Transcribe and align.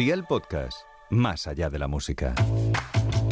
Día 0.00 0.14
el 0.14 0.24
podcast, 0.24 0.84
más 1.10 1.46
allá 1.46 1.68
de 1.68 1.78
la 1.78 1.86
música. 1.86 2.34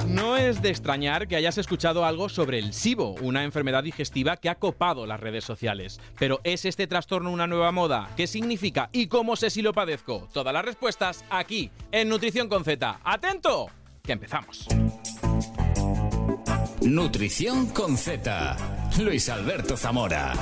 No 0.06 0.36
es 0.36 0.60
de 0.60 0.68
extrañar 0.68 1.26
que 1.26 1.36
hayas 1.36 1.56
escuchado 1.56 2.04
algo 2.04 2.28
sobre 2.28 2.58
el 2.58 2.74
SIBO, 2.74 3.14
una 3.22 3.42
enfermedad 3.44 3.82
digestiva 3.82 4.36
que 4.36 4.50
ha 4.50 4.56
copado 4.56 5.06
las 5.06 5.18
redes 5.18 5.44
sociales. 5.44 5.98
Pero 6.18 6.40
¿es 6.44 6.66
este 6.66 6.86
trastorno 6.86 7.30
una 7.30 7.46
nueva 7.46 7.72
moda? 7.72 8.10
¿Qué 8.18 8.26
significa? 8.26 8.90
¿Y 8.92 9.06
cómo 9.06 9.34
sé 9.34 9.48
si 9.48 9.62
lo 9.62 9.72
padezco? 9.72 10.28
Todas 10.30 10.52
las 10.52 10.62
respuestas 10.62 11.24
aquí, 11.30 11.70
en 11.90 12.10
Nutrición 12.10 12.50
con 12.50 12.64
Z. 12.64 13.00
¡Atento! 13.02 13.68
Que 14.02 14.12
empezamos. 14.12 14.66
Nutrición 16.82 17.68
con 17.68 17.96
Z. 17.96 18.56
Luis 18.98 19.30
Alberto 19.30 19.74
Zamora. 19.74 20.34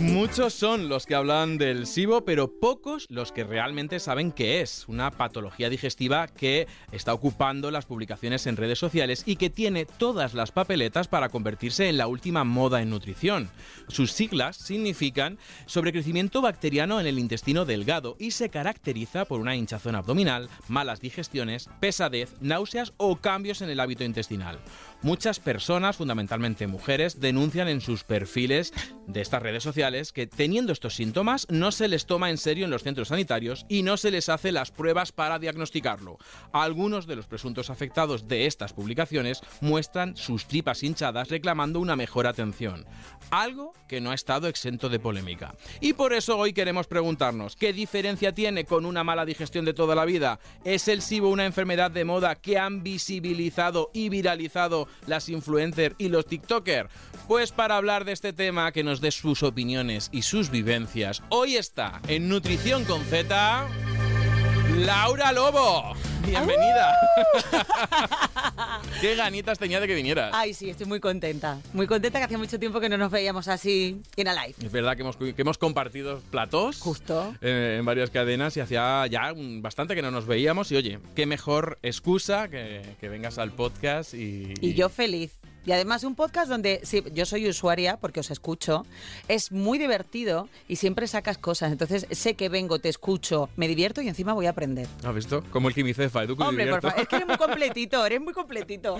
Muchos 0.00 0.54
son 0.54 0.88
los 0.88 1.04
que 1.04 1.14
hablan 1.14 1.58
del 1.58 1.86
SIBO, 1.86 2.24
pero 2.24 2.58
pocos 2.58 3.04
los 3.10 3.32
que 3.32 3.44
realmente 3.44 4.00
saben 4.00 4.32
qué 4.32 4.62
es. 4.62 4.88
Una 4.88 5.10
patología 5.10 5.68
digestiva 5.68 6.26
que 6.26 6.66
está 6.90 7.12
ocupando 7.12 7.70
las 7.70 7.84
publicaciones 7.84 8.46
en 8.46 8.56
redes 8.56 8.78
sociales 8.78 9.24
y 9.26 9.36
que 9.36 9.50
tiene 9.50 9.84
todas 9.84 10.32
las 10.32 10.52
papeletas 10.52 11.06
para 11.06 11.28
convertirse 11.28 11.90
en 11.90 11.98
la 11.98 12.06
última 12.06 12.44
moda 12.44 12.80
en 12.80 12.88
nutrición. 12.88 13.50
Sus 13.88 14.12
siglas 14.12 14.56
significan 14.56 15.38
sobrecrecimiento 15.66 16.40
bacteriano 16.40 16.98
en 16.98 17.06
el 17.06 17.18
intestino 17.18 17.66
delgado 17.66 18.16
y 18.18 18.30
se 18.30 18.48
caracteriza 18.48 19.26
por 19.26 19.38
una 19.38 19.54
hinchazón 19.54 19.96
abdominal, 19.96 20.48
malas 20.66 21.02
digestiones, 21.02 21.68
pesadez, 21.78 22.36
náuseas 22.40 22.94
o 22.96 23.16
cambios 23.16 23.60
en 23.60 23.68
el 23.68 23.80
hábito 23.80 24.04
intestinal. 24.04 24.60
Muchas 25.02 25.40
personas, 25.40 25.96
fundamentalmente 25.96 26.66
mujeres, 26.66 27.20
denuncian 27.20 27.68
en 27.68 27.80
sus 27.80 28.04
perfiles 28.04 28.74
de 29.06 29.22
estas 29.22 29.42
redes 29.42 29.62
sociales 29.62 30.12
que 30.12 30.26
teniendo 30.26 30.74
estos 30.74 30.94
síntomas 30.94 31.46
no 31.48 31.72
se 31.72 31.88
les 31.88 32.04
toma 32.04 32.28
en 32.28 32.36
serio 32.36 32.66
en 32.66 32.70
los 32.70 32.82
centros 32.82 33.08
sanitarios 33.08 33.64
y 33.70 33.82
no 33.82 33.96
se 33.96 34.10
les 34.10 34.28
hace 34.28 34.52
las 34.52 34.70
pruebas 34.70 35.10
para 35.10 35.38
diagnosticarlo. 35.38 36.18
Algunos 36.52 37.06
de 37.06 37.16
los 37.16 37.26
presuntos 37.26 37.70
afectados 37.70 38.28
de 38.28 38.44
estas 38.44 38.74
publicaciones 38.74 39.40
muestran 39.62 40.18
sus 40.18 40.44
tripas 40.44 40.82
hinchadas 40.82 41.30
reclamando 41.30 41.80
una 41.80 41.96
mejor 41.96 42.26
atención, 42.26 42.84
algo 43.30 43.72
que 43.88 44.02
no 44.02 44.10
ha 44.10 44.14
estado 44.14 44.48
exento 44.48 44.90
de 44.90 45.00
polémica. 45.00 45.54
Y 45.80 45.94
por 45.94 46.12
eso 46.12 46.36
hoy 46.36 46.52
queremos 46.52 46.86
preguntarnos, 46.86 47.56
¿qué 47.56 47.72
diferencia 47.72 48.34
tiene 48.34 48.66
con 48.66 48.84
una 48.84 49.02
mala 49.02 49.24
digestión 49.24 49.64
de 49.64 49.72
toda 49.72 49.94
la 49.94 50.04
vida? 50.04 50.40
¿Es 50.62 50.88
el 50.88 51.00
SIBO 51.00 51.30
una 51.30 51.46
enfermedad 51.46 51.90
de 51.90 52.04
moda 52.04 52.34
que 52.34 52.58
han 52.58 52.82
visibilizado 52.82 53.90
y 53.94 54.10
viralizado 54.10 54.89
las 55.06 55.28
influencers 55.28 55.94
y 55.98 56.08
los 56.08 56.26
TikTokers? 56.26 56.90
Pues 57.28 57.52
para 57.52 57.76
hablar 57.76 58.04
de 58.04 58.12
este 58.12 58.32
tema, 58.32 58.72
que 58.72 58.84
nos 58.84 59.00
dé 59.00 59.10
sus 59.10 59.42
opiniones 59.42 60.08
y 60.12 60.22
sus 60.22 60.50
vivencias, 60.50 61.22
hoy 61.28 61.56
está 61.56 62.00
en 62.08 62.28
Nutrición 62.28 62.84
con 62.84 63.04
Z, 63.04 63.66
Laura 64.76 65.32
Lobo. 65.32 65.94
Bienvenida. 66.24 66.94
Qué 69.00 69.14
ganitas 69.16 69.58
tenía 69.58 69.80
de 69.80 69.86
que 69.86 69.94
vinieras. 69.94 70.30
Ay, 70.34 70.54
sí, 70.54 70.70
estoy 70.70 70.86
muy 70.86 71.00
contenta. 71.00 71.58
Muy 71.72 71.86
contenta 71.86 72.18
que 72.18 72.24
hacía 72.26 72.38
mucho 72.38 72.58
tiempo 72.58 72.78
que 72.80 72.88
no 72.88 72.96
nos 72.96 73.10
veíamos 73.10 73.48
así 73.48 74.00
en 74.16 74.28
a 74.28 74.34
live. 74.34 74.54
Es 74.62 74.70
verdad 74.70 74.94
que 74.96 75.02
hemos, 75.02 75.16
que 75.16 75.34
hemos 75.36 75.58
compartido 75.58 76.20
platós. 76.30 76.78
Justo. 76.80 77.34
eh, 77.40 77.76
en 77.78 77.84
varias 77.84 78.10
cadenas 78.10 78.56
y 78.56 78.60
hacía 78.60 79.06
ya 79.08 79.32
un- 79.32 79.60
bastante 79.62 79.94
que 79.94 80.02
no 80.02 80.10
nos 80.10 80.26
veíamos. 80.26 80.70
Y 80.72 80.76
oye, 80.76 80.98
qué 81.16 81.26
mejor 81.26 81.78
excusa 81.82 82.48
que, 82.48 82.82
que 83.00 83.08
vengas 83.08 83.38
al 83.38 83.52
podcast 83.52 84.14
y. 84.14 84.54
Y 84.60 84.74
yo 84.74 84.88
feliz. 84.88 85.32
Y 85.66 85.72
además 85.72 86.04
un 86.04 86.14
podcast 86.14 86.48
donde 86.48 86.80
sí, 86.84 87.02
yo 87.14 87.26
soy 87.26 87.48
usuaria 87.48 87.98
porque 87.98 88.20
os 88.20 88.30
escucho, 88.30 88.86
es 89.28 89.52
muy 89.52 89.78
divertido 89.78 90.48
y 90.68 90.76
siempre 90.76 91.06
sacas 91.06 91.36
cosas. 91.38 91.70
Entonces 91.72 92.06
sé 92.10 92.34
que 92.34 92.48
vengo, 92.48 92.78
te 92.78 92.88
escucho, 92.88 93.48
me 93.56 93.68
divierto 93.68 94.00
y 94.00 94.08
encima 94.08 94.32
voy 94.32 94.46
a 94.46 94.50
aprender. 94.50 94.86
¿Has 95.04 95.14
visto? 95.14 95.44
Como 95.50 95.68
el 95.68 95.74
quimicefa, 95.74 96.22
educo 96.22 96.44
y 96.44 96.46
Hombre, 96.48 96.66
por 96.70 96.80
favor, 96.82 97.00
es 97.00 97.08
que 97.08 97.16
eres 97.16 97.28
muy 97.28 97.36
completito, 97.38 98.04
eres 98.06 98.20
muy 98.20 98.32
completito. 98.32 98.96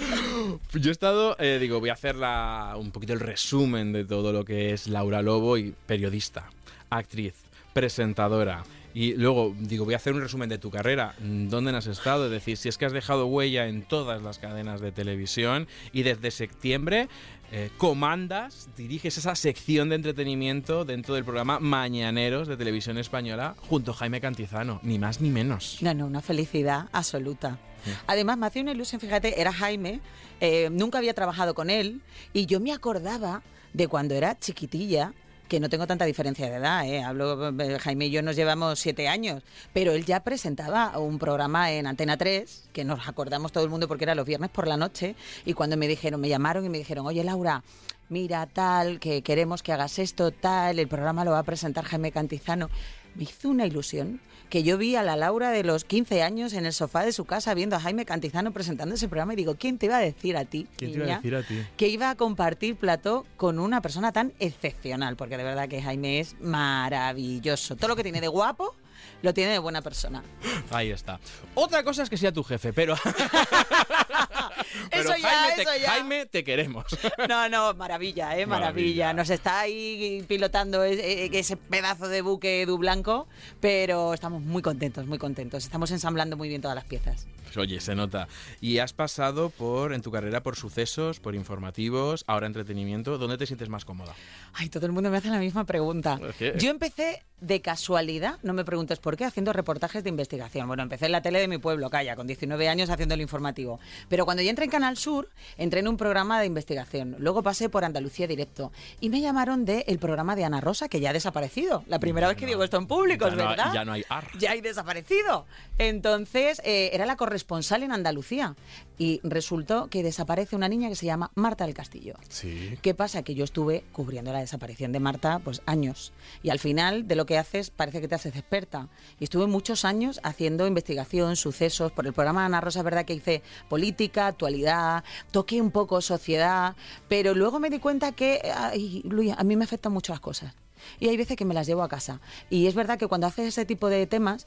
Yo 0.74 0.88
he 0.90 0.92
estado, 0.92 1.34
eh, 1.38 1.58
digo, 1.60 1.80
voy 1.80 1.88
a 1.88 1.94
hacer 1.94 2.16
la- 2.16 2.74
un 2.78 2.90
poquito 2.90 3.12
el 3.14 3.20
resumen 3.20 3.92
de 3.92 4.04
todo 4.04 4.32
lo 4.32 4.44
que 4.44 4.72
es 4.72 4.86
Laura 4.86 5.22
Lobo 5.22 5.56
y 5.56 5.74
periodista, 5.86 6.50
actriz, 6.90 7.34
presentadora. 7.72 8.64
Y 8.94 9.14
luego, 9.14 9.54
digo, 9.58 9.84
voy 9.84 9.94
a 9.94 9.98
hacer 9.98 10.12
un 10.12 10.20
resumen 10.20 10.48
de 10.48 10.58
tu 10.58 10.70
carrera. 10.70 11.14
¿Dónde 11.18 11.70
has 11.76 11.86
estado? 11.86 12.26
Es 12.26 12.30
decir, 12.30 12.56
si 12.56 12.68
es 12.68 12.78
que 12.78 12.86
has 12.86 12.92
dejado 12.92 13.26
huella 13.26 13.66
en 13.66 13.82
todas 13.82 14.22
las 14.22 14.38
cadenas 14.38 14.80
de 14.80 14.92
televisión 14.92 15.68
y 15.92 16.02
desde 16.02 16.30
septiembre 16.30 17.08
eh, 17.52 17.70
comandas, 17.78 18.68
diriges 18.76 19.18
esa 19.18 19.34
sección 19.34 19.88
de 19.88 19.96
entretenimiento 19.96 20.84
dentro 20.84 21.14
del 21.14 21.24
programa 21.24 21.58
Mañaneros 21.58 22.48
de 22.48 22.56
Televisión 22.56 22.98
Española 22.98 23.54
junto 23.68 23.90
a 23.90 23.94
Jaime 23.94 24.20
Cantizano, 24.20 24.80
ni 24.82 24.98
más 24.98 25.20
ni 25.20 25.30
menos. 25.30 25.78
No, 25.80 25.94
no, 25.94 26.06
una 26.06 26.20
felicidad 26.20 26.88
absoluta. 26.92 27.58
Además, 28.06 28.38
me 28.38 28.46
hacía 28.46 28.62
una 28.62 28.72
ilusión, 28.72 29.00
fíjate, 29.00 29.40
era 29.40 29.52
Jaime, 29.52 30.00
eh, 30.40 30.68
nunca 30.70 30.98
había 30.98 31.14
trabajado 31.14 31.54
con 31.54 31.70
él 31.70 32.02
y 32.32 32.46
yo 32.46 32.60
me 32.60 32.72
acordaba 32.72 33.42
de 33.72 33.88
cuando 33.88 34.14
era 34.14 34.38
chiquitilla, 34.38 35.12
que 35.50 35.58
no 35.58 35.68
tengo 35.68 35.88
tanta 35.88 36.04
diferencia 36.04 36.48
de 36.48 36.56
edad, 36.56 36.86
¿eh? 36.86 37.02
Hablo, 37.02 37.48
eh, 37.48 37.78
Jaime 37.80 38.06
y 38.06 38.10
yo 38.10 38.22
nos 38.22 38.36
llevamos 38.36 38.78
siete 38.78 39.08
años, 39.08 39.42
pero 39.72 39.90
él 39.92 40.04
ya 40.04 40.20
presentaba 40.20 40.96
un 40.96 41.18
programa 41.18 41.72
en 41.72 41.88
Antena 41.88 42.16
3, 42.16 42.68
que 42.72 42.84
nos 42.84 43.08
acordamos 43.08 43.50
todo 43.50 43.64
el 43.64 43.70
mundo 43.70 43.88
porque 43.88 44.04
era 44.04 44.14
los 44.14 44.24
viernes 44.24 44.50
por 44.50 44.68
la 44.68 44.76
noche, 44.76 45.16
y 45.44 45.54
cuando 45.54 45.76
me 45.76 45.88
dijeron, 45.88 46.20
me 46.20 46.28
llamaron 46.28 46.64
y 46.64 46.68
me 46.68 46.78
dijeron, 46.78 47.04
oye 47.04 47.24
Laura, 47.24 47.64
mira 48.08 48.46
tal, 48.46 49.00
que 49.00 49.22
queremos 49.22 49.64
que 49.64 49.72
hagas 49.72 49.98
esto, 49.98 50.30
tal, 50.30 50.78
el 50.78 50.86
programa 50.86 51.24
lo 51.24 51.32
va 51.32 51.40
a 51.40 51.42
presentar 51.42 51.84
Jaime 51.84 52.12
Cantizano. 52.12 52.70
Me 53.14 53.24
hizo 53.24 53.48
una 53.48 53.66
ilusión 53.66 54.20
que 54.48 54.62
yo 54.64 54.78
vi 54.78 54.96
a 54.96 55.02
la 55.02 55.14
Laura 55.16 55.50
de 55.50 55.62
los 55.62 55.84
15 55.84 56.22
años 56.22 56.52
en 56.54 56.66
el 56.66 56.72
sofá 56.72 57.04
de 57.04 57.12
su 57.12 57.24
casa 57.24 57.54
viendo 57.54 57.76
a 57.76 57.80
Jaime 57.80 58.04
Cantizano 58.04 58.52
presentando 58.52 58.94
ese 58.96 59.08
programa 59.08 59.32
y 59.34 59.36
digo, 59.36 59.54
¿quién 59.56 59.78
te 59.78 59.86
iba 59.86 59.96
a 59.96 60.00
decir 60.00 60.36
a 60.36 60.44
ti, 60.44 60.66
¿Quién 60.76 60.92
te 60.92 60.98
iba 60.98 61.12
a 61.12 61.16
decir 61.16 61.36
a 61.36 61.42
ti? 61.44 61.62
que 61.76 61.88
iba 61.88 62.10
a 62.10 62.16
compartir 62.16 62.76
plató 62.76 63.26
con 63.36 63.60
una 63.60 63.80
persona 63.80 64.12
tan 64.12 64.32
excepcional? 64.40 65.16
Porque 65.16 65.36
de 65.36 65.44
verdad 65.44 65.68
que 65.68 65.80
Jaime 65.80 66.18
es 66.18 66.34
maravilloso. 66.40 67.76
Todo 67.76 67.88
lo 67.88 67.96
que 67.96 68.02
tiene 68.02 68.20
de 68.20 68.28
guapo 68.28 68.74
lo 69.22 69.32
tiene 69.32 69.52
de 69.52 69.58
buena 69.58 69.82
persona. 69.82 70.22
Ahí 70.70 70.90
está. 70.90 71.20
Otra 71.54 71.84
cosa 71.84 72.02
es 72.02 72.10
que 72.10 72.16
sea 72.16 72.32
tu 72.32 72.42
jefe, 72.42 72.72
pero. 72.72 72.96
Pero 74.90 75.02
Eso 75.02 75.16
ya, 75.16 75.28
Jaime, 75.28 75.54
te, 75.56 75.62
eso 75.62 75.76
ya. 75.82 75.90
Jaime, 75.90 76.26
te 76.26 76.44
queremos. 76.44 76.84
No, 77.28 77.48
no, 77.48 77.74
maravilla, 77.74 78.38
¿eh? 78.38 78.46
Maravilla. 78.46 78.48
Maravilla. 78.48 79.12
Nos 79.12 79.30
está 79.30 79.60
ahí 79.60 80.24
pilotando 80.28 80.82
ese, 80.84 81.36
ese 81.38 81.56
pedazo 81.56 82.08
de 82.08 82.22
buque 82.22 82.64
du 82.66 82.78
blanco, 82.78 83.28
pero 83.60 84.14
estamos 84.14 84.42
muy 84.42 84.62
contentos, 84.62 85.06
muy 85.06 85.18
contentos. 85.18 85.64
Estamos 85.64 85.90
ensamblando 85.90 86.36
muy 86.36 86.48
bien 86.48 86.60
todas 86.60 86.74
las 86.74 86.84
piezas. 86.84 87.26
Pues 87.44 87.56
oye, 87.56 87.80
se 87.80 87.94
nota. 87.96 88.28
Y 88.60 88.78
has 88.78 88.92
pasado 88.92 89.50
por 89.50 89.92
en 89.92 90.02
tu 90.02 90.12
carrera 90.12 90.42
por 90.42 90.54
sucesos, 90.56 91.18
por 91.18 91.34
informativos, 91.34 92.24
ahora 92.28 92.46
entretenimiento. 92.46 93.18
¿Dónde 93.18 93.38
te 93.38 93.46
sientes 93.46 93.68
más 93.68 93.84
cómoda? 93.84 94.14
Ay, 94.52 94.68
todo 94.68 94.86
el 94.86 94.92
mundo 94.92 95.10
me 95.10 95.16
hace 95.16 95.30
la 95.30 95.40
misma 95.40 95.64
pregunta. 95.64 96.20
Yo 96.58 96.70
empecé 96.70 97.24
de 97.40 97.60
casualidad, 97.60 98.38
no 98.42 98.52
me 98.52 98.64
preguntes 98.64 98.98
por 98.98 99.16
qué, 99.16 99.24
haciendo 99.24 99.52
reportajes 99.52 100.04
de 100.04 100.10
investigación. 100.10 100.66
Bueno, 100.66 100.82
empecé 100.82 101.06
en 101.06 101.12
la 101.12 101.22
tele 101.22 101.40
de 101.40 101.48
mi 101.48 101.58
pueblo, 101.58 101.90
calla, 101.90 102.16
con 102.16 102.26
19 102.26 102.68
años 102.68 102.90
haciendo 102.90 103.14
el 103.14 103.20
informativo. 103.20 103.80
Pero 104.08 104.24
cuando 104.24 104.42
ya 104.42 104.50
entré 104.50 104.66
en 104.66 104.70
Canal 104.70 104.96
Sur, 104.96 105.30
entré 105.56 105.80
en 105.80 105.88
un 105.88 105.96
programa 105.96 106.40
de 106.40 106.46
investigación. 106.46 107.16
Luego 107.18 107.42
pasé 107.42 107.68
por 107.68 107.84
Andalucía 107.84 108.26
Directo 108.26 108.72
y 109.00 109.08
me 109.08 109.20
llamaron 109.20 109.64
del 109.64 109.84
el 109.86 109.98
programa 109.98 110.36
de 110.36 110.44
Ana 110.44 110.60
Rosa, 110.60 110.88
que 110.88 111.00
ya 111.00 111.10
ha 111.10 111.12
desaparecido. 111.12 111.84
La 111.86 111.98
primera 111.98 112.28
vez 112.28 112.36
que 112.36 112.46
digo 112.46 112.62
esto 112.62 112.76
en 112.76 112.86
público, 112.86 113.26
es 113.26 113.34
no 113.34 113.48
verdad. 113.48 113.72
ya 113.72 113.84
no 113.84 113.92
hay 113.92 114.04
ar. 114.08 114.26
Ya 114.38 114.52
hay 114.52 114.60
desaparecido. 114.60 115.46
Entonces, 115.78 116.60
eh, 116.64 116.90
era 116.92 117.06
la 117.06 117.16
corresponsal 117.16 117.82
en 117.82 117.92
Andalucía. 117.92 118.54
Y 119.00 119.18
resultó 119.24 119.88
que 119.88 120.02
desaparece 120.02 120.56
una 120.56 120.68
niña 120.68 120.90
que 120.90 120.94
se 120.94 121.06
llama 121.06 121.30
Marta 121.34 121.64
del 121.64 121.72
Castillo. 121.72 122.16
Sí. 122.28 122.76
¿Qué 122.82 122.92
pasa? 122.92 123.22
Que 123.22 123.34
yo 123.34 123.44
estuve 123.44 123.82
cubriendo 123.92 124.30
la 124.30 124.40
desaparición 124.40 124.92
de 124.92 125.00
Marta 125.00 125.38
pues 125.38 125.62
años. 125.64 126.12
Y 126.42 126.50
al 126.50 126.58
final 126.58 127.08
de 127.08 127.16
lo 127.16 127.24
que 127.24 127.38
haces 127.38 127.70
parece 127.70 128.02
que 128.02 128.08
te 128.08 128.16
haces 128.16 128.36
experta. 128.36 128.88
Y 129.18 129.24
estuve 129.24 129.46
muchos 129.46 129.86
años 129.86 130.20
haciendo 130.22 130.66
investigación, 130.66 131.36
sucesos. 131.36 131.92
Por 131.92 132.06
el 132.06 132.12
programa 132.12 132.44
Ana 132.44 132.60
Rosa 132.60 132.80
es 132.80 132.84
verdad 132.84 133.06
que 133.06 133.14
hice 133.14 133.42
política, 133.70 134.26
actualidad, 134.26 135.02
toqué 135.30 135.62
un 135.62 135.70
poco 135.70 136.02
sociedad. 136.02 136.76
Pero 137.08 137.34
luego 137.34 137.58
me 137.58 137.70
di 137.70 137.78
cuenta 137.78 138.12
que, 138.12 138.52
ay, 138.54 139.00
Luis, 139.06 139.32
a 139.34 139.44
mí 139.44 139.56
me 139.56 139.64
afectan 139.64 139.94
mucho 139.94 140.12
las 140.12 140.20
cosas. 140.20 140.52
Y 140.98 141.08
hay 141.08 141.16
veces 141.16 141.38
que 141.38 141.46
me 141.46 141.54
las 141.54 141.66
llevo 141.66 141.82
a 141.82 141.88
casa. 141.88 142.20
Y 142.50 142.66
es 142.66 142.74
verdad 142.74 142.98
que 142.98 143.06
cuando 143.06 143.26
haces 143.26 143.48
ese 143.48 143.64
tipo 143.64 143.88
de 143.88 144.06
temas... 144.06 144.46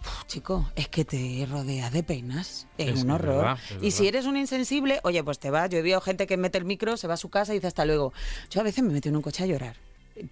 uf, 0.00 0.24
chico, 0.26 0.70
es 0.76 0.88
que 0.88 1.04
te 1.04 1.46
rodeas 1.50 1.92
de 1.92 2.02
penas. 2.02 2.66
Es, 2.78 2.88
Es 2.98 3.02
un 3.04 3.10
horror. 3.10 3.36
verdad, 3.36 3.58
es 3.64 3.70
y 3.70 3.74
verdad. 3.74 3.90
si 3.90 4.08
eres 4.08 4.26
un 4.26 4.36
insensible, 4.36 5.00
oye, 5.04 5.22
pues 5.24 5.38
te 5.38 5.50
vas. 5.50 5.68
Yo 5.70 5.78
he 5.78 5.82
visto 5.82 6.00
gente 6.00 6.26
que 6.26 6.36
mete 6.36 6.58
el 6.58 6.64
micro, 6.64 6.96
se 6.96 7.06
va 7.08 7.14
a 7.14 7.18
su 7.18 7.28
casa 7.30 7.52
y 7.52 7.56
dice 7.56 7.66
hasta 7.68 7.84
luego. 7.84 8.12
Yo 8.50 8.60
a 8.60 8.64
veces 8.64 8.82
me 8.84 8.90
meto 8.92 9.08
en 9.08 9.16
un 9.16 9.22
coche 9.22 9.44
a 9.44 9.46
llorar. 9.46 9.76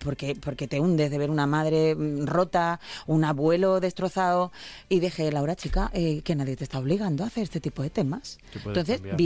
Porque, 0.01 0.35
porque 0.35 0.67
te 0.67 0.81
hundes 0.81 1.13
de 1.13 1.19
ver 1.19 1.31
una 1.31 1.47
madre 1.47 1.95
mm, 1.95 2.27
rota, 2.27 2.81
un 3.07 3.25
abuelo 3.25 3.79
destrozado. 3.79 4.51
Y 4.89 4.99
dije, 4.99 5.31
Laura, 5.31 5.55
chica, 5.55 5.91
eh, 5.95 6.23
que 6.23 6.35
nadie 6.35 6.57
te 6.57 6.65
está 6.65 6.81
obligando 6.81 7.23
a 7.23 7.29
hacer 7.29 7.45
este 7.45 7.61
tipo 7.61 7.83
de 7.83 7.91
temas. 7.91 8.39
Entonces 8.53 8.97
cambiar, 9.01 9.13
¿no? 9.13 9.17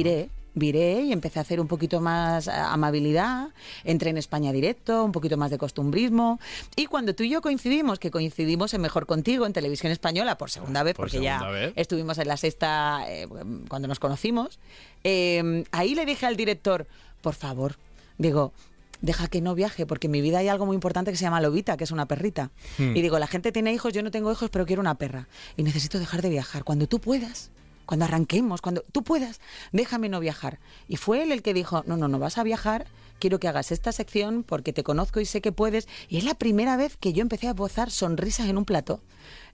Viré 0.54 1.02
y 1.02 1.12
empecé 1.12 1.38
a 1.38 1.42
hacer 1.42 1.60
un 1.60 1.66
poquito 1.66 2.00
más 2.00 2.46
eh, 2.46 2.50
amabilidad, 2.52 3.48
entré 3.84 4.10
en 4.10 4.18
España 4.18 4.52
directo, 4.52 5.04
un 5.04 5.12
poquito 5.12 5.36
más 5.36 5.50
de 5.50 5.58
costumbrismo. 5.58 6.40
Y 6.76 6.86
cuando 6.86 7.14
tú 7.14 7.22
y 7.22 7.30
yo 7.30 7.40
coincidimos, 7.40 7.98
que 7.98 8.10
coincidimos 8.10 8.74
en 8.74 8.80
Mejor 8.80 9.06
Contigo, 9.06 9.46
en 9.46 9.52
Televisión 9.52 9.92
Española, 9.92 10.36
por 10.38 10.50
segunda 10.50 10.82
vez, 10.82 10.94
Por 10.94 11.06
porque 11.06 11.22
ya 11.22 11.38
segunda 11.38 11.58
vez. 11.58 11.72
estuvimos 11.76 12.18
en 12.18 12.28
la 12.28 12.36
sexta 12.36 13.04
eh, 13.08 13.26
cuando 13.68 13.88
nos 13.88 13.98
conocimos, 13.98 14.58
eh, 15.04 15.64
ahí 15.72 15.94
le 15.94 16.04
dije 16.04 16.26
al 16.26 16.36
director, 16.36 16.86
por 17.22 17.34
favor, 17.34 17.76
digo, 18.18 18.52
deja 19.00 19.28
que 19.28 19.40
no 19.40 19.54
viaje, 19.54 19.86
porque 19.86 20.06
en 20.08 20.12
mi 20.12 20.20
vida 20.20 20.38
hay 20.38 20.48
algo 20.48 20.66
muy 20.66 20.74
importante 20.74 21.10
que 21.10 21.16
se 21.16 21.24
llama 21.24 21.40
Lobita, 21.40 21.76
que 21.76 21.84
es 21.84 21.90
una 21.90 22.06
perrita. 22.06 22.50
Hmm. 22.78 22.96
Y 22.96 23.02
digo, 23.02 23.18
la 23.18 23.26
gente 23.26 23.52
tiene 23.52 23.72
hijos, 23.72 23.92
yo 23.92 24.02
no 24.02 24.10
tengo 24.10 24.30
hijos, 24.30 24.50
pero 24.50 24.66
quiero 24.66 24.80
una 24.80 24.94
perra. 24.96 25.28
Y 25.56 25.62
necesito 25.62 25.98
dejar 25.98 26.22
de 26.22 26.28
viajar. 26.28 26.64
Cuando 26.64 26.86
tú 26.86 27.00
puedas, 27.00 27.50
cuando 27.90 28.04
arranquemos, 28.04 28.60
cuando 28.60 28.84
tú 28.92 29.02
puedas, 29.02 29.40
déjame 29.72 30.08
no 30.08 30.20
viajar. 30.20 30.60
Y 30.86 30.94
fue 30.96 31.24
él 31.24 31.32
el 31.32 31.42
que 31.42 31.52
dijo, 31.54 31.82
no, 31.88 31.96
no, 31.96 32.06
no 32.06 32.20
vas 32.20 32.38
a 32.38 32.44
viajar, 32.44 32.86
quiero 33.18 33.40
que 33.40 33.48
hagas 33.48 33.72
esta 33.72 33.90
sección 33.90 34.44
porque 34.44 34.72
te 34.72 34.84
conozco 34.84 35.18
y 35.18 35.24
sé 35.26 35.40
que 35.40 35.50
puedes. 35.50 35.88
Y 36.08 36.16
es 36.16 36.22
la 36.22 36.34
primera 36.34 36.76
vez 36.76 36.96
que 36.96 37.12
yo 37.12 37.20
empecé 37.20 37.48
a 37.48 37.52
bozar 37.52 37.90
sonrisas 37.90 38.48
en 38.48 38.58
un 38.58 38.64
plato. 38.64 39.00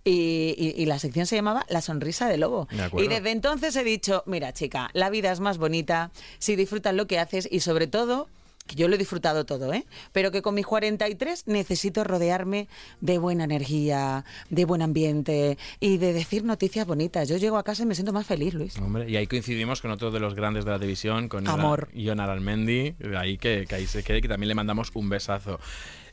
Y, 0.04 0.54
y- 0.58 0.74
y 0.76 0.84
la 0.84 0.98
sección 0.98 1.24
se 1.24 1.34
llamaba 1.36 1.64
La 1.70 1.80
sonrisa 1.80 2.28
de 2.28 2.36
lobo. 2.36 2.68
De. 2.98 3.04
Y 3.04 3.08
desde 3.08 3.30
entonces 3.30 3.74
he 3.74 3.84
dicho, 3.84 4.22
mira 4.26 4.52
chica, 4.52 4.90
la 4.92 5.08
vida 5.08 5.32
es 5.32 5.40
más 5.40 5.56
bonita 5.56 6.10
si 6.38 6.56
disfrutas 6.56 6.94
lo 6.94 7.06
que 7.06 7.18
haces 7.18 7.48
y 7.50 7.60
sobre 7.60 7.86
todo, 7.86 8.28
que 8.66 8.74
yo 8.74 8.88
lo 8.88 8.94
he 8.94 8.98
disfrutado 8.98 9.44
todo, 9.46 9.72
¿eh? 9.72 9.86
Pero 10.12 10.30
que 10.30 10.42
con 10.42 10.54
mis 10.54 10.66
43 10.66 11.46
necesito 11.46 12.04
rodearme 12.04 12.68
de 13.00 13.18
buena 13.18 13.44
energía, 13.44 14.24
de 14.50 14.64
buen 14.64 14.82
ambiente 14.82 15.58
y 15.80 15.98
de 15.98 16.12
decir 16.12 16.44
noticias 16.44 16.86
bonitas. 16.86 17.28
Yo 17.28 17.36
llego 17.36 17.58
a 17.58 17.62
casa 17.62 17.82
y 17.82 17.86
me 17.86 17.94
siento 17.94 18.12
más 18.12 18.26
feliz, 18.26 18.54
Luis. 18.54 18.78
Hombre, 18.78 19.08
y 19.08 19.16
ahí 19.16 19.26
coincidimos 19.26 19.80
con 19.80 19.90
otro 19.90 20.10
de 20.10 20.20
los 20.20 20.34
grandes 20.34 20.64
de 20.64 20.70
la 20.70 20.78
televisión, 20.78 21.28
con 21.28 21.46
Amor. 21.48 21.88
Ion 21.94 22.20
Aralmendi, 22.20 22.94
ahí 23.16 23.38
que, 23.38 23.66
que 23.68 23.74
ahí 23.74 23.86
se 23.86 24.02
quede, 24.02 24.20
que 24.20 24.28
también 24.28 24.48
le 24.48 24.54
mandamos 24.54 24.90
un 24.94 25.08
besazo. 25.08 25.60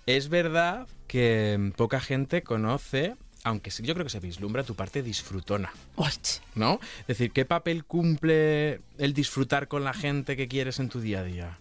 Es 0.05 0.29
verdad 0.29 0.87
que 1.07 1.71
poca 1.77 1.99
gente 2.01 2.43
conoce, 2.43 3.15
aunque 3.43 3.71
sí, 3.71 3.83
yo 3.83 3.93
creo 3.93 4.05
que 4.05 4.09
se 4.09 4.19
vislumbra 4.19 4.63
tu 4.63 4.75
parte 4.75 5.01
disfrutona. 5.01 5.71
¿no? 6.55 6.79
Es 7.01 7.07
decir, 7.07 7.31
¿qué 7.31 7.45
papel 7.45 7.85
cumple 7.85 8.81
el 8.97 9.13
disfrutar 9.13 9.67
con 9.67 9.83
la 9.83 9.93
gente 9.93 10.35
que 10.35 10.47
quieres 10.47 10.79
en 10.79 10.89
tu 10.89 10.99
día 10.99 11.19
a 11.19 11.23
día? 11.23 11.57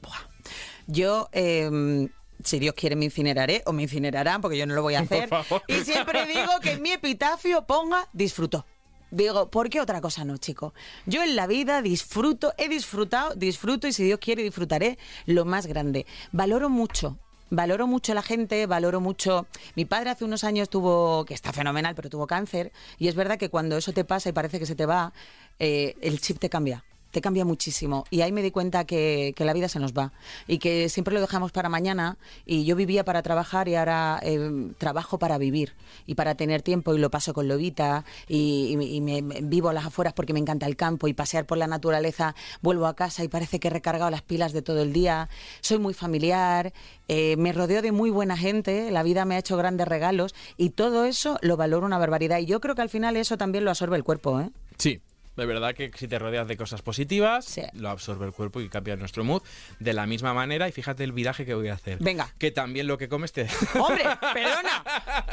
Yo, 0.86 1.28
eh, 1.32 2.08
si 2.44 2.58
Dios 2.58 2.74
quiere, 2.74 2.96
me 2.96 3.04
incineraré 3.04 3.62
o 3.66 3.72
me 3.72 3.82
incinerarán 3.82 4.40
porque 4.40 4.58
yo 4.58 4.66
no 4.66 4.74
lo 4.74 4.82
voy 4.82 4.94
a 4.94 5.00
hacer. 5.00 5.28
favor. 5.28 5.62
Y 5.68 5.74
siempre 5.84 6.26
digo 6.26 6.60
que 6.60 6.72
en 6.72 6.82
mi 6.82 6.92
epitafio 6.92 7.64
ponga 7.66 8.08
disfrutó. 8.12 8.66
Digo, 9.10 9.50
¿por 9.50 9.68
qué 9.68 9.80
otra 9.80 10.00
cosa 10.00 10.24
no, 10.24 10.38
chico? 10.38 10.72
Yo 11.04 11.22
en 11.22 11.36
la 11.36 11.46
vida 11.46 11.82
disfruto, 11.82 12.54
he 12.56 12.68
disfrutado, 12.68 13.34
disfruto 13.34 13.86
y 13.86 13.92
si 13.92 14.04
Dios 14.04 14.18
quiere 14.18 14.42
disfrutaré 14.42 14.98
lo 15.26 15.44
más 15.44 15.66
grande. 15.66 16.06
Valoro 16.32 16.70
mucho. 16.70 17.18
Valoro 17.50 17.86
mucho 17.86 18.12
a 18.12 18.14
la 18.14 18.22
gente, 18.22 18.64
valoro 18.64 19.02
mucho. 19.02 19.46
Mi 19.76 19.84
padre 19.84 20.08
hace 20.08 20.24
unos 20.24 20.42
años 20.44 20.70
tuvo, 20.70 21.26
que 21.26 21.34
está 21.34 21.52
fenomenal, 21.52 21.94
pero 21.94 22.08
tuvo 22.08 22.26
cáncer. 22.26 22.72
Y 22.98 23.08
es 23.08 23.14
verdad 23.14 23.38
que 23.38 23.50
cuando 23.50 23.76
eso 23.76 23.92
te 23.92 24.06
pasa 24.06 24.30
y 24.30 24.32
parece 24.32 24.58
que 24.58 24.64
se 24.64 24.74
te 24.74 24.86
va, 24.86 25.12
eh, 25.58 25.94
el 26.00 26.18
chip 26.18 26.38
te 26.38 26.48
cambia 26.48 26.82
te 27.12 27.20
cambia 27.20 27.44
muchísimo. 27.44 28.04
Y 28.10 28.22
ahí 28.22 28.32
me 28.32 28.42
di 28.42 28.50
cuenta 28.50 28.84
que, 28.84 29.34
la 29.38 29.52
vida 29.52 29.68
se 29.68 29.78
nos 29.80 29.92
va 29.92 30.12
y 30.46 30.58
que 30.58 30.88
siempre 30.88 31.14
lo 31.14 31.20
dejamos 31.20 31.52
para 31.52 31.68
mañana. 31.68 32.16
Y 32.46 32.64
yo 32.64 32.74
vivía 32.74 33.04
para 33.04 33.22
trabajar 33.22 33.68
y 33.68 33.76
ahora 33.76 34.18
eh, 34.22 34.70
trabajo 34.78 35.18
para 35.18 35.38
vivir 35.38 35.74
y 36.06 36.14
para 36.14 36.34
tener 36.34 36.62
tiempo 36.62 36.94
y 36.94 36.98
lo 36.98 37.10
paso 37.10 37.34
con 37.34 37.48
Lobita 37.48 38.04
y, 38.28 39.00
me- 39.02 39.22
vivo 39.42 39.68
a 39.68 39.72
las 39.72 39.86
afueras 39.86 40.14
porque 40.14 40.32
me 40.32 40.40
encanta 40.40 40.66
el 40.66 40.74
campo 40.76 41.06
y 41.06 41.12
pasear 41.12 41.44
por 41.44 41.58
la 41.58 41.66
naturaleza. 41.66 42.34
Vuelvo 42.62 42.86
a 42.86 42.94
casa 42.96 43.22
y 43.24 43.28
parece 43.28 43.60
que 43.60 43.68
he 43.68 43.70
recargado 43.70 44.10
las 44.10 44.22
pilas 44.22 44.52
de 44.52 44.62
todo 44.62 44.82
el 44.82 44.92
día. 44.92 45.28
Soy 45.60 45.78
muy 45.78 45.92
familiar, 45.94 46.72
eh, 47.08 47.36
me 47.36 47.52
rodeo 47.52 47.82
de 47.82 47.92
muy 47.92 48.10
buena 48.10 48.36
gente, 48.36 48.90
la 48.90 49.02
vida 49.02 49.24
me 49.26 49.34
ha 49.34 49.38
hecho 49.38 49.56
grandes 49.56 49.86
regalos 49.86 50.34
y 50.56 50.70
todo 50.70 51.04
eso 51.04 51.38
lo 51.42 51.56
valoro 51.58 51.84
una 51.84 51.98
barbaridad. 51.98 52.38
Y 52.38 52.46
yo 52.46 52.60
creo 52.60 52.74
que 52.74 52.82
al 52.82 52.88
final 52.88 53.16
eso 53.16 53.36
también 53.36 53.64
lo 53.64 53.70
absorbe 53.70 53.96
el 53.96 54.04
cuerpo, 54.04 54.40
¿eh? 54.40 54.50
Sí. 54.78 55.00
De 55.36 55.46
verdad 55.46 55.74
que 55.74 55.90
si 55.96 56.08
te 56.08 56.18
rodeas 56.18 56.46
de 56.46 56.56
cosas 56.58 56.82
positivas, 56.82 57.44
Sí. 57.46 57.62
lo 57.72 57.88
absorbe 57.88 58.26
el 58.26 58.32
cuerpo 58.32 58.60
y 58.60 58.68
cambia 58.68 58.96
nuestro 58.96 59.24
mood 59.24 59.42
de 59.80 59.92
la 59.94 60.06
misma 60.06 60.34
manera. 60.34 60.68
Y 60.68 60.72
fíjate 60.72 61.04
el 61.04 61.12
viraje 61.12 61.46
que 61.46 61.54
voy 61.54 61.68
a 61.68 61.74
hacer. 61.74 61.98
Venga. 62.00 62.32
Que 62.38 62.50
también 62.50 62.86
lo 62.86 62.98
que 62.98 63.08
comes 63.08 63.32
te... 63.32 63.46
Hombre, 63.80 64.04
perdona. 64.34 64.84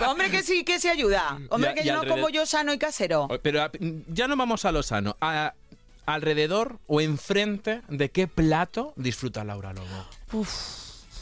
Hombre, 0.08 0.30
que 0.32 0.42
sí, 0.44 0.64
que 0.64 0.80
se 0.80 0.90
ayuda. 0.90 1.38
Hombre, 1.50 1.72
Ya- 1.72 1.76
que 1.76 1.84
yo 1.86 1.94
no 1.96 2.00
alrededor- 2.02 2.10
como 2.16 2.30
yo 2.30 2.46
sano 2.46 2.74
y 2.74 2.78
casero. 2.78 3.28
Pero 3.42 3.62
a- 3.64 3.72
ya 4.08 4.28
no 4.30 4.38
vamos 4.38 4.64
a 4.66 4.72
lo 4.72 4.84
sano. 4.84 5.18
A- 5.20 5.54
alrededor 6.06 6.80
o 6.88 7.02
enfrente 7.02 7.82
de 7.90 8.10
qué 8.10 8.28
plato 8.28 8.94
disfruta 8.96 9.44
Laura 9.44 9.74
Lobo. 9.74 10.46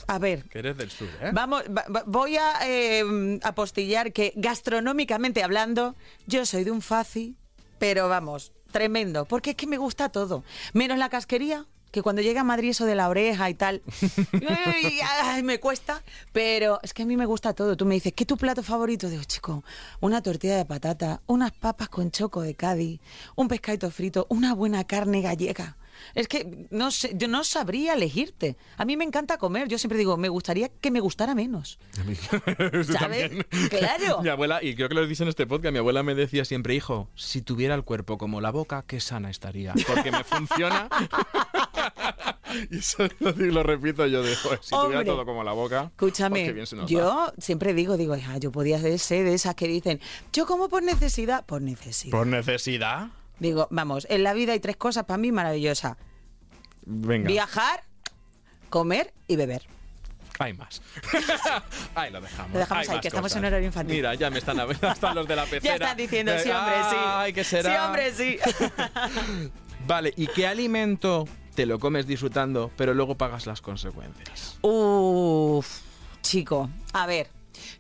A 0.08 0.20
ver. 0.20 0.44
Que 0.46 0.60
eres 0.60 0.78
del 0.78 0.90
sur, 0.90 1.10
¿eh? 1.22 1.32
Vamos, 1.34 1.64
va- 1.64 1.86
va- 1.94 2.04
voy 2.06 2.38
a 2.38 2.54
eh, 2.66 3.40
apostillar 3.44 4.14
que 4.14 4.32
gastronómicamente 4.38 5.44
hablando, 5.44 5.96
yo 6.28 6.46
soy 6.46 6.64
de 6.64 6.72
un 6.72 6.82
faci, 6.82 7.36
pero 7.80 8.08
vamos, 8.08 8.54
tremendo, 8.78 9.26
porque 9.26 9.52
es 9.52 9.56
que 9.56 9.66
me 9.66 9.80
gusta 9.80 10.10
todo, 10.10 10.44
menos 10.74 11.00
la 11.00 11.10
casquería. 11.10 11.66
Que 11.90 12.04
cuando 12.04 12.22
llega 12.22 12.42
a 12.42 12.44
Madrid 12.44 12.72
eso 12.72 12.86
de 12.86 12.96
la 12.96 13.08
oreja 13.08 13.50
y 13.50 13.54
tal, 13.54 13.82
ay, 14.48 15.00
ay, 15.24 15.42
me 15.42 15.60
cuesta, 15.60 16.04
pero 16.34 16.80
es 16.84 16.94
que 16.94 17.04
a 17.04 17.06
mí 17.06 17.16
me 17.16 17.26
gusta 17.26 17.54
todo. 17.54 17.78
Tú 17.78 17.86
me 17.86 17.96
dices, 17.96 18.12
¿qué 18.14 18.24
es 18.24 18.28
tu 18.28 18.36
plato 18.36 18.62
favorito? 18.62 19.10
Digo, 19.10 19.24
chico, 19.24 19.64
una 20.02 20.22
tortilla 20.22 20.58
de 20.58 20.66
patata, 20.66 21.22
unas 21.28 21.54
papas 21.54 21.88
con 21.88 22.12
choco 22.12 22.42
de 22.42 22.56
Cádiz, 22.56 23.00
un 23.36 23.48
pescadito 23.48 23.90
frito, 23.90 24.28
una 24.30 24.54
buena 24.54 24.84
carne 24.84 25.22
gallega. 25.22 25.78
Es 26.16 26.28
que 26.28 26.68
no 26.70 26.92
sé, 26.92 27.12
yo 27.16 27.28
no 27.28 27.44
sabría 27.44 27.94
elegirte. 27.94 28.58
A 28.78 28.86
mí 28.86 28.98
me 28.98 29.04
encanta 29.04 29.38
comer. 29.38 29.68
Yo 29.68 29.78
siempre 29.78 29.98
digo, 29.98 30.18
me 30.18 30.30
gustaría 30.30 30.70
que 30.70 30.92
me 30.92 31.00
gustara 31.00 31.36
menos. 31.36 31.80
¿Sabes? 33.00 33.32
Claro. 33.70 34.22
Mi 34.22 34.30
abuela, 34.30 34.64
y 34.64 34.76
creo 34.76 34.90
que 34.90 34.96
lo 34.96 35.06
dice 35.06 35.24
en 35.24 35.30
este 35.30 35.48
podcast, 35.48 35.72
mi 35.74 35.80
abuela 35.80 36.04
me 36.04 36.16
decía 36.16 36.46
siempre, 36.46 36.76
hijo, 36.76 37.10
si 37.16 37.42
tuviera 37.42 37.76
el 37.76 37.84
cuerpo 37.84 38.18
como 38.18 38.42
la 38.42 38.52
boca, 38.52 38.84
qué 38.88 39.00
sana 39.00 39.30
estaría. 39.30 39.74
Porque 39.88 40.12
me 40.12 40.24
funciona. 40.24 40.90
y 42.72 42.78
eso 42.78 43.08
lo, 43.20 43.32
lo 43.32 43.64
repito 43.64 44.06
yo 44.08 44.24
de, 44.24 44.36
"Joder, 44.36 44.60
si 44.62 44.70
tuviera 44.70 45.00
Hombre. 45.00 45.06
todo 45.06 45.26
como 45.26 45.44
la 45.44 45.54
boca. 45.54 45.92
Escúchame, 45.92 46.54
pues 46.54 46.74
nos 46.74 46.86
da". 46.86 46.88
yo 46.88 47.34
siempre 47.38 47.74
digo, 47.74 47.98
digo, 47.98 48.16
"Hija, 48.16 48.38
yo 48.38 48.52
podía 48.52 48.80
ser 48.98 49.26
de 49.26 49.34
esas 49.34 49.56
que 49.56 49.68
dicen, 49.68 50.00
yo 50.34 50.46
como 50.46 50.70
por 50.70 50.84
necesidad, 50.84 51.46
por 51.46 51.62
necesidad. 51.62 52.12
Por 52.12 52.28
necesidad. 52.28 53.08
Digo, 53.40 53.68
vamos, 53.72 54.08
en 54.10 54.24
la 54.24 54.34
vida 54.34 54.54
hay 54.54 54.60
tres 54.60 54.78
cosas 54.78 55.06
para 55.06 55.18
mí 55.18 55.32
maravillosas. 55.32 55.98
Venga. 56.86 57.28
Viajar, 57.28 57.84
comer 58.70 59.14
y 59.28 59.36
beber. 59.36 59.64
Hay 60.40 60.54
más. 60.54 60.82
ahí 61.96 62.12
lo 62.12 62.22
dejamos. 62.22 62.54
Lo 62.54 62.60
dejamos 62.60 62.88
Hay 62.90 62.96
ahí, 62.96 63.02
que 63.02 63.08
estamos 63.08 63.32
cosas. 63.32 63.38
en 63.40 63.46
horario 63.46 63.66
infantil. 63.68 63.96
Mira, 63.96 64.14
ya 64.16 64.30
me 64.30 64.38
están 64.38 64.60
hasta 64.82 65.14
los 65.14 65.28
de 65.28 65.36
la 65.36 65.44
pecera. 65.46 65.64
Ya 65.64 65.74
están 65.74 65.98
diciendo, 65.98 66.32
sí, 66.38 66.50
hombre, 66.52 66.76
sí. 66.90 66.96
Ay, 67.00 67.34
¿qué 67.34 67.44
será? 67.44 67.72
Sí, 67.72 67.78
hombre, 67.86 68.14
sí. 68.14 68.38
Vale, 69.88 70.14
¿y 70.16 70.28
qué 70.28 70.48
alimento 70.48 71.28
te 71.56 71.66
lo 71.66 71.80
comes 71.80 72.06
disfrutando, 72.06 72.72
pero 72.78 72.94
luego 72.94 73.16
pagas 73.16 73.48
las 73.48 73.62
consecuencias? 73.62 74.60
Uf, 74.62 75.68
chico, 76.22 76.70
a 76.94 77.08
ver. 77.08 77.30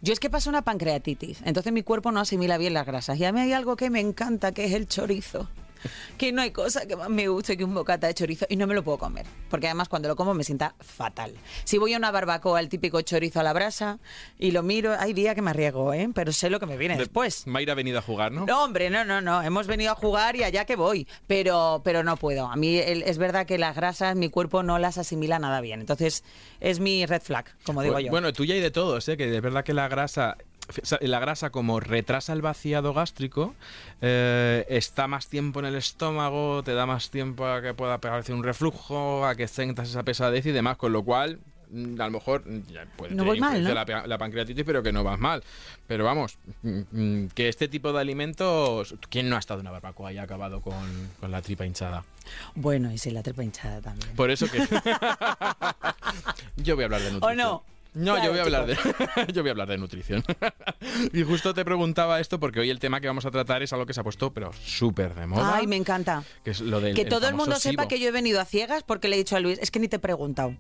Yo 0.01 0.13
es 0.13 0.19
que 0.19 0.29
paso 0.29 0.49
una 0.49 0.61
pancreatitis, 0.61 1.41
entonces 1.43 1.73
mi 1.73 1.83
cuerpo 1.83 2.11
no 2.11 2.19
asimila 2.19 2.57
bien 2.57 2.73
las 2.73 2.85
grasas. 2.85 3.17
Y 3.19 3.25
a 3.25 3.31
mí 3.31 3.39
hay 3.39 3.53
algo 3.53 3.75
que 3.75 3.89
me 3.89 3.99
encanta, 3.99 4.51
que 4.51 4.65
es 4.65 4.73
el 4.73 4.87
chorizo. 4.87 5.49
Que 6.17 6.31
no 6.31 6.41
hay 6.41 6.51
cosa 6.51 6.85
que 6.87 6.95
más 6.95 7.09
me 7.09 7.27
guste 7.27 7.57
que 7.57 7.63
un 7.63 7.73
bocata 7.73 8.07
de 8.07 8.13
chorizo 8.13 8.45
y 8.49 8.55
no 8.55 8.65
me 8.67 8.73
lo 8.73 8.83
puedo 8.83 8.97
comer. 8.97 9.25
Porque 9.49 9.67
además 9.67 9.87
cuando 9.89 10.07
lo 10.07 10.15
como 10.15 10.33
me 10.33 10.43
sienta 10.43 10.75
fatal. 10.79 11.33
Si 11.63 11.77
voy 11.77 11.93
a 11.93 11.97
una 11.97 12.11
barbacoa, 12.11 12.59
el 12.59 12.69
típico 12.69 13.01
chorizo 13.01 13.39
a 13.39 13.43
la 13.43 13.53
brasa, 13.53 13.99
y 14.39 14.51
lo 14.51 14.63
miro, 14.63 14.95
hay 14.99 15.13
día 15.13 15.35
que 15.35 15.41
me 15.41 15.51
arriesgo, 15.51 15.93
¿eh? 15.93 16.09
Pero 16.13 16.31
sé 16.31 16.49
lo 16.49 16.59
que 16.59 16.65
me 16.65 16.77
viene 16.77 16.97
después. 16.97 17.45
Mayra 17.47 17.73
ha 17.73 17.75
venido 17.75 17.99
a 17.99 18.01
jugar, 18.01 18.31
¿no? 18.31 18.45
No, 18.45 18.63
hombre, 18.63 18.89
no, 18.89 19.05
no, 19.05 19.21
no. 19.21 19.41
Hemos 19.43 19.67
venido 19.67 19.91
a 19.91 19.95
jugar 19.95 20.35
y 20.35 20.43
allá 20.43 20.65
que 20.65 20.75
voy. 20.75 21.07
Pero, 21.27 21.81
pero 21.83 22.03
no 22.03 22.17
puedo. 22.17 22.47
A 22.47 22.55
mí 22.55 22.77
el- 22.77 23.03
es 23.03 23.17
verdad 23.17 23.45
que 23.45 23.57
las 23.57 23.75
grasas, 23.75 24.15
mi 24.15 24.29
cuerpo 24.29 24.63
no 24.63 24.79
las 24.79 24.97
asimila 24.97 25.39
nada 25.39 25.61
bien. 25.61 25.79
Entonces, 25.79 26.23
es 26.59 26.79
mi 26.79 27.05
red 27.05 27.21
flag, 27.21 27.45
como 27.63 27.81
digo 27.83 27.99
yo. 27.99 28.09
Bueno, 28.09 28.33
tuya 28.33 28.55
y 28.55 28.59
de 28.59 28.71
todos, 28.71 29.07
¿eh? 29.09 29.17
que 29.17 29.35
es 29.35 29.41
verdad 29.41 29.63
que 29.63 29.73
la 29.73 29.87
grasa, 29.87 30.37
la 31.01 31.19
grasa 31.19 31.49
como 31.49 31.79
retrasa 31.79 32.33
el 32.33 32.41
vaciado 32.41 32.93
gástrico, 32.93 33.55
eh, 34.01 34.65
está 34.69 35.07
más 35.07 35.27
tiempo 35.27 35.59
en 35.59 35.65
el 35.67 35.75
estómago, 35.75 36.63
te 36.63 36.73
da 36.73 36.85
más 36.85 37.09
tiempo 37.09 37.45
a 37.45 37.61
que 37.61 37.73
pueda 37.73 37.99
pegarse 37.99 38.33
un 38.33 38.43
reflujo, 38.43 39.25
a 39.25 39.35
que 39.35 39.47
sientas 39.47 39.89
esa 39.89 40.03
pesadez 40.03 40.45
y 40.45 40.51
demás, 40.51 40.77
con 40.77 40.91
lo 40.91 41.03
cual 41.03 41.39
mm, 41.71 41.99
a 42.01 42.05
lo 42.05 42.11
mejor 42.11 42.43
mm, 42.45 42.67
ya 42.71 42.85
puede 42.97 43.15
No 43.15 43.23
tener 43.23 43.39
mal, 43.39 43.63
¿no? 43.63 43.73
la, 43.73 44.07
la 44.07 44.17
pancreatitis, 44.17 44.65
pero 44.65 44.83
que 44.83 44.91
no 44.91 45.03
vas 45.03 45.19
mal. 45.19 45.43
Pero 45.87 46.03
vamos, 46.03 46.37
mm, 46.63 47.27
que 47.27 47.47
este 47.47 47.67
tipo 47.67 47.93
de 47.93 48.01
alimentos, 48.01 48.95
¿quién 49.09 49.29
no 49.29 49.37
ha 49.37 49.39
estado 49.39 49.61
en 49.61 49.67
una 49.67 49.71
barbacoa 49.71 50.11
y 50.11 50.17
ha 50.17 50.23
acabado 50.23 50.61
con, 50.61 51.09
con 51.19 51.31
la 51.31 51.41
tripa 51.41 51.65
hinchada? 51.65 52.03
Bueno, 52.55 52.91
y 52.91 52.97
si 52.97 53.11
la 53.11 53.23
tripa 53.23 53.43
hinchada 53.43 53.81
también. 53.81 54.13
Por 54.15 54.31
eso 54.31 54.47
que 54.51 54.59
yo 56.57 56.75
voy 56.75 56.83
a 56.83 56.85
hablar 56.85 57.01
de 57.01 57.11
nutrición. 57.11 57.31
¿O 57.31 57.35
no? 57.35 57.76
No, 57.97 58.23
yo 58.23 58.29
voy 58.29 58.39
a 58.39 58.43
hablar 58.43 58.65
de 58.65 58.75
yo 59.33 59.41
voy 59.41 59.49
a 59.49 59.51
hablar 59.51 59.67
de 59.67 59.77
nutrición. 59.77 60.23
y 61.13 61.23
justo 61.23 61.53
te 61.53 61.65
preguntaba 61.65 62.19
esto 62.19 62.39
porque 62.39 62.59
hoy 62.59 62.69
el 62.69 62.79
tema 62.79 63.01
que 63.01 63.07
vamos 63.07 63.25
a 63.25 63.31
tratar 63.31 63.63
es 63.63 63.73
algo 63.73 63.85
que 63.85 63.93
se 63.93 64.01
ha 64.01 64.03
puesto 64.03 64.33
pero 64.33 64.51
súper 64.53 65.15
de 65.15 65.27
moda. 65.27 65.55
Ay, 65.55 65.67
me 65.67 65.75
encanta. 65.75 66.23
que 66.43 66.51
es 66.51 66.61
lo 66.61 66.79
del 66.79 66.95
que 66.95 67.05
todo 67.05 67.27
el 67.27 67.35
mundo 67.35 67.55
sepa 67.57 67.87
que 67.87 67.99
yo 67.99 68.07
he 68.07 68.11
venido 68.11 68.39
a 68.39 68.45
ciegas 68.45 68.83
porque 68.83 69.07
le 69.07 69.15
he 69.15 69.19
dicho 69.19 69.35
a 69.35 69.39
Luis, 69.39 69.59
es 69.59 69.71
que 69.71 69.79
ni 69.79 69.87
te 69.87 69.97
he 69.97 69.99
preguntado. 69.99 70.55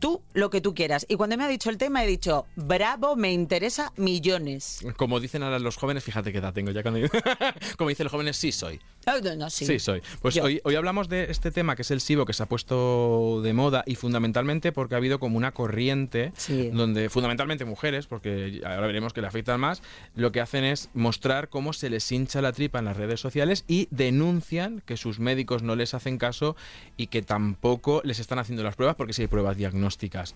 Tú 0.00 0.22
lo 0.32 0.48
que 0.48 0.60
tú 0.60 0.74
quieras. 0.74 1.04
Y 1.08 1.16
cuando 1.16 1.36
me 1.36 1.44
ha 1.44 1.48
dicho 1.48 1.70
el 1.70 1.76
tema 1.76 2.04
he 2.04 2.06
dicho, 2.06 2.46
bravo, 2.54 3.16
me 3.16 3.32
interesa 3.32 3.92
millones. 3.96 4.86
Como 4.96 5.18
dicen 5.18 5.42
ahora 5.42 5.58
los 5.58 5.76
jóvenes, 5.76 6.04
fíjate 6.04 6.30
qué 6.30 6.38
edad 6.38 6.52
tengo 6.54 6.70
ya 6.70 6.82
cuando 6.82 7.00
Como 7.76 7.88
dicen 7.90 8.04
los 8.04 8.12
jóvenes, 8.12 8.36
sí 8.36 8.52
soy. 8.52 8.80
No, 9.06 9.36
no, 9.36 9.50
sí. 9.50 9.66
Sí, 9.66 9.78
soy. 9.78 10.02
Pues 10.20 10.34
Yo. 10.34 10.44
hoy, 10.44 10.60
hoy 10.64 10.74
hablamos 10.76 11.08
de 11.08 11.24
este 11.30 11.50
tema 11.50 11.74
que 11.74 11.82
es 11.82 11.90
el 11.90 12.00
SIBO 12.00 12.26
que 12.26 12.32
se 12.32 12.42
ha 12.42 12.46
puesto 12.46 13.40
de 13.42 13.52
moda 13.52 13.82
y 13.86 13.96
fundamentalmente 13.96 14.70
porque 14.70 14.94
ha 14.94 14.98
habido 14.98 15.18
como 15.18 15.36
una 15.36 15.52
corriente 15.52 16.32
Sí. 16.36 16.70
Donde 16.78 17.10
fundamentalmente 17.10 17.64
mujeres, 17.64 18.06
porque 18.06 18.62
ahora 18.64 18.86
veremos 18.86 19.12
que 19.12 19.20
le 19.20 19.26
afectan 19.26 19.60
más, 19.60 19.82
lo 20.14 20.32
que 20.32 20.40
hacen 20.40 20.64
es 20.64 20.88
mostrar 20.94 21.48
cómo 21.50 21.72
se 21.72 21.90
les 21.90 22.10
hincha 22.10 22.40
la 22.40 22.52
tripa 22.52 22.78
en 22.78 22.86
las 22.86 22.96
redes 22.96 23.20
sociales 23.20 23.64
y 23.68 23.88
denuncian 23.90 24.80
que 24.86 24.96
sus 24.96 25.18
médicos 25.20 25.62
no 25.62 25.76
les 25.76 25.94
hacen 25.94 26.18
caso 26.18 26.56
y 26.96 27.08
que 27.08 27.22
tampoco 27.22 28.00
les 28.04 28.18
están 28.18 28.38
haciendo 28.38 28.62
las 28.62 28.74
pruebas 28.76 28.96
porque 28.96 29.12
si 29.12 29.22
hay 29.22 29.28
pruebas 29.28 29.56
diagnósticas. 29.56 30.34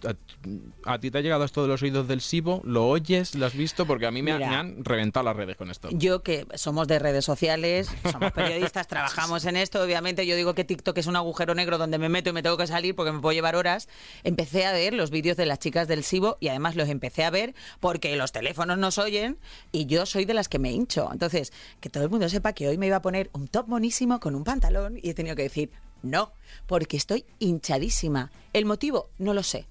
¿A, 0.85 0.93
a 0.95 0.99
ti 0.99 1.11
te 1.11 1.19
ha 1.19 1.21
llegado 1.21 1.45
esto 1.45 1.63
de 1.63 1.69
los 1.69 1.83
oídos 1.83 2.07
del 2.09 2.21
SIBO? 2.21 2.61
¿Lo 2.65 2.87
oyes? 2.89 3.35
¿Lo 3.35 3.47
has 3.47 3.55
visto? 3.57 3.87
Porque 3.87 4.07
a 4.07 4.11
mí 4.11 4.23
me, 4.23 4.33
ha- 4.33 4.39
me 4.39 4.45
han 4.47 4.85
reventado 4.85 5.25
las 5.25 5.37
redes 5.37 5.57
con 5.57 5.71
esto. 5.71 5.89
Yo 5.93 6.23
que 6.23 6.47
somos 6.55 6.89
de 6.89 6.99
redes 6.99 7.25
sociales, 7.25 7.89
somos 8.11 8.33
periodistas, 8.33 8.87
trabajamos 8.89 9.45
en 9.47 9.57
esto, 9.57 9.83
obviamente 9.83 10.27
yo 10.27 10.37
digo 10.37 10.55
que 10.55 10.65
TikTok 10.65 10.99
es 10.99 11.07
un 11.07 11.17
agujero 11.17 11.55
negro 11.55 11.79
donde 11.79 11.99
me 11.99 12.09
meto 12.09 12.31
y 12.31 12.33
me 12.33 12.43
tengo 12.43 12.57
que 12.57 12.67
salir 12.67 12.95
porque 12.95 13.13
me 13.13 13.21
puedo 13.21 13.33
llevar 13.33 13.57
horas. 13.57 13.89
Empecé 14.25 14.67
a 14.67 14.73
ver 14.73 14.95
los 14.95 15.11
vídeos 15.11 15.37
de 15.37 15.47
las 15.47 15.59
chicas 15.59 15.89
del 15.89 16.03
SIBO 16.05 16.32
y 16.41 16.49
además 16.49 16.77
los 16.77 16.89
empecé 16.89 17.25
a 17.25 17.31
ver 17.31 17.55
porque 17.81 18.17
los 18.17 18.33
teléfonos 18.33 18.79
nos 18.79 18.99
oyen 18.99 19.39
y 19.73 19.87
yo 19.87 20.07
soy 20.07 20.25
de 20.25 20.35
las 20.35 20.49
que 20.49 20.59
me 20.59 20.73
hincho. 20.73 21.09
Entonces, 21.13 21.53
que 21.81 21.91
todo 21.91 22.05
el 22.05 22.11
mundo 22.11 22.29
sepa 22.29 22.53
que 22.53 22.69
hoy 22.69 22.79
me 22.79 22.87
iba 22.87 22.97
a 22.97 23.03
poner 23.03 23.31
un 23.33 23.49
top 23.49 23.69
monísimo 23.69 24.21
con 24.21 24.35
un 24.35 24.45
pantalón 24.45 24.99
y 25.03 25.11
he 25.11 25.15
tenido 25.15 25.37
que 25.37 25.43
decir 25.43 25.71
no, 26.03 26.33
porque 26.67 26.97
estoy 26.97 27.25
hinchadísima. 27.39 28.33
El 28.53 28.65
motivo 28.65 29.11
no 29.19 29.35
lo 29.35 29.43
sé. 29.43 29.67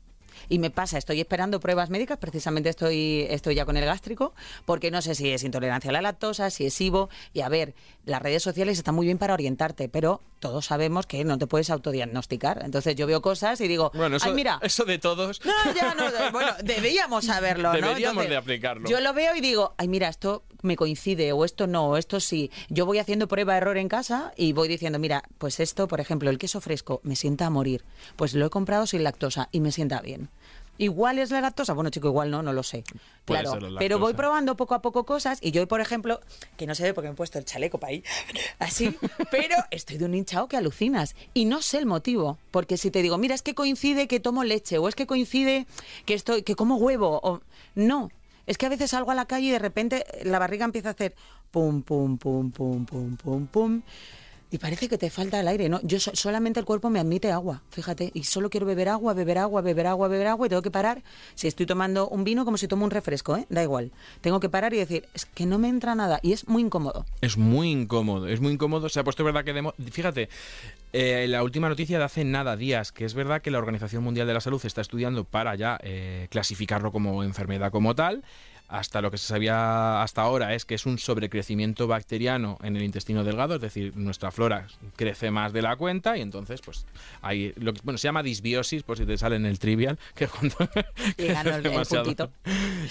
Y 0.50 0.60
me 0.60 0.70
pasa, 0.70 0.98
estoy 0.98 1.20
esperando 1.22 1.60
pruebas 1.60 1.90
médicas, 1.90 2.18
precisamente 2.18 2.70
estoy, 2.70 3.26
estoy 3.30 3.56
ya 3.56 3.66
con 3.66 3.78
el 3.78 3.86
gástrico, 3.86 4.34
porque 4.66 4.92
no 4.92 5.02
sé 5.02 5.16
si 5.16 5.30
es 5.32 5.44
intolerancia 5.44 5.90
a 5.90 5.94
la 5.94 6.02
lactosa, 6.02 6.50
si 6.50 6.66
es 6.66 6.74
SIBO. 6.74 7.10
Y 7.34 7.42
a 7.42 7.50
ver, 7.50 7.74
las 8.06 8.22
redes 8.22 8.44
sociales 8.44 8.78
están 8.78 8.96
muy 8.96 9.06
bien 9.06 9.18
para 9.18 9.34
orientarte, 9.34 9.90
pero 9.90 10.22
todos 10.40 10.66
sabemos 10.66 11.06
que 11.06 11.24
no 11.24 11.38
te 11.38 11.46
puedes 11.48 11.70
autodiagnosticar. 11.70 12.62
Entonces 12.64 12.96
yo 12.96 13.06
veo 13.08 13.22
cosas 13.22 13.62
y 13.62 13.68
digo, 13.68 13.92
Bueno, 13.94 14.18
eso, 14.18 14.28
ay, 14.28 14.34
mira, 14.34 14.60
eso 14.64 14.86
de 14.86 14.98
todos. 14.98 15.42
no, 15.46 15.74
ya 15.76 15.94
no, 15.94 16.32
bueno, 16.32 16.52
deberíamos 16.64 17.26
saberlo, 17.26 17.70
¿no? 17.74 17.80
Deberíamos 17.80 18.28
de 18.28 18.36
aplicarlo. 18.36 18.90
Yo 18.90 19.00
lo 19.02 19.14
veo 19.14 19.36
y 19.36 19.42
digo, 19.42 19.76
ay, 19.78 19.88
mira, 19.88 20.10
esto 20.10 20.44
me 20.64 20.76
coincide, 20.76 21.32
o 21.32 21.46
esto 21.46 21.68
no, 21.68 21.90
o 21.90 21.98
esto 21.98 22.20
sí. 22.20 22.50
Yo 22.70 22.86
voy 22.86 22.98
haciendo 22.98 23.28
prueba-error 23.28 23.78
en 23.78 23.88
casa 23.88 24.34
y 24.36 24.54
voy 24.54 24.68
diciendo, 24.68 24.98
mira, 24.98 25.24
pues 25.38 25.60
esto, 25.60 25.88
por 25.88 26.00
ejemplo, 26.00 26.30
el 26.30 26.40
queso 26.40 26.60
fresco 26.60 27.02
me 27.04 27.16
sienta 27.16 27.46
a 27.46 27.50
morir. 27.52 27.84
Pues 28.16 28.34
lo 28.34 28.46
he 28.46 28.50
comprado 28.50 28.88
sin 28.88 29.04
lactosa 29.04 29.50
y 29.52 29.60
me 29.60 29.72
sienta 29.72 30.02
bien. 30.02 30.30
Igual 30.78 31.20
es 31.20 31.30
la 31.30 31.42
lactosa, 31.42 31.74
bueno 31.74 31.92
chico, 31.92 32.08
igual 32.08 32.32
no, 32.32 32.42
no 32.42 32.54
lo 32.54 32.64
sé. 32.64 32.84
Puede 33.26 33.44
claro, 33.44 33.70
la 33.70 33.78
pero 33.78 34.00
voy 34.00 34.16
probando 34.16 34.58
poco 34.58 34.74
a 34.74 34.82
poco 34.82 35.06
cosas 35.06 35.38
y 35.40 35.52
yo 35.52 35.62
hoy, 35.62 35.68
por 35.68 35.80
ejemplo, 35.80 36.22
que 36.58 36.66
no 36.66 36.74
se 36.74 36.82
ve 36.82 36.94
porque 36.96 37.08
me 37.10 37.14
he 37.14 37.16
puesto 37.16 37.38
el 37.38 37.46
chaleco 37.46 37.78
para 37.78 37.92
ahí, 37.92 38.04
así, 38.60 38.98
pero 39.30 39.56
estoy 39.70 39.98
de 39.98 40.06
un 40.06 40.16
hinchado 40.16 40.48
que 40.48 40.58
alucinas 40.58 41.16
y 41.36 41.46
no 41.46 41.62
sé 41.62 41.78
el 41.78 41.86
motivo, 41.86 42.40
porque 42.50 42.78
si 42.78 42.90
te 42.90 43.04
digo, 43.04 43.20
mira, 43.20 43.36
es 43.36 43.44
que 43.44 43.54
coincide 43.54 44.08
que 44.08 44.20
tomo 44.20 44.44
leche 44.44 44.80
o 44.80 44.88
es 44.88 44.96
que 44.96 45.06
coincide 45.06 45.68
que 46.06 46.16
estoy 46.16 46.42
que 46.42 46.56
como 46.56 46.78
huevo 46.78 47.20
o 47.22 47.42
no, 47.76 48.10
es 48.48 48.58
que 48.58 48.66
a 48.66 48.70
veces 48.70 48.90
salgo 48.90 49.12
a 49.12 49.16
la 49.16 49.26
calle 49.26 49.48
y 49.48 49.52
de 49.52 49.60
repente 49.60 50.04
la 50.24 50.40
barriga 50.40 50.66
empieza 50.66 50.90
a 50.90 50.92
hacer 50.94 51.14
pum 51.52 51.84
pum 51.84 52.18
pum 52.18 52.50
pum 52.50 52.86
pum 52.86 53.18
pum 53.18 53.46
pum 53.46 53.82
y 54.52 54.58
parece 54.58 54.90
que 54.90 54.98
te 54.98 55.10
falta 55.10 55.40
el 55.40 55.48
aire, 55.48 55.70
¿no? 55.70 55.80
Yo 55.84 56.00
so- 56.00 56.12
solamente 56.14 56.60
el 56.60 56.66
cuerpo 56.66 56.90
me 56.90 57.00
admite 57.00 57.32
agua, 57.32 57.62
fíjate, 57.70 58.12
y 58.14 58.26
solo 58.26 58.50
quiero 58.50 58.66
beber 58.66 58.90
agua, 58.90 59.14
beber 59.14 59.38
agua, 59.38 59.62
beber 59.62 59.88
agua, 59.88 60.08
beber 60.10 60.28
agua 60.28 60.46
y 60.46 60.50
tengo 60.50 60.62
que 60.62 60.72
parar. 60.72 61.02
Si 61.36 61.48
estoy 61.48 61.66
tomando 61.66 62.08
un 62.10 62.24
vino 62.24 62.44
como 62.46 62.58
si 62.58 62.68
tomo 62.68 62.84
un 62.86 62.92
refresco, 62.92 63.38
¿eh? 63.38 63.46
Da 63.50 63.64
igual. 63.64 63.92
Tengo 64.22 64.40
que 64.40 64.50
parar 64.50 64.74
y 64.74 64.78
decir, 64.78 65.06
es 65.14 65.26
que 65.26 65.46
no 65.46 65.58
me 65.58 65.70
entra 65.70 65.96
nada 65.96 66.20
y 66.22 66.34
es 66.34 66.48
muy 66.48 66.62
incómodo. 66.62 67.06
Es 67.22 67.38
muy 67.38 67.72
incómodo, 67.72 68.28
es 68.28 68.42
muy 68.42 68.52
incómodo. 68.54 68.90
Se 68.90 69.00
ha 69.00 69.04
puesto 69.04 69.24
verdad 69.24 69.44
que... 69.46 69.52
Fíjate, 69.92 70.30
eh, 70.94 71.26
la 71.30 71.44
última 71.44 71.70
noticia 71.70 71.98
de 71.98 72.04
hace 72.04 72.26
nada 72.26 72.58
días, 72.58 72.92
que 72.92 73.06
es 73.06 73.14
verdad 73.14 73.42
que 73.42 73.52
la 73.52 73.58
Organización 73.58 74.04
Mundial 74.04 74.28
de 74.28 74.34
la 74.34 74.42
Salud 74.42 74.62
está 74.66 74.82
estudiando 74.82 75.24
para 75.24 75.56
ya 75.56 75.80
eh, 75.84 76.28
clasificarlo 76.30 76.92
como 76.92 77.24
enfermedad 77.24 77.72
como 77.72 77.96
tal. 77.96 78.24
Hasta 78.72 79.02
lo 79.02 79.12
que 79.12 79.18
se 79.18 79.28
sabía 79.28 80.02
hasta 80.02 80.22
ahora 80.22 80.56
es 80.56 80.64
que 80.64 80.76
es 80.76 80.86
un 80.86 80.98
sobrecrecimiento 80.98 81.88
bacteriano 81.88 82.58
en 82.64 82.78
el 82.78 82.84
intestino 82.84 83.26
delgado, 83.26 83.56
es 83.56 83.62
decir, 83.62 83.98
nuestra 83.98 84.32
flora 84.32 84.68
crece 84.96 85.30
más 85.30 85.52
de 85.52 85.62
la 85.62 85.76
cuenta 85.76 86.18
y 86.18 86.22
entonces, 86.22 86.62
pues, 86.62 86.86
hay, 87.22 87.52
lo 87.58 87.74
que, 87.74 87.82
bueno, 87.84 87.98
se 87.98 88.08
llama 88.08 88.24
disbiosis, 88.24 88.84
por 88.84 88.98
si 88.98 89.06
te 89.06 89.18
sale 89.18 89.36
en 89.36 89.46
el 89.46 89.60
trivial, 89.60 90.00
que 90.16 90.28
cuando 90.30 90.56
gano 91.18 91.50
el- 91.58 91.64
el. 92.00 92.32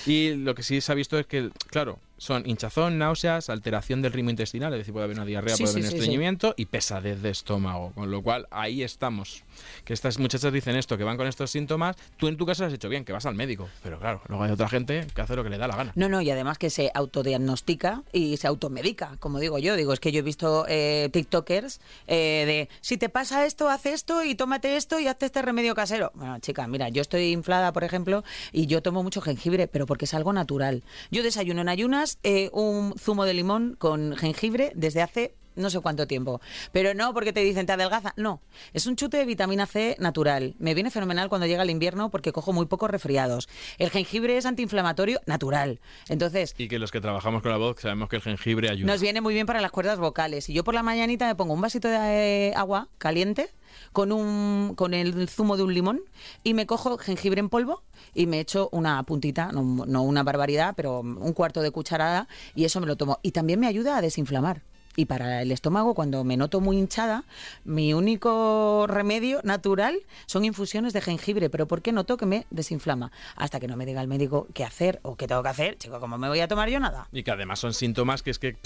Y 0.06 0.34
lo 0.34 0.54
que 0.54 0.62
sí 0.62 0.82
se 0.82 0.92
ha 0.92 0.94
visto 0.94 1.18
es 1.18 1.24
que, 1.26 1.48
claro, 1.68 1.98
son 2.20 2.46
hinchazón, 2.46 2.98
náuseas, 2.98 3.48
alteración 3.48 4.02
del 4.02 4.12
ritmo 4.12 4.28
intestinal, 4.28 4.74
es 4.74 4.80
decir, 4.80 4.92
puede 4.92 5.04
haber 5.04 5.16
una 5.16 5.24
diarrea, 5.24 5.56
Sí, 5.56 5.62
puede 5.62 5.72
sí, 5.72 5.78
haber 5.78 5.84
un 5.86 5.90
sí. 5.90 5.96
estreñimiento 5.96 6.54
y 6.54 6.66
pesadez 6.66 7.22
de 7.22 7.30
estómago. 7.30 7.92
Con 7.94 8.10
lo 8.10 8.22
cual, 8.22 8.46
ahí 8.50 8.82
estamos. 8.82 9.42
Que 9.86 9.94
estas 9.94 10.18
muchachas 10.18 10.52
dicen 10.52 10.76
esto, 10.76 10.98
que 10.98 11.04
van 11.04 11.16
con 11.16 11.26
estos 11.26 11.50
síntomas. 11.50 11.96
Tú 12.18 12.28
en 12.28 12.36
tu 12.36 12.44
caso 12.44 12.62
lo 12.62 12.66
has 12.68 12.74
hecho 12.74 12.90
bien, 12.90 13.06
que 13.06 13.14
vas 13.14 13.24
al 13.24 13.34
médico. 13.34 13.70
Pero 13.82 13.98
claro, 13.98 14.20
luego 14.28 14.44
hay 14.44 14.50
otra 14.50 14.68
gente 14.68 15.06
que 15.14 15.22
hace 15.22 15.34
lo 15.34 15.42
que 15.42 15.48
le 15.48 15.56
da 15.56 15.66
la 15.66 15.76
gana. 15.76 15.92
No, 15.94 16.10
no, 16.10 16.20
y 16.20 16.30
además 16.30 16.58
que 16.58 16.68
se 16.68 16.90
autodiagnostica 16.94 18.02
y 18.12 18.36
se 18.36 18.46
automedica, 18.46 19.16
como 19.18 19.38
digo 19.38 19.58
yo. 19.58 19.74
Digo, 19.74 19.94
es 19.94 20.00
que 20.00 20.12
yo 20.12 20.18
he 20.18 20.22
visto 20.22 20.66
eh, 20.68 21.08
TikTokers 21.12 21.80
eh, 22.06 22.44
de 22.46 22.68
si 22.82 22.98
te 22.98 23.08
pasa 23.08 23.46
esto, 23.46 23.70
haz 23.70 23.86
esto 23.86 24.22
y 24.24 24.34
tómate 24.34 24.76
esto 24.76 25.00
y 25.00 25.06
hazte 25.06 25.24
este 25.24 25.40
remedio 25.40 25.74
casero. 25.74 26.12
Bueno, 26.14 26.38
chica, 26.40 26.66
mira, 26.66 26.90
yo 26.90 27.00
estoy 27.00 27.30
inflada, 27.32 27.72
por 27.72 27.82
ejemplo, 27.82 28.24
y 28.52 28.66
yo 28.66 28.82
tomo 28.82 29.02
mucho 29.02 29.22
jengibre, 29.22 29.68
pero 29.68 29.86
porque 29.86 30.04
es 30.04 30.12
algo 30.12 30.34
natural. 30.34 30.82
Yo 31.10 31.22
desayuno 31.22 31.62
en 31.62 31.70
ayunas 31.70 32.09
eh, 32.22 32.50
un 32.52 32.94
zumo 32.98 33.24
de 33.24 33.34
limón 33.34 33.76
con 33.78 34.16
jengibre 34.16 34.72
desde 34.74 35.02
hace 35.02 35.34
no 35.56 35.70
sé 35.70 35.80
cuánto 35.80 36.06
tiempo. 36.06 36.40
Pero 36.72 36.94
no 36.94 37.12
porque 37.12 37.32
te 37.32 37.40
dicen 37.40 37.66
te 37.66 37.72
adelgaza. 37.72 38.14
No, 38.16 38.40
es 38.72 38.86
un 38.86 38.96
chute 38.96 39.16
de 39.18 39.24
vitamina 39.24 39.66
C 39.66 39.96
natural. 39.98 40.54
Me 40.58 40.74
viene 40.74 40.90
fenomenal 40.90 41.28
cuando 41.28 41.46
llega 41.46 41.62
el 41.62 41.70
invierno 41.70 42.10
porque 42.10 42.32
cojo 42.32 42.52
muy 42.52 42.66
pocos 42.66 42.90
resfriados. 42.90 43.48
El 43.78 43.90
jengibre 43.90 44.36
es 44.36 44.46
antiinflamatorio 44.46 45.20
natural. 45.26 45.80
Entonces, 46.08 46.54
Y 46.58 46.68
que 46.68 46.78
los 46.78 46.90
que 46.90 47.00
trabajamos 47.00 47.42
con 47.42 47.50
la 47.50 47.56
voz 47.56 47.80
sabemos 47.80 48.08
que 48.08 48.16
el 48.16 48.22
jengibre 48.22 48.70
ayuda. 48.70 48.90
nos 48.90 49.00
viene 49.00 49.20
muy 49.20 49.34
bien 49.34 49.46
para 49.46 49.60
las 49.60 49.70
cuerdas 49.70 49.98
vocales. 49.98 50.48
Y 50.48 50.52
yo 50.52 50.64
por 50.64 50.74
la 50.74 50.82
mañanita 50.82 51.26
me 51.26 51.34
pongo 51.34 51.54
un 51.54 51.60
vasito 51.60 51.88
de 51.88 52.48
eh, 52.48 52.52
agua 52.54 52.88
caliente 52.98 53.50
con 53.92 54.12
un 54.12 54.74
con 54.76 54.94
el 54.94 55.28
zumo 55.28 55.56
de 55.56 55.62
un 55.62 55.72
limón 55.72 56.00
y 56.42 56.54
me 56.54 56.66
cojo 56.66 56.98
jengibre 56.98 57.40
en 57.40 57.48
polvo 57.48 57.82
y 58.14 58.26
me 58.26 58.40
echo 58.40 58.68
una 58.72 59.02
puntita, 59.04 59.52
no, 59.52 59.62
no 59.86 60.02
una 60.02 60.22
barbaridad, 60.22 60.74
pero 60.76 61.00
un 61.00 61.32
cuarto 61.32 61.62
de 61.62 61.70
cucharada 61.70 62.28
y 62.54 62.64
eso 62.64 62.80
me 62.80 62.86
lo 62.86 62.96
tomo. 62.96 63.18
Y 63.22 63.32
también 63.32 63.60
me 63.60 63.66
ayuda 63.66 63.96
a 63.96 64.00
desinflamar. 64.00 64.62
Y 64.96 65.04
para 65.06 65.40
el 65.42 65.52
estómago, 65.52 65.94
cuando 65.94 66.24
me 66.24 66.36
noto 66.36 66.60
muy 66.60 66.76
hinchada, 66.76 67.24
mi 67.64 67.94
único 67.94 68.86
remedio 68.88 69.40
natural 69.44 70.00
son 70.26 70.44
infusiones 70.44 70.92
de 70.92 71.00
jengibre. 71.00 71.48
Pero 71.48 71.66
¿por 71.66 71.80
qué 71.80 71.92
noto 71.92 72.16
que 72.16 72.26
me 72.26 72.46
desinflama? 72.50 73.12
Hasta 73.36 73.60
que 73.60 73.68
no 73.68 73.76
me 73.76 73.86
diga 73.86 74.00
el 74.02 74.08
médico 74.08 74.48
qué 74.52 74.64
hacer 74.64 74.98
o 75.02 75.16
qué 75.16 75.28
tengo 75.28 75.42
que 75.42 75.48
hacer. 75.48 75.78
Chico, 75.78 76.00
¿cómo 76.00 76.18
me 76.18 76.28
voy 76.28 76.40
a 76.40 76.48
tomar 76.48 76.68
yo 76.68 76.80
nada? 76.80 77.08
Y 77.12 77.22
que 77.22 77.30
además 77.30 77.60
son 77.60 77.72
síntomas 77.72 78.22
que 78.22 78.30
es 78.30 78.38
que, 78.40 78.56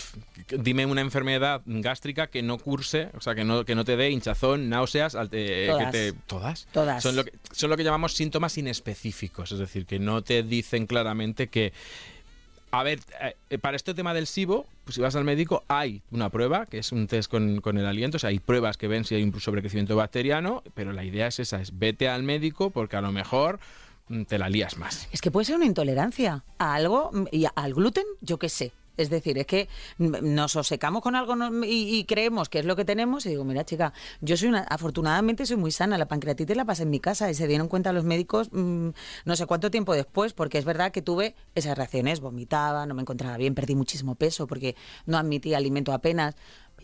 dime 0.58 0.86
una 0.86 1.02
enfermedad 1.02 1.60
gástrica 1.66 2.28
que 2.28 2.42
no 2.42 2.58
curse, 2.58 3.10
o 3.16 3.20
sea, 3.20 3.34
que 3.34 3.44
no, 3.44 3.64
que 3.64 3.74
no 3.74 3.84
te 3.84 3.96
dé 3.96 4.10
hinchazón, 4.10 4.68
náuseas, 4.70 5.14
alte- 5.14 5.66
Todas. 5.68 5.84
que 5.84 5.92
te... 5.92 6.12
¿Todas? 6.26 6.66
Todas. 6.72 7.02
Son 7.02 7.16
lo, 7.16 7.24
que, 7.24 7.32
son 7.52 7.68
lo 7.70 7.76
que 7.76 7.84
llamamos 7.84 8.14
síntomas 8.14 8.56
inespecíficos, 8.56 9.52
es 9.52 9.58
decir, 9.58 9.84
que 9.86 9.98
no 9.98 10.22
te 10.22 10.42
dicen 10.42 10.86
claramente 10.86 11.48
que... 11.48 11.72
A 12.74 12.82
ver, 12.82 12.98
eh, 13.50 13.58
para 13.58 13.76
este 13.76 13.94
tema 13.94 14.12
del 14.14 14.26
SIBO, 14.26 14.66
pues 14.82 14.96
si 14.96 15.00
vas 15.00 15.14
al 15.14 15.22
médico, 15.22 15.62
hay 15.68 16.02
una 16.10 16.28
prueba, 16.28 16.66
que 16.66 16.78
es 16.78 16.90
un 16.90 17.06
test 17.06 17.30
con, 17.30 17.60
con 17.60 17.78
el 17.78 17.86
aliento, 17.86 18.16
o 18.16 18.18
sea, 18.18 18.30
hay 18.30 18.40
pruebas 18.40 18.76
que 18.76 18.88
ven 18.88 19.04
si 19.04 19.14
hay 19.14 19.22
un 19.22 19.40
sobrecrecimiento 19.40 19.94
bacteriano, 19.94 20.64
pero 20.74 20.92
la 20.92 21.04
idea 21.04 21.28
es 21.28 21.38
esa, 21.38 21.60
es 21.60 21.78
vete 21.78 22.08
al 22.08 22.24
médico 22.24 22.70
porque 22.70 22.96
a 22.96 23.00
lo 23.00 23.12
mejor 23.12 23.60
mm, 24.08 24.24
te 24.24 24.38
la 24.38 24.48
lías 24.48 24.76
más. 24.76 25.08
Es 25.12 25.20
que 25.20 25.30
puede 25.30 25.44
ser 25.44 25.54
una 25.54 25.66
intolerancia 25.66 26.42
a 26.58 26.74
algo 26.74 27.10
mm, 27.12 27.26
y 27.30 27.46
al 27.54 27.74
gluten, 27.74 28.06
yo 28.20 28.40
qué 28.40 28.48
sé. 28.48 28.72
Es 28.96 29.10
decir, 29.10 29.38
es 29.38 29.46
que 29.46 29.68
nos 29.98 30.56
obcecamos 30.56 31.02
con 31.02 31.16
algo 31.16 31.34
y 31.64 32.04
creemos 32.04 32.48
que 32.48 32.60
es 32.60 32.64
lo 32.64 32.76
que 32.76 32.84
tenemos 32.84 33.26
y 33.26 33.30
digo, 33.30 33.44
mira 33.44 33.64
chica, 33.64 33.92
yo 34.20 34.36
soy 34.36 34.48
una, 34.48 34.60
afortunadamente 34.60 35.46
soy 35.46 35.56
muy 35.56 35.72
sana, 35.72 35.98
la 35.98 36.06
pancreatitis 36.06 36.56
la 36.56 36.64
pasé 36.64 36.84
en 36.84 36.90
mi 36.90 37.00
casa 37.00 37.30
y 37.30 37.34
se 37.34 37.46
dieron 37.46 37.68
cuenta 37.68 37.92
los 37.92 38.04
médicos 38.04 38.50
mm, 38.52 38.90
no 39.24 39.36
sé 39.36 39.46
cuánto 39.46 39.70
tiempo 39.70 39.94
después, 39.94 40.32
porque 40.32 40.58
es 40.58 40.64
verdad 40.64 40.92
que 40.92 41.02
tuve 41.02 41.34
esas 41.54 41.76
reacciones, 41.76 42.20
vomitaba, 42.20 42.86
no 42.86 42.94
me 42.94 43.02
encontraba 43.02 43.36
bien, 43.36 43.54
perdí 43.54 43.74
muchísimo 43.74 44.14
peso 44.14 44.46
porque 44.46 44.76
no 45.06 45.18
admitía 45.18 45.56
alimento 45.56 45.92
apenas. 45.92 46.36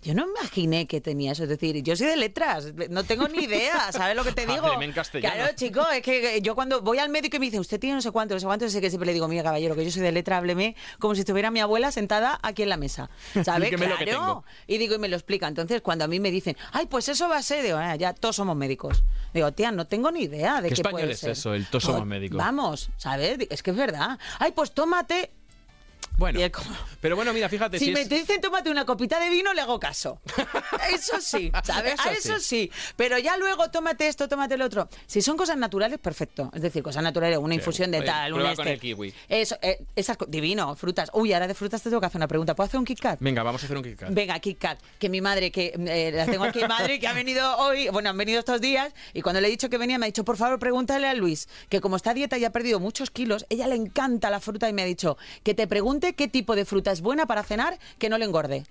Yo 0.02 0.14
no 0.14 0.24
imaginé 0.26 0.86
que 0.86 1.00
tenía 1.02 1.32
eso. 1.32 1.42
Es 1.42 1.48
decir, 1.50 1.82
yo 1.82 1.94
soy 1.94 2.06
de 2.06 2.16
letras, 2.16 2.72
no 2.88 3.04
tengo 3.04 3.28
ni 3.28 3.44
idea, 3.44 3.92
¿sabes 3.92 4.16
lo 4.16 4.24
que 4.24 4.32
te 4.32 4.46
digo? 4.46 4.80
En 4.80 4.92
castellano. 4.92 5.34
Claro, 5.34 5.52
chico, 5.54 5.86
es 5.90 6.00
que 6.02 6.40
yo 6.42 6.54
cuando 6.54 6.80
voy 6.80 6.98
al 6.98 7.10
médico 7.10 7.36
y 7.36 7.40
me 7.40 7.46
dice, 7.46 7.60
usted 7.60 7.78
tiene 7.78 7.96
no 7.96 8.02
sé 8.02 8.10
cuánto, 8.10 8.32
no 8.34 8.40
sé 8.40 8.46
cuánto, 8.46 8.68
sé 8.70 8.80
que 8.80 8.88
siempre 8.88 9.06
le 9.06 9.12
digo, 9.12 9.28
mira, 9.28 9.42
caballero, 9.42 9.74
que 9.76 9.84
yo 9.84 9.90
soy 9.90 10.02
de 10.02 10.12
letra, 10.12 10.38
hábleme 10.38 10.74
como 10.98 11.14
si 11.14 11.20
estuviera 11.20 11.50
mi 11.50 11.60
abuela 11.60 11.92
sentada 11.92 12.38
aquí 12.42 12.62
en 12.62 12.70
la 12.70 12.76
mesa. 12.78 13.10
¿Sabes? 13.44 13.70
Claro. 13.76 14.44
Y 14.66 14.78
digo, 14.78 14.94
y 14.94 14.98
me 14.98 15.08
lo 15.08 15.16
explica. 15.16 15.46
Entonces, 15.48 15.82
cuando 15.82 16.04
a 16.06 16.08
mí 16.08 16.18
me 16.18 16.30
dicen, 16.30 16.56
ay, 16.72 16.86
pues 16.86 17.08
eso 17.10 17.28
va 17.28 17.36
a 17.36 17.42
ser, 17.42 17.62
digo, 17.62 17.76
"Ah, 17.76 17.94
ya 17.96 18.14
todos 18.14 18.36
somos 18.36 18.56
médicos. 18.56 19.04
Digo, 19.34 19.52
tía, 19.52 19.70
no 19.70 19.86
tengo 19.86 20.10
ni 20.10 20.22
idea 20.22 20.62
de 20.62 20.68
¿Qué 20.70 20.76
qué, 20.76 20.80
español 20.80 21.00
puede 21.02 21.12
es 21.12 21.20
ser. 21.20 21.30
eso, 21.30 21.52
el 21.54 21.66
todos 21.66 21.84
somos 21.84 22.00
No, 22.00 22.06
médicos? 22.06 22.38
Vamos, 22.38 22.90
¿sabes? 22.96 23.38
Es 23.50 23.62
que 23.62 23.70
es 23.70 23.76
verdad. 23.76 24.18
Ay, 24.38 24.52
pues 24.52 24.72
tómate. 24.72 25.30
Bueno, 26.20 26.38
como- 26.52 26.76
pero 27.00 27.16
bueno, 27.16 27.32
mira, 27.32 27.48
fíjate. 27.48 27.78
Si 27.78 27.86
si 27.86 27.92
me 27.92 28.02
es- 28.02 28.08
dicen 28.10 28.40
tómate 28.42 28.70
una 28.70 28.84
copita 28.84 29.18
de 29.18 29.30
vino, 29.30 29.54
le 29.54 29.62
hago 29.62 29.80
caso. 29.80 30.20
Eso 30.92 31.18
sí, 31.20 31.50
¿sabes? 31.64 31.94
Eso 31.94 32.08
A 32.08 32.12
eso 32.12 32.38
sí. 32.38 32.70
Pero 32.96 33.18
ya 33.18 33.36
luego 33.38 33.70
tómate 33.70 34.06
esto, 34.06 34.28
tómate 34.28 34.54
el 34.54 34.62
otro. 34.62 34.88
Si 35.06 35.22
son 35.22 35.36
cosas 35.38 35.56
naturales, 35.56 35.98
perfecto. 35.98 36.50
Es 36.54 36.60
decir, 36.62 36.82
cosas 36.82 37.02
naturales, 37.02 37.38
una 37.38 37.54
infusión 37.54 37.90
de 37.90 38.02
tal, 38.02 38.32
un 38.34 38.38
prueba 38.40 38.54
con 38.54 38.66
este. 38.68 38.74
el 38.74 38.80
kiwi. 38.80 39.14
Eso, 39.28 39.56
eh, 39.62 39.82
esas 39.96 40.18
divino, 40.28 40.76
frutas. 40.76 41.10
Uy, 41.14 41.32
ahora 41.32 41.46
de 41.48 41.54
frutas 41.54 41.82
te 41.82 41.88
tengo 41.88 42.00
que 42.00 42.06
hacer 42.06 42.18
una 42.18 42.28
pregunta. 42.28 42.54
¿Puedo 42.54 42.66
hacer 42.66 42.78
un 42.78 42.84
Kit 42.84 43.00
Kat? 43.00 43.18
Venga, 43.20 43.42
vamos 43.42 43.62
a 43.62 43.64
hacer 43.64 43.76
un 43.78 43.82
Kit 43.82 43.98
Kat. 43.98 44.10
Venga, 44.12 44.38
Kit 44.40 44.58
Kat, 44.58 44.78
que 44.98 45.08
mi 45.08 45.20
madre, 45.22 45.50
que 45.50 45.72
eh, 45.74 46.12
la 46.14 46.26
tengo 46.26 46.44
aquí, 46.44 46.60
madre, 46.68 47.00
que 47.00 47.06
ha 47.08 47.14
venido 47.14 47.56
hoy, 47.58 47.88
bueno, 47.88 48.10
han 48.10 48.18
venido 48.18 48.38
estos 48.40 48.60
días, 48.60 48.92
y 49.14 49.22
cuando 49.22 49.40
le 49.40 49.48
he 49.48 49.50
dicho 49.50 49.70
que 49.70 49.78
venía, 49.78 49.98
me 49.98 50.04
ha 50.06 50.08
dicho, 50.08 50.24
por 50.24 50.36
favor, 50.36 50.58
pregúntale 50.58 51.06
a 51.08 51.14
Luis, 51.14 51.48
que 51.70 51.80
como 51.80 51.96
está 51.96 52.10
a 52.10 52.14
dieta 52.14 52.36
y 52.36 52.44
ha 52.44 52.50
perdido 52.50 52.78
muchos 52.78 53.10
kilos, 53.10 53.46
ella 53.48 53.66
le 53.66 53.76
encanta 53.76 54.28
la 54.28 54.40
fruta 54.40 54.68
y 54.68 54.72
me 54.74 54.82
ha 54.82 54.86
dicho 54.86 55.16
que 55.42 55.54
te 55.54 55.66
pregunte 55.66 56.09
qué 56.14 56.28
tipo 56.28 56.56
de 56.56 56.64
fruta 56.64 56.92
es 56.92 57.00
buena 57.00 57.26
para 57.26 57.42
cenar 57.42 57.78
que 57.98 58.08
no 58.08 58.18
le 58.18 58.24
engorde. 58.24 58.64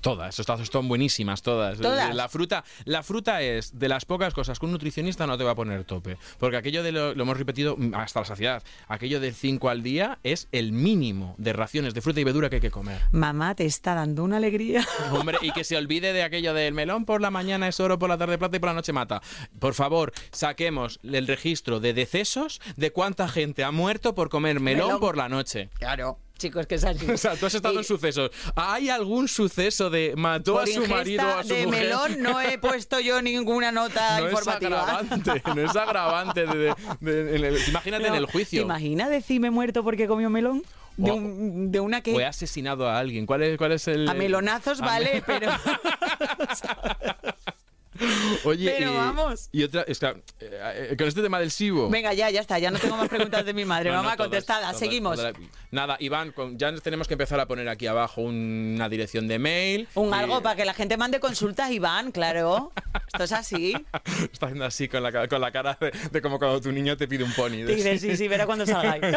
Todas, 0.00 0.38
estas 0.38 0.60
están 0.60 0.86
buenísimas, 0.86 1.42
todas. 1.42 1.78
Todas. 1.78 2.14
La 2.14 2.28
fruta, 2.28 2.64
la 2.84 3.02
fruta 3.02 3.42
es 3.42 3.76
de 3.76 3.88
las 3.88 4.04
pocas 4.04 4.32
cosas 4.32 4.60
que 4.60 4.66
un 4.66 4.70
nutricionista 4.70 5.26
no 5.26 5.36
te 5.36 5.42
va 5.42 5.52
a 5.52 5.54
poner 5.56 5.82
tope. 5.82 6.18
Porque 6.38 6.56
aquello 6.56 6.84
de 6.84 6.92
lo, 6.92 7.14
lo 7.14 7.22
hemos 7.24 7.36
repetido 7.36 7.76
hasta 7.94 8.20
la 8.20 8.26
saciedad. 8.26 8.62
Aquello 8.86 9.18
del 9.18 9.34
5 9.34 9.68
al 9.68 9.82
día 9.82 10.20
es 10.22 10.46
el 10.52 10.70
mínimo 10.70 11.34
de 11.38 11.52
raciones 11.52 11.94
de 11.94 12.00
fruta 12.00 12.20
y 12.20 12.24
verdura 12.24 12.48
que 12.48 12.56
hay 12.56 12.60
que 12.62 12.70
comer. 12.70 13.00
Mamá, 13.10 13.56
te 13.56 13.64
está 13.64 13.94
dando 13.94 14.22
una 14.22 14.36
alegría. 14.36 14.86
Hombre, 15.12 15.38
y 15.42 15.50
que 15.50 15.64
se 15.64 15.76
olvide 15.76 16.12
de 16.12 16.22
aquello 16.22 16.54
del 16.54 16.72
melón 16.72 17.04
por 17.04 17.20
la 17.20 17.32
mañana 17.32 17.66
es 17.66 17.80
oro, 17.80 17.98
por 17.98 18.08
la 18.08 18.18
tarde 18.18 18.38
plata 18.38 18.56
y 18.56 18.60
por 18.60 18.68
la 18.68 18.74
noche 18.74 18.92
mata. 18.92 19.20
Por 19.58 19.74
favor, 19.74 20.12
saquemos 20.30 21.00
el 21.02 21.26
registro 21.26 21.80
de 21.80 21.92
decesos 21.92 22.60
de 22.76 22.92
cuánta 22.92 23.26
gente 23.26 23.64
ha 23.64 23.72
muerto 23.72 24.14
por 24.14 24.28
comer 24.28 24.60
melón, 24.60 24.86
Melón. 24.86 25.00
por 25.00 25.16
la 25.16 25.28
noche. 25.28 25.70
Claro, 25.78 26.20
chicos, 26.38 26.66
que 26.66 26.76
es 26.76 26.84
así. 26.84 27.10
O 27.10 27.16
sea, 27.16 27.34
tú 27.36 27.46
has 27.46 27.54
estado 27.54 27.74
Y 27.74 27.78
en 27.78 27.84
sucesos. 27.84 28.30
¿Hay 28.54 28.88
algún 28.90 29.28
suceso 29.28 29.90
de 29.90 30.14
mató 30.16 30.54
por 30.54 30.62
a 30.62 30.66
su 30.66 30.86
marido 30.86 31.26
o 31.26 31.38
a 31.38 31.42
su 31.42 31.48
de 31.48 31.66
mujer? 31.66 31.82
melón 31.84 32.22
no 32.22 32.40
he 32.40 32.58
puesto 32.60 33.00
yo 33.00 33.20
ninguna 33.22 33.72
nota 33.72 34.20
no 34.20 34.28
es 34.28 34.46
agravante, 34.48 35.42
no 35.54 35.60
es 35.62 35.76
agravante. 35.76 36.46
de- 36.46 36.74
de- 37.00 37.24
de- 37.24 37.36
en 37.36 37.44
el- 37.44 37.68
imagínate 37.68 38.06
en 38.08 38.14
el 38.14 38.26
¿Te 38.26 38.32
juicio. 38.32 38.62
imaginas 38.62 39.10
decirme 39.10 39.50
muerto 39.50 39.82
porque 39.84 40.06
comió 40.06 40.30
melón? 40.30 40.62
De, 40.98 41.10
un- 41.10 41.70
de 41.70 41.78
una 41.80 41.98
O 41.98 42.00
he 42.00 42.02
que... 42.02 42.24
asesinado 42.24 42.88
a 42.88 42.98
alguien. 42.98 43.26
¿Cuál 43.26 43.42
es, 43.42 43.58
cuál 43.58 43.72
es 43.72 43.86
el...? 43.86 44.08
A 44.08 44.14
melonazos 44.14 44.80
a 44.80 44.86
vale, 44.86 45.14
me- 45.16 45.20
pero... 45.22 45.50
Oye, 48.44 48.74
Pero 48.78 48.94
vamos. 48.94 49.48
Y 49.52 49.62
otra... 49.64 49.84
eh, 49.88 50.20
eh, 50.40 50.94
con 50.98 51.06
este 51.08 51.22
tema 51.22 51.38
del 51.40 51.50
SIBO... 51.50 51.88
Venga, 51.90 52.12
ya, 52.14 52.30
ya 52.30 52.40
está, 52.40 52.58
ya 52.58 52.70
no 52.70 52.78
tengo 52.78 52.96
más 52.96 53.08
preguntas 53.08 53.44
de 53.44 53.52
mi 53.54 53.64
madre. 53.66 53.90
No, 53.90 53.96
no, 53.96 54.02
Mamá, 54.02 54.16
todas, 54.16 54.28
contestada, 54.30 54.74
seguimos. 54.74 55.16
todas. 55.16 55.34
Nada, 55.70 55.96
Iván, 56.00 56.32
con- 56.32 56.58
ya 56.58 56.72
tenemos 56.76 57.08
que 57.08 57.14
empezar 57.14 57.38
a 57.40 57.46
poner 57.46 57.68
aquí 57.68 57.86
abajo 57.86 58.20
una 58.22 58.88
dirección 58.88 59.28
de 59.28 59.38
mail. 59.38 59.88
Un 59.94 60.10
y- 60.10 60.12
algo 60.14 60.42
para 60.42 60.56
que 60.56 60.64
la 60.64 60.74
gente 60.74 60.96
mande 60.96 61.20
consultas, 61.20 61.70
Iván, 61.70 62.12
claro. 62.12 62.72
Esto 63.06 63.24
es 63.24 63.32
así. 63.32 63.72
Está 64.32 64.46
haciendo 64.46 64.64
así 64.64 64.88
con 64.88 65.02
la, 65.02 65.28
con 65.28 65.40
la 65.40 65.50
cara 65.52 65.76
de, 65.80 65.92
de 66.10 66.22
como 66.22 66.38
cuando 66.38 66.60
tu 66.60 66.72
niño 66.72 66.96
te 66.96 67.08
pide 67.08 67.24
un 67.24 67.32
pony. 67.32 67.62
de- 67.64 67.98
sí, 67.98 68.16
sí, 68.16 68.28
verá 68.28 68.46
cuando 68.46 68.66
salgáis. 68.66 69.16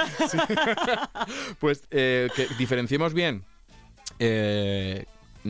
Pues 1.60 1.84
eh, 1.92 2.30
que 2.36 2.48
diferenciemos 2.58 3.14
bien 3.14 3.44
eh, 4.20 5.06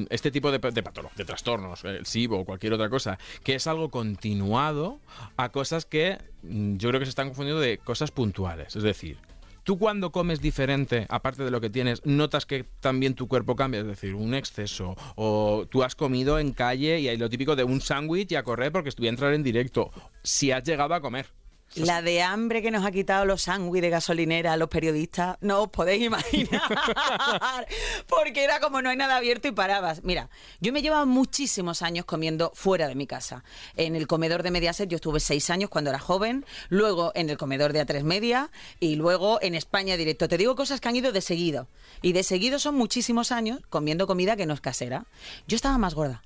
este 0.10 0.32
tipo 0.32 0.52
de, 0.52 0.60
de 0.60 0.84
de 1.16 1.26
trastornos, 1.26 1.84
el 1.86 2.06
SIBO 2.06 2.40
o 2.40 2.46
cualquier 2.46 2.74
otra 2.74 2.90
cosa, 2.90 3.18
que 3.44 3.56
es 3.56 3.68
algo 3.68 3.90
continuado 3.90 5.00
a 5.38 5.50
cosas 5.50 5.86
que 5.86 6.18
mm, 6.44 6.78
yo 6.78 6.90
creo 6.90 7.00
que 7.00 7.06
se 7.06 7.12
están 7.12 7.28
confundiendo 7.28 7.62
de 7.62 7.78
cosas 7.78 8.12
puntuales. 8.12 8.76
Es 8.76 8.84
decir, 8.84 9.18
tú 9.64 9.78
cuando 9.78 10.12
comes 10.12 10.42
diferente, 10.42 11.06
aparte 11.10 11.44
de 11.44 11.52
lo 11.52 11.62
que 11.62 11.70
tienes, 11.70 12.06
notas 12.06 12.46
que 12.46 12.66
también 12.80 13.14
tu 13.14 13.28
cuerpo 13.28 13.56
cambia, 13.56 13.82
es 13.82 13.88
decir, 13.88 14.16
un 14.16 14.34
exceso, 14.34 14.96
o 15.16 15.68
tú 15.70 15.84
has 15.84 15.96
comido 15.96 16.40
en 16.40 16.54
calle 16.54 17.00
y 17.00 17.08
hay 17.08 17.18
lo 17.18 17.30
típico 17.30 17.56
de 17.56 17.64
un 17.64 17.82
sándwich 17.82 18.32
y 18.32 18.36
a 18.36 18.44
correr 18.44 18.72
porque 18.72 18.90
estuve 18.90 19.08
a 19.08 19.12
entrar 19.12 19.34
en 19.34 19.44
directo, 19.44 19.92
si 20.24 20.52
has 20.52 20.64
llegado 20.64 20.94
a 20.94 21.02
comer. 21.02 21.28
La 21.76 22.02
de 22.02 22.22
hambre 22.22 22.62
que 22.62 22.72
nos 22.72 22.86
ha 22.86 22.92
quitado 22.92 23.26
los 23.26 23.44
sándwiches 23.44 23.82
de 23.84 23.90
gasolinera 23.90 24.54
a 24.54 24.58
los 24.58 24.70
periodistas, 24.70 25.38
no 25.42 25.62
os 25.62 25.70
podéis 25.70 26.04
imaginar. 26.04 26.62
Porque 28.08 28.44
era 28.44 28.60
como 28.60 28.82
no 28.82 28.90
hay 28.90 28.98
nada 28.98 29.18
abierto 29.18 29.48
y 29.48 29.52
parabas. 29.52 30.04
Mira, 30.04 30.30
yo 30.60 30.74
me 30.74 30.82
llevaba 30.82 31.06
muchísimos 31.06 31.82
años 31.82 32.06
comiendo 32.06 32.52
fuera 32.56 32.88
de 32.88 32.96
mi 32.96 33.06
casa. 33.06 33.44
En 33.76 33.96
el 33.96 34.08
comedor 34.08 34.44
de 34.44 34.52
Mediaset 34.52 34.90
yo 34.90 34.96
estuve 34.96 35.20
seis 35.20 35.50
años 35.50 35.70
cuando 35.70 35.92
era 35.92 36.00
joven, 36.00 36.46
luego 36.70 37.12
en 37.16 37.30
el 37.30 37.38
comedor 37.38 37.74
de 37.74 37.86
A3 37.86 38.04
Media 38.04 38.50
y 38.80 38.96
luego 38.96 39.40
en 39.42 39.56
España 39.56 39.96
directo. 39.98 40.28
Te 40.28 40.38
digo 40.38 40.56
cosas 40.56 40.82
que 40.82 40.90
han 40.90 40.96
ido 40.96 41.12
de 41.12 41.22
seguido. 41.22 41.68
Y 42.02 42.14
de 42.14 42.24
seguido 42.24 42.60
son 42.60 42.76
muchísimos 42.76 43.32
años 43.32 43.60
comiendo 43.70 44.08
comida 44.08 44.36
que 44.36 44.46
no 44.46 44.54
es 44.54 44.62
casera. 44.62 45.06
Yo 45.48 45.56
estaba 45.56 45.78
más 45.78 45.94
gorda. 45.94 46.24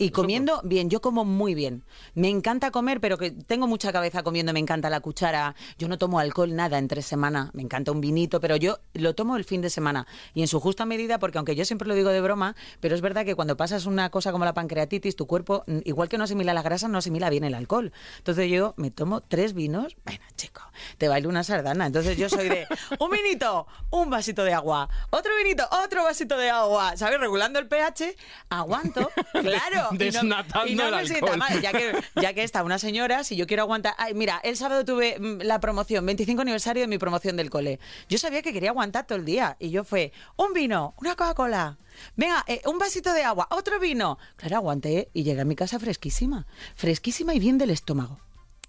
Y 0.00 0.12
comiendo 0.12 0.62
bien, 0.64 0.88
yo 0.88 1.02
como 1.02 1.26
muy 1.26 1.54
bien. 1.54 1.84
Me 2.14 2.30
encanta 2.30 2.70
comer, 2.70 3.02
pero 3.02 3.18
que 3.18 3.32
tengo 3.32 3.66
mucha 3.66 3.92
cabeza 3.92 4.22
comiendo, 4.22 4.54
me 4.54 4.58
encanta 4.58 4.88
la 4.88 5.00
cuchara. 5.00 5.54
Yo 5.76 5.88
no 5.88 5.98
tomo 5.98 6.18
alcohol 6.18 6.56
nada 6.56 6.78
en 6.78 6.88
tres 6.88 7.04
semanas, 7.04 7.50
me 7.52 7.60
encanta 7.60 7.92
un 7.92 8.00
vinito, 8.00 8.40
pero 8.40 8.56
yo 8.56 8.78
lo 8.94 9.14
tomo 9.14 9.36
el 9.36 9.44
fin 9.44 9.60
de 9.60 9.68
semana. 9.68 10.06
Y 10.32 10.40
en 10.40 10.48
su 10.48 10.58
justa 10.58 10.86
medida, 10.86 11.18
porque 11.18 11.36
aunque 11.36 11.54
yo 11.54 11.66
siempre 11.66 11.86
lo 11.86 11.94
digo 11.94 12.08
de 12.08 12.22
broma, 12.22 12.56
pero 12.80 12.94
es 12.94 13.02
verdad 13.02 13.26
que 13.26 13.34
cuando 13.34 13.58
pasas 13.58 13.84
una 13.84 14.08
cosa 14.08 14.32
como 14.32 14.46
la 14.46 14.54
pancreatitis, 14.54 15.16
tu 15.16 15.26
cuerpo, 15.26 15.64
mm, 15.66 15.80
igual 15.84 16.08
que 16.08 16.16
no 16.16 16.24
asimila 16.24 16.54
las 16.54 16.64
grasas, 16.64 16.88
no 16.88 16.96
asimila 16.96 17.28
bien 17.28 17.44
el 17.44 17.52
alcohol. 17.52 17.92
Entonces 18.16 18.50
yo 18.50 18.72
me 18.78 18.90
tomo 18.90 19.20
tres 19.20 19.52
vinos, 19.52 19.98
bueno, 20.06 20.24
chico, 20.34 20.62
te 20.96 21.08
bailo 21.08 21.28
una 21.28 21.44
sardana. 21.44 21.84
Entonces 21.84 22.16
yo 22.16 22.30
soy 22.30 22.48
de 22.48 22.66
un 22.98 23.10
vinito, 23.10 23.66
un 23.90 24.08
vasito 24.08 24.44
de 24.44 24.54
agua, 24.54 24.88
otro 25.10 25.30
vinito, 25.36 25.68
otro 25.84 26.04
vasito 26.04 26.38
de 26.38 26.48
agua, 26.48 26.96
¿sabes? 26.96 27.20
Regulando 27.20 27.58
el 27.58 27.68
pH, 27.68 28.16
aguanto, 28.48 29.10
claro. 29.42 29.89
No- 29.92 29.98
Desnatando 29.98 30.66
y 30.70 30.74
no 30.74 30.84
alcohol. 30.84 31.36
mal, 31.38 31.60
ya 31.60 31.72
que, 31.72 31.92
ya 32.20 32.32
que 32.34 32.42
está 32.42 32.62
una 32.62 32.78
señora, 32.78 33.24
si 33.24 33.36
yo 33.36 33.46
quiero 33.46 33.62
aguantar. 33.64 33.94
Ay, 33.98 34.14
mira, 34.14 34.40
el 34.44 34.56
sábado 34.56 34.84
tuve 34.84 35.18
mm, 35.18 35.42
la 35.42 35.60
promoción, 35.60 36.04
25 36.06 36.42
aniversario 36.42 36.82
de 36.82 36.86
mi 36.88 36.98
promoción 36.98 37.36
del 37.36 37.50
cole. 37.50 37.78
Yo 38.08 38.18
sabía 38.18 38.42
que 38.42 38.52
quería 38.52 38.70
aguantar 38.70 39.06
todo 39.06 39.18
el 39.18 39.24
día. 39.24 39.56
Y 39.58 39.70
yo 39.70 39.84
fue, 39.84 40.12
un 40.36 40.52
vino, 40.52 40.94
una 40.98 41.16
Coca-Cola. 41.16 41.78
Venga, 42.16 42.44
eh, 42.46 42.62
un 42.66 42.78
vasito 42.78 43.12
de 43.12 43.22
agua, 43.24 43.46
otro 43.50 43.78
vino. 43.80 44.18
Claro, 44.36 44.56
aguanté 44.56 45.10
y 45.12 45.22
llegué 45.22 45.40
a 45.42 45.44
mi 45.44 45.56
casa 45.56 45.78
fresquísima. 45.78 46.46
Fresquísima 46.76 47.34
y 47.34 47.38
bien 47.38 47.58
del 47.58 47.70
estómago 47.70 48.18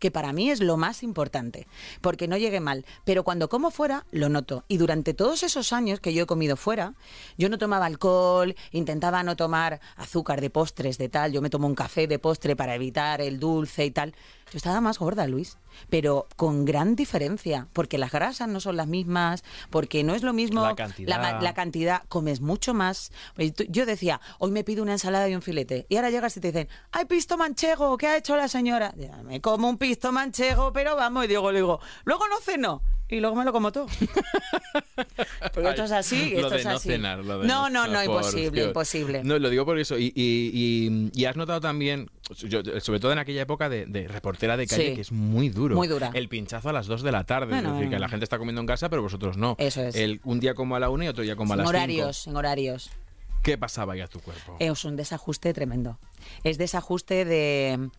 que 0.01 0.11
para 0.11 0.33
mí 0.33 0.49
es 0.49 0.59
lo 0.59 0.77
más 0.77 1.03
importante, 1.03 1.67
porque 2.01 2.27
no 2.27 2.35
llegué 2.35 2.59
mal. 2.59 2.85
Pero 3.05 3.23
cuando 3.23 3.47
como 3.49 3.69
fuera, 3.69 4.05
lo 4.11 4.29
noto. 4.29 4.65
Y 4.67 4.77
durante 4.77 5.13
todos 5.13 5.43
esos 5.43 5.71
años 5.71 5.99
que 5.99 6.13
yo 6.13 6.23
he 6.23 6.25
comido 6.25 6.57
fuera, 6.57 6.95
yo 7.37 7.49
no 7.49 7.59
tomaba 7.59 7.85
alcohol, 7.85 8.55
intentaba 8.71 9.21
no 9.21 9.35
tomar 9.35 9.79
azúcar 9.95 10.41
de 10.41 10.49
postres, 10.49 10.97
de 10.97 11.07
tal. 11.07 11.31
Yo 11.31 11.41
me 11.41 11.51
tomo 11.51 11.67
un 11.67 11.75
café 11.75 12.07
de 12.07 12.17
postre 12.17 12.55
para 12.55 12.73
evitar 12.73 13.21
el 13.21 13.39
dulce 13.39 13.85
y 13.85 13.91
tal. 13.91 14.15
Yo 14.51 14.57
estaba 14.57 14.81
más 14.81 14.99
gorda, 14.99 15.27
Luis, 15.27 15.57
pero 15.89 16.27
con 16.35 16.65
gran 16.65 16.97
diferencia, 16.97 17.67
porque 17.71 17.97
las 17.97 18.11
grasas 18.11 18.49
no 18.49 18.59
son 18.59 18.75
las 18.75 18.87
mismas, 18.87 19.45
porque 19.69 20.03
no 20.03 20.13
es 20.13 20.23
lo 20.23 20.33
mismo 20.33 20.65
La 20.65 20.75
cantidad. 20.75 21.41
la 21.41 21.53
cantidad, 21.53 22.03
comes 22.09 22.41
mucho 22.41 22.73
más. 22.73 23.13
Yo 23.69 23.85
decía, 23.85 24.19
hoy 24.39 24.51
me 24.51 24.65
pido 24.65 24.83
una 24.83 24.91
ensalada 24.91 25.29
y 25.29 25.35
un 25.35 25.41
filete. 25.41 25.85
Y 25.87 25.95
ahora 25.95 26.09
llegas 26.09 26.35
y 26.35 26.41
te 26.41 26.49
dicen, 26.49 26.67
¡ay, 26.91 27.05
pisto 27.05 27.37
manchego! 27.37 27.97
¿Qué 27.97 28.07
ha 28.07 28.17
hecho 28.17 28.35
la 28.35 28.49
señora? 28.49 28.93
Ya, 28.97 29.23
me 29.23 29.39
como 29.39 29.69
un 29.69 29.77
pisto 29.77 30.11
manchego, 30.11 30.73
pero 30.73 30.97
vamos, 30.97 31.23
y 31.23 31.27
digo, 31.29 31.49
digo, 31.53 31.79
luego 32.03 32.27
no 32.27 32.39
ceno. 32.41 32.81
Y 33.11 33.19
luego 33.19 33.35
me 33.35 33.45
lo 33.45 33.51
como 33.51 33.71
todo. 33.71 33.85
Porque 35.53 35.69
esto 35.69 35.83
es 35.83 35.91
así, 35.91 36.31
Lo 36.31 36.37
esto 36.39 36.49
de 36.51 36.57
es 36.59 36.65
no 36.65 36.71
así. 36.71 36.89
cenar, 36.89 37.19
lo 37.25 37.39
de 37.39 37.47
no, 37.47 37.69
no, 37.69 37.87
no, 37.87 38.03
imposible, 38.03 38.51
Dios. 38.51 38.67
imposible. 38.67 39.23
No, 39.23 39.37
lo 39.37 39.49
digo 39.49 39.65
por 39.65 39.77
eso. 39.79 39.97
Y, 39.97 40.05
y- 40.15 40.51
y- 40.53 41.11
y 41.13 41.25
has 41.25 41.35
notado 41.35 41.59
también, 41.59 42.09
yo- 42.37 42.61
sobre 42.79 42.99
todo 42.99 43.11
en 43.11 43.19
aquella 43.19 43.41
época 43.41 43.67
de, 43.69 43.85
de 43.85 44.07
reportera 44.07 44.55
de 44.57 44.65
calle, 44.67 44.89
Sí. 44.89 44.95
que 44.95 45.01
es 45.01 45.11
muy 45.11 45.49
duro. 45.49 45.75
Muy 45.75 45.87
dura. 45.87 46.11
El 46.13 46.29
pinchazo 46.29 46.69
a 46.69 46.73
las 46.73 46.87
2 46.87 47.01
de 47.03 47.11
la 47.11 47.23
tarde. 47.25 47.47
Bueno, 47.53 47.69
es 47.69 47.75
decir, 47.75 47.89
que 47.89 47.99
la 47.99 48.07
gente 48.09 48.23
está 48.23 48.37
comiendo 48.37 48.61
en 48.61 48.67
casa, 48.67 48.89
pero 48.89 49.01
vosotros 49.01 49.35
no. 49.37 49.55
Eso 49.59 49.81
es. 49.81 49.95
El, 49.95 50.21
un 50.23 50.39
día 50.39 50.53
como 50.53 50.75
a 50.75 50.79
la 50.79 50.89
1 50.89 51.03
y 51.03 51.07
otro 51.09 51.23
día 51.23 51.35
como 51.35 51.53
a 51.53 51.55
en 51.55 51.59
las 51.59 51.67
5. 51.67 51.69
horarios, 51.77 52.27
en 52.27 52.35
horarios. 52.37 52.89
¿Qué 53.43 53.57
pasaba 53.57 53.93
ahí 53.93 54.01
a 54.01 54.07
tu 54.07 54.19
cuerpo? 54.19 54.55
Es 54.59 54.85
un 54.85 54.95
desajuste 54.95 55.53
tremendo. 55.53 55.97
Es 56.43 56.57
desajuste 56.59 57.25
de... 57.25 57.89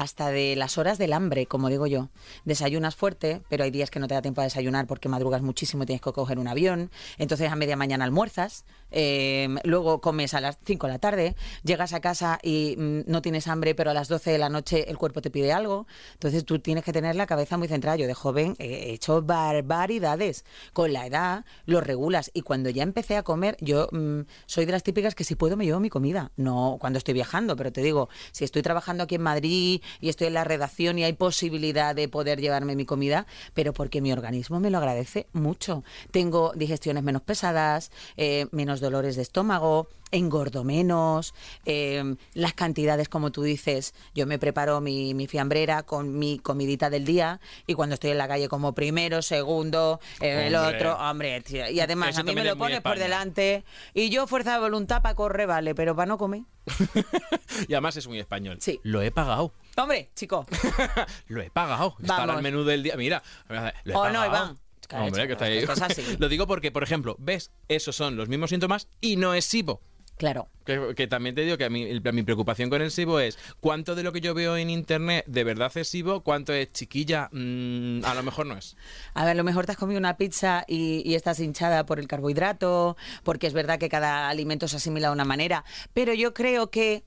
hasta 0.00 0.30
de 0.30 0.56
las 0.56 0.78
horas 0.78 0.96
del 0.96 1.12
hambre, 1.12 1.44
como 1.44 1.68
digo 1.68 1.86
yo. 1.86 2.08
Desayunas 2.46 2.96
fuerte, 2.96 3.42
pero 3.50 3.64
hay 3.64 3.70
días 3.70 3.90
que 3.90 4.00
no 4.00 4.08
te 4.08 4.14
da 4.14 4.22
tiempo 4.22 4.40
a 4.40 4.44
desayunar 4.44 4.86
porque 4.86 5.10
madrugas 5.10 5.42
muchísimo, 5.42 5.84
tienes 5.84 6.00
que 6.00 6.10
coger 6.10 6.38
un 6.38 6.48
avión, 6.48 6.90
entonces 7.18 7.52
a 7.52 7.54
media 7.54 7.76
mañana 7.76 8.06
almuerzas, 8.06 8.64
eh, 8.92 9.48
luego 9.64 10.00
comes 10.00 10.32
a 10.32 10.40
las 10.40 10.58
5 10.64 10.86
de 10.86 10.92
la 10.92 10.98
tarde, 10.98 11.36
llegas 11.64 11.92
a 11.92 12.00
casa 12.00 12.38
y 12.42 12.76
mm, 12.78 13.00
no 13.06 13.20
tienes 13.20 13.46
hambre, 13.46 13.74
pero 13.74 13.90
a 13.90 13.94
las 13.94 14.08
12 14.08 14.30
de 14.30 14.38
la 14.38 14.48
noche 14.48 14.90
el 14.90 14.96
cuerpo 14.96 15.20
te 15.20 15.30
pide 15.30 15.52
algo, 15.52 15.86
entonces 16.14 16.44
tú 16.44 16.58
tienes 16.58 16.82
que 16.82 16.92
tener 16.92 17.14
la 17.14 17.26
cabeza 17.26 17.58
muy 17.58 17.68
centrada. 17.68 17.96
Yo 17.96 18.06
de 18.06 18.14
joven 18.14 18.56
he 18.58 18.92
hecho 18.92 19.22
barbaridades, 19.22 20.44
con 20.72 20.92
la 20.92 21.06
edad 21.06 21.44
lo 21.66 21.80
regulas. 21.80 22.30
Y 22.34 22.42
cuando 22.42 22.70
ya 22.70 22.82
empecé 22.82 23.16
a 23.16 23.22
comer, 23.22 23.56
yo 23.60 23.88
mm, 23.92 24.20
soy 24.46 24.64
de 24.64 24.72
las 24.72 24.82
típicas 24.82 25.14
que 25.14 25.24
si 25.24 25.34
puedo 25.34 25.56
me 25.56 25.64
llevo 25.64 25.80
mi 25.80 25.90
comida, 25.90 26.32
no 26.36 26.78
cuando 26.80 26.98
estoy 26.98 27.14
viajando, 27.14 27.56
pero 27.56 27.72
te 27.72 27.82
digo, 27.82 28.08
si 28.32 28.44
estoy 28.44 28.62
trabajando 28.62 29.04
aquí 29.04 29.16
en 29.16 29.22
Madrid, 29.22 29.82
y 30.00 30.08
estoy 30.08 30.28
en 30.28 30.34
la 30.34 30.44
redacción 30.44 30.98
y 30.98 31.04
hay 31.04 31.12
posibilidad 31.12 31.94
de 31.94 32.08
poder 32.08 32.40
llevarme 32.40 32.76
mi 32.76 32.84
comida, 32.84 33.26
pero 33.54 33.72
porque 33.72 34.00
mi 34.00 34.12
organismo 34.12 34.60
me 34.60 34.70
lo 34.70 34.78
agradece 34.78 35.26
mucho. 35.32 35.84
Tengo 36.10 36.52
digestiones 36.54 37.02
menos 37.02 37.22
pesadas, 37.22 37.90
eh, 38.16 38.46
menos 38.52 38.80
dolores 38.80 39.16
de 39.16 39.22
estómago, 39.22 39.88
engordo 40.10 40.64
menos, 40.64 41.34
eh, 41.64 42.16
las 42.34 42.54
cantidades, 42.54 43.08
como 43.08 43.30
tú 43.30 43.42
dices, 43.42 43.94
yo 44.14 44.26
me 44.26 44.38
preparo 44.38 44.80
mi, 44.80 45.14
mi, 45.14 45.26
fiambrera 45.26 45.82
con 45.82 46.18
mi 46.18 46.38
comidita 46.38 46.90
del 46.90 47.04
día 47.04 47.40
y 47.66 47.74
cuando 47.74 47.94
estoy 47.94 48.10
en 48.10 48.18
la 48.18 48.28
calle 48.28 48.48
como 48.48 48.74
primero, 48.74 49.22
segundo, 49.22 50.00
eh, 50.20 50.46
el 50.48 50.54
otro, 50.54 50.96
hombre, 50.96 51.40
tío, 51.42 51.68
y 51.70 51.80
además 51.80 52.18
a 52.18 52.22
mí 52.22 52.34
me 52.34 52.44
lo 52.44 52.56
pones 52.56 52.80
por 52.80 52.98
delante 52.98 53.64
y 53.94 54.10
yo 54.10 54.26
fuerza 54.26 54.54
de 54.54 54.60
voluntad 54.60 55.02
para 55.02 55.14
correr, 55.14 55.46
vale, 55.46 55.74
pero 55.74 55.94
para 55.94 56.06
no 56.06 56.18
comer. 56.18 56.42
y 57.68 57.74
además 57.74 57.96
es 57.96 58.06
muy 58.06 58.18
español. 58.18 58.58
Sí. 58.60 58.80
Lo 58.82 59.02
he 59.02 59.10
pagado. 59.10 59.52
Hombre, 59.76 60.10
chico. 60.14 60.46
lo 61.28 61.40
he 61.40 61.50
pagado. 61.50 61.96
Está 62.00 62.24
en 62.24 62.30
el 62.30 62.42
menú 62.42 62.64
del 62.64 62.82
día. 62.82 62.96
Mira, 62.96 63.22
lo 63.48 63.54
he 63.56 63.94
oh, 63.94 64.02
pagado. 64.02 64.12
no, 64.12 64.26
Iván. 64.26 64.58
Hombre, 64.92 65.26
que 65.26 65.32
está 65.34 65.44
ahí. 65.46 65.64
Lo 66.18 66.28
digo 66.28 66.46
porque, 66.46 66.72
por 66.72 66.82
ejemplo, 66.82 67.16
ves, 67.18 67.52
esos 67.68 67.94
son 67.94 68.16
los 68.16 68.28
mismos 68.28 68.50
síntomas 68.50 68.88
y 69.00 69.16
no 69.16 69.34
es 69.34 69.44
SIBO. 69.44 69.80
Claro. 70.20 70.48
Que, 70.66 71.06
también 71.06 71.34
te 71.34 71.40
digo 71.40 71.56
que 71.56 71.64
a 71.64 71.70
mí, 71.70 71.98
mi 72.12 72.22
preocupación 72.22 72.68
con 72.68 72.82
el 72.82 72.90
SIBO 72.90 73.20
es 73.20 73.38
cuánto 73.58 73.94
de 73.94 74.02
lo 74.02 74.12
que 74.12 74.20
yo 74.20 74.34
veo 74.34 74.58
en 74.58 74.68
internet 74.68 75.24
de 75.26 75.44
verdad 75.44 75.72
es 75.74 75.88
SIBO, 75.88 76.20
cuánto 76.20 76.52
es 76.52 76.70
chiquilla, 76.72 77.30
mm, 77.32 78.04
a 78.04 78.14
lo 78.14 78.22
mejor 78.22 78.44
no 78.44 78.54
es. 78.54 78.76
A 79.14 79.24
ver, 79.24 79.30
a 79.30 79.34
lo 79.34 79.44
mejor 79.44 79.64
te 79.64 79.72
has 79.72 79.78
comido 79.78 79.98
una 79.98 80.18
pizza 80.18 80.64
y, 80.68 81.00
y, 81.06 81.14
estás 81.14 81.40
hinchada 81.40 81.86
por 81.86 81.98
el 81.98 82.06
carbohidrato, 82.06 82.98
porque 83.24 83.46
es 83.46 83.54
verdad 83.54 83.78
que 83.78 83.88
cada 83.88 84.28
alimento 84.28 84.68
se 84.68 84.76
asimila 84.76 85.08
de 85.08 85.14
una 85.14 85.24
manera, 85.24 85.64
pero 85.94 86.12
yo 86.12 86.34
creo 86.34 86.70
que 86.70 87.02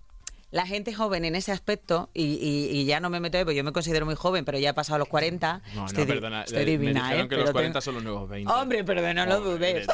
la 0.54 0.68
gente 0.68 0.94
joven 0.94 1.26
en 1.26 1.34
ese 1.34 1.52
aspecto, 1.52 2.12
y, 2.13 2.86
ya 2.86 3.00
no 3.00 3.10
me 3.10 3.20
meto, 3.20 3.39
porque 3.39 3.56
yo 3.56 3.63
me 3.63 3.72
considero 3.72 4.06
muy 4.06 4.13
joven, 4.13 4.46
pero 4.46 4.60
ya 4.60 4.70
he 4.70 4.74
pasado 4.76 5.00
los 5.00 5.08
40. 5.08 5.63
No, 5.74 5.88
estoy, 5.88 6.04
no, 6.06 6.08
perdona. 6.13 6.44
Estoy 6.44 6.63
divina, 6.63 6.94
me 6.94 7.08
dijeron 7.08 7.26
¿eh? 7.26 7.30
que 7.30 7.38
los 7.38 7.52
40 7.52 7.82
son 7.82 7.96
los 7.96 8.04
nuevos 8.04 8.30
20. 8.30 8.54
Hombre, 8.54 8.84
pero 8.84 9.13
no 9.16 9.26
lo 9.26 9.42
dudes. 9.42 9.88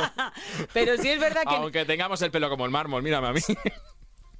pero 0.72 0.96
sí 0.96 1.10
es 1.10 1.20
verdad 1.20 1.42
que... 1.46 1.54
Aunque 1.54 1.84
tengamos 1.84 2.22
el 2.22 2.30
pelo 2.30 2.48
como 2.48 2.64
el 2.64 2.70
mármol, 2.70 3.02
mírame 3.02 3.28
a 3.28 3.32
mí. 3.34 3.40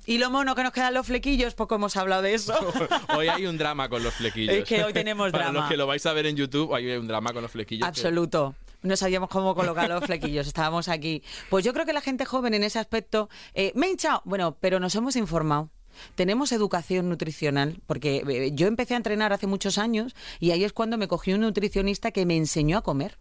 Y 0.06 0.16
lo 0.16 0.30
mono 0.30 0.54
que 0.54 0.62
nos 0.62 0.72
quedan 0.72 0.94
los 0.94 1.06
flequillos, 1.06 1.52
poco 1.52 1.74
hemos 1.74 1.94
hablado 1.98 2.22
de 2.22 2.32
eso. 2.32 2.54
hoy 3.14 3.28
hay 3.28 3.44
un 3.44 3.58
drama 3.58 3.90
con 3.90 4.02
los 4.02 4.14
flequillos. 4.14 4.56
Es 4.56 4.64
que 4.64 4.82
hoy 4.82 4.94
tenemos 4.94 5.30
drama. 5.30 5.44
Para 5.52 5.60
los 5.60 5.68
que 5.68 5.76
lo 5.76 5.86
vais 5.86 6.06
a 6.06 6.14
ver 6.14 6.24
en 6.24 6.36
YouTube, 6.36 6.70
hoy 6.70 6.90
hay 6.90 6.96
un 6.96 7.06
drama 7.06 7.34
con 7.34 7.42
los 7.42 7.50
flequillos. 7.50 7.86
Absoluto 7.86 8.54
no 8.82 8.96
sabíamos 8.96 9.28
cómo 9.28 9.54
colocar 9.54 9.88
los 9.88 10.04
flequillos, 10.04 10.46
estábamos 10.46 10.88
aquí. 10.88 11.22
Pues 11.48 11.64
yo 11.64 11.72
creo 11.72 11.86
que 11.86 11.92
la 11.92 12.00
gente 12.00 12.24
joven 12.24 12.54
en 12.54 12.64
ese 12.64 12.78
aspecto, 12.78 13.28
eh, 13.54 13.72
me 13.74 13.86
he 13.86 13.90
hinchado, 13.90 14.22
bueno, 14.24 14.56
pero 14.60 14.80
nos 14.80 14.94
hemos 14.94 15.16
informado. 15.16 15.70
Tenemos 16.14 16.52
educación 16.52 17.08
nutricional, 17.08 17.80
porque 17.86 18.22
eh, 18.28 18.52
yo 18.54 18.66
empecé 18.66 18.94
a 18.94 18.98
entrenar 18.98 19.32
hace 19.32 19.46
muchos 19.46 19.76
años 19.78 20.14
y 20.38 20.52
ahí 20.52 20.64
es 20.64 20.72
cuando 20.72 20.98
me 20.98 21.08
cogí 21.08 21.32
un 21.32 21.40
nutricionista 21.40 22.10
que 22.10 22.26
me 22.26 22.36
enseñó 22.36 22.78
a 22.78 22.82
comer. 22.82 23.18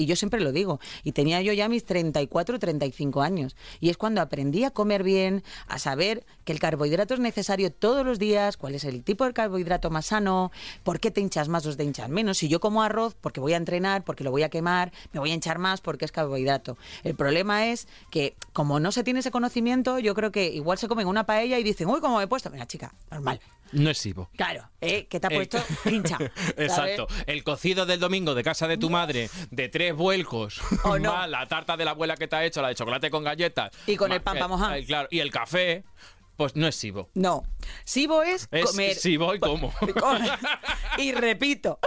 Y 0.00 0.06
yo 0.06 0.16
siempre 0.16 0.40
lo 0.40 0.50
digo. 0.50 0.80
Y 1.04 1.12
tenía 1.12 1.42
yo 1.42 1.52
ya 1.52 1.68
mis 1.68 1.84
34, 1.84 2.58
35 2.58 3.20
años. 3.20 3.54
Y 3.80 3.90
es 3.90 3.98
cuando 3.98 4.22
aprendí 4.22 4.64
a 4.64 4.70
comer 4.70 5.02
bien, 5.02 5.42
a 5.68 5.78
saber 5.78 6.24
que 6.44 6.52
el 6.52 6.58
carbohidrato 6.58 7.12
es 7.12 7.20
necesario 7.20 7.70
todos 7.70 8.04
los 8.06 8.18
días, 8.18 8.56
cuál 8.56 8.74
es 8.74 8.84
el 8.84 9.02
tipo 9.02 9.26
de 9.26 9.34
carbohidrato 9.34 9.90
más 9.90 10.06
sano, 10.06 10.52
por 10.84 11.00
qué 11.00 11.10
te 11.10 11.20
hinchas 11.20 11.48
más 11.48 11.66
o 11.66 11.76
te 11.76 11.84
hinchas 11.84 12.08
menos. 12.08 12.38
Si 12.38 12.48
yo 12.48 12.60
como 12.60 12.82
arroz, 12.82 13.14
porque 13.20 13.40
voy 13.40 13.52
a 13.52 13.58
entrenar, 13.58 14.02
porque 14.02 14.24
lo 14.24 14.30
voy 14.30 14.42
a 14.42 14.48
quemar, 14.48 14.90
me 15.12 15.20
voy 15.20 15.32
a 15.32 15.34
hinchar 15.34 15.58
más 15.58 15.82
porque 15.82 16.06
es 16.06 16.12
carbohidrato. 16.12 16.78
El 17.04 17.14
problema 17.14 17.66
es 17.66 17.86
que, 18.10 18.34
como 18.54 18.80
no 18.80 18.92
se 18.92 19.04
tiene 19.04 19.20
ese 19.20 19.30
conocimiento, 19.30 19.98
yo 19.98 20.14
creo 20.14 20.32
que 20.32 20.46
igual 20.46 20.78
se 20.78 20.88
comen 20.88 21.08
una 21.08 21.26
paella 21.26 21.58
y 21.58 21.62
dicen, 21.62 21.88
uy, 21.88 22.00
¿cómo 22.00 22.16
me 22.16 22.24
he 22.24 22.26
puesto? 22.26 22.48
Mira, 22.48 22.66
chica, 22.66 22.94
normal. 23.10 23.38
No 23.72 23.90
es 23.90 23.98
SIBO. 23.98 24.30
Claro, 24.36 24.68
¿eh? 24.80 25.06
¿Qué 25.08 25.20
te 25.20 25.26
ha 25.26 25.30
puesto? 25.30 25.58
Pincha. 25.84 26.18
Exacto. 26.56 27.06
El 27.26 27.44
cocido 27.44 27.86
del 27.86 28.00
domingo 28.00 28.34
de 28.34 28.42
casa 28.42 28.66
de 28.66 28.76
tu 28.76 28.90
madre, 28.90 29.30
de 29.50 29.68
tres 29.68 29.94
vuelcos. 29.94 30.60
¿O 30.84 30.98
no? 30.98 31.12
Más 31.12 31.28
la 31.28 31.46
tarta 31.46 31.76
de 31.76 31.84
la 31.84 31.92
abuela 31.92 32.16
que 32.16 32.28
te 32.28 32.36
ha 32.36 32.44
hecho, 32.44 32.62
la 32.62 32.68
de 32.68 32.74
chocolate 32.74 33.10
con 33.10 33.24
galletas. 33.24 33.70
Y 33.86 33.96
con 33.96 34.12
el 34.12 34.22
pan 34.22 34.34
para 34.34 34.48
mojar. 34.48 34.78
Eh, 34.78 34.84
claro, 34.84 35.08
y 35.10 35.20
el 35.20 35.30
café. 35.30 35.84
Pues 36.36 36.56
no 36.56 36.66
es 36.66 36.76
SIBO. 36.76 37.10
No. 37.12 37.42
SIBO 37.84 38.22
es, 38.22 38.48
es 38.50 38.64
comer. 38.64 38.94
SIBO 38.94 39.34
y 39.34 39.40
como. 39.40 39.74
y 40.96 41.12
repito. 41.12 41.78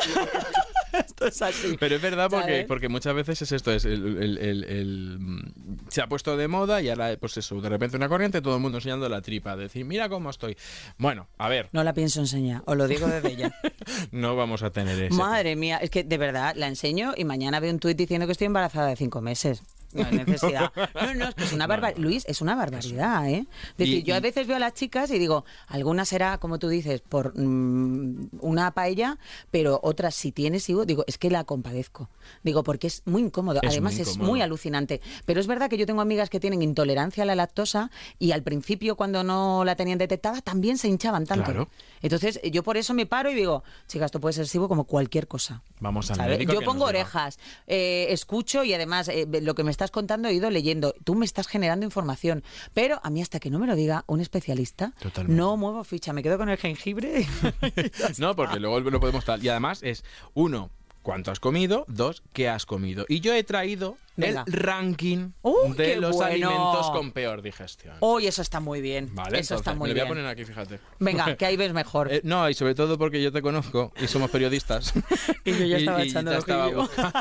esto 1.05 1.27
es 1.27 1.41
así. 1.41 1.75
Pero 1.79 1.95
es 1.95 2.01
verdad 2.01 2.29
porque, 2.29 2.65
porque 2.67 2.89
muchas 2.89 3.15
veces 3.15 3.41
es 3.41 3.51
esto, 3.51 3.71
es 3.71 3.85
el, 3.85 5.53
se 5.89 6.01
ha 6.01 6.07
puesto 6.07 6.37
de 6.37 6.47
moda 6.47 6.81
y 6.81 6.89
ahora, 6.89 7.15
pues 7.19 7.37
eso, 7.37 7.59
de 7.59 7.69
repente 7.69 7.97
una 7.97 8.09
corriente, 8.09 8.41
todo 8.41 8.55
el 8.55 8.61
mundo 8.61 8.77
enseñando 8.77 9.09
la 9.09 9.21
tripa, 9.21 9.55
decir, 9.55 9.85
mira 9.85 10.09
cómo 10.09 10.29
estoy. 10.29 10.57
Bueno, 10.97 11.27
a 11.37 11.49
ver. 11.49 11.69
No 11.71 11.83
la 11.83 11.93
pienso 11.93 12.19
enseñar, 12.19 12.61
os 12.65 12.77
lo 12.77 12.87
digo 12.87 13.07
desde 13.07 13.35
ya. 13.35 13.53
no 14.11 14.35
vamos 14.35 14.63
a 14.63 14.71
tener 14.71 15.01
eso. 15.01 15.15
Madre 15.15 15.55
mía, 15.55 15.77
es 15.77 15.89
que 15.89 16.03
de 16.03 16.17
verdad 16.17 16.55
la 16.55 16.67
enseño 16.67 17.13
y 17.17 17.25
mañana 17.25 17.59
veo 17.59 17.71
un 17.71 17.79
tuit 17.79 17.97
diciendo 17.97 18.25
que 18.25 18.33
estoy 18.33 18.47
embarazada 18.47 18.87
de 18.87 18.95
cinco 18.95 19.21
meses. 19.21 19.63
No 19.93 20.05
hay 20.05 20.17
necesidad. 20.17 20.71
No, 20.95 21.13
no, 21.15 21.29
es 21.29 21.35
que 21.35 21.43
es 21.43 21.53
una 21.53 21.67
barbaridad. 21.73 22.01
Luis, 22.01 22.25
es 22.27 22.41
una 22.41 22.55
barbaridad, 22.55 23.29
¿eh? 23.29 23.47
Es 23.71 23.77
decir, 23.77 24.03
yo 24.03 24.15
a 24.15 24.19
veces 24.19 24.47
veo 24.47 24.57
a 24.57 24.59
las 24.59 24.73
chicas 24.73 25.11
y 25.11 25.19
digo, 25.19 25.45
algunas 25.67 26.09
será, 26.09 26.37
como 26.37 26.59
tú 26.59 26.69
dices, 26.69 27.01
por 27.01 27.37
mm, 27.37 28.29
una 28.41 28.71
paella, 28.71 29.17
pero 29.51 29.79
otras 29.83 30.15
si 30.15 30.31
tienes, 30.31 30.65
digo, 30.67 30.85
digo, 30.85 31.03
es 31.07 31.17
que 31.17 31.29
la 31.29 31.43
compadezco. 31.43 32.09
Digo, 32.43 32.63
porque 32.63 32.87
es 32.87 33.03
muy 33.05 33.21
incómodo. 33.21 33.59
Además, 33.65 33.99
es 33.99 34.17
muy 34.17 34.41
alucinante. 34.41 35.01
Pero 35.25 35.39
es 35.39 35.47
verdad 35.47 35.69
que 35.69 35.77
yo 35.77 35.85
tengo 35.85 36.01
amigas 36.01 36.29
que 36.29 36.39
tienen 36.39 36.61
intolerancia 36.61 37.23
a 37.23 37.25
la 37.25 37.35
lactosa 37.35 37.91
y 38.19 38.31
al 38.31 38.43
principio, 38.43 38.95
cuando 38.95 39.23
no 39.23 39.63
la 39.65 39.75
tenían 39.75 39.97
detectada, 39.97 40.41
también 40.41 40.77
se 40.77 40.87
hinchaban 40.87 41.25
tanto. 41.25 41.67
Entonces, 42.01 42.39
yo 42.51 42.63
por 42.63 42.77
eso 42.77 42.93
me 42.93 43.05
paro 43.05 43.31
y 43.31 43.35
digo, 43.35 43.63
chicas, 43.87 44.07
esto 44.07 44.19
puede 44.19 44.33
ser 44.33 44.47
SIBO 44.47 44.67
como 44.67 44.85
cualquier 44.85 45.27
cosa. 45.27 45.61
Vamos 45.79 46.11
a 46.11 46.27
ver. 46.27 46.45
Yo 46.45 46.61
pongo 46.61 46.85
orejas, 46.85 47.39
eh, 47.67 48.07
escucho 48.09 48.63
y 48.63 48.73
además 48.73 49.07
eh, 49.07 49.27
lo 49.41 49.55
que 49.55 49.63
me 49.63 49.71
está 49.71 49.82
contando, 49.91 50.27
he 50.27 50.33
ido 50.33 50.49
leyendo. 50.49 50.93
Tú 51.03 51.15
me 51.15 51.25
estás 51.25 51.47
generando 51.47 51.85
información. 51.85 52.43
Pero 52.73 52.99
a 53.03 53.09
mí, 53.09 53.21
hasta 53.21 53.39
que 53.39 53.49
no 53.49 53.59
me 53.59 53.67
lo 53.67 53.75
diga 53.75 54.03
un 54.07 54.21
especialista, 54.21 54.93
no 55.27 55.57
muevo 55.57 55.83
ficha. 55.83 56.13
Me 56.13 56.23
quedo 56.23 56.37
con 56.37 56.49
el 56.49 56.57
jengibre. 56.57 57.25
no, 58.17 58.35
porque 58.35 58.59
luego 58.59 58.79
lo 58.79 58.99
podemos 58.99 59.25
tal. 59.25 59.43
Y 59.43 59.49
además 59.49 59.81
es, 59.83 60.03
uno, 60.33 60.69
cuánto 61.03 61.29
has 61.31 61.39
comido, 61.39 61.85
dos, 61.87 62.23
qué 62.33 62.49
has 62.49 62.65
comido. 62.65 63.05
Y 63.07 63.19
yo 63.19 63.33
he 63.33 63.43
traído 63.43 63.97
el 64.17 64.39
ranking 64.47 65.31
de 65.75 65.97
los 65.97 66.19
alimentos 66.21 66.89
con 66.91 67.11
peor 67.11 67.41
digestión. 67.41 67.95
Uy, 67.99 68.25
eso 68.27 68.41
está 68.41 68.59
muy 68.59 68.81
bien. 68.81 69.13
Vale, 69.13 69.39
eso 69.39 69.55
está 69.55 69.75
muy 69.75 69.89
me 69.89 69.95
lo 69.95 70.01
voy 70.01 70.05
a 70.05 70.07
poner 70.07 70.25
aquí, 70.25 70.45
fíjate. 70.45 70.79
Venga, 70.99 71.35
que 71.35 71.45
ahí 71.45 71.57
ves 71.57 71.73
mejor. 71.73 71.93
Eh, 72.13 72.21
no, 72.23 72.47
y 72.47 72.53
sobre 72.53 72.75
todo 72.75 72.97
porque 72.97 73.23
yo 73.23 73.31
te 73.31 73.41
conozco 73.41 73.91
y 73.99 74.07
somos 74.07 74.29
periodistas. 74.29 74.93
y 75.45 75.51
yo 75.51 75.65
ya 75.65 75.77
estaba 75.77 76.03
echando 76.03 76.31
y 76.31 76.35
estaba 76.35 76.67
buscando, 76.67 77.19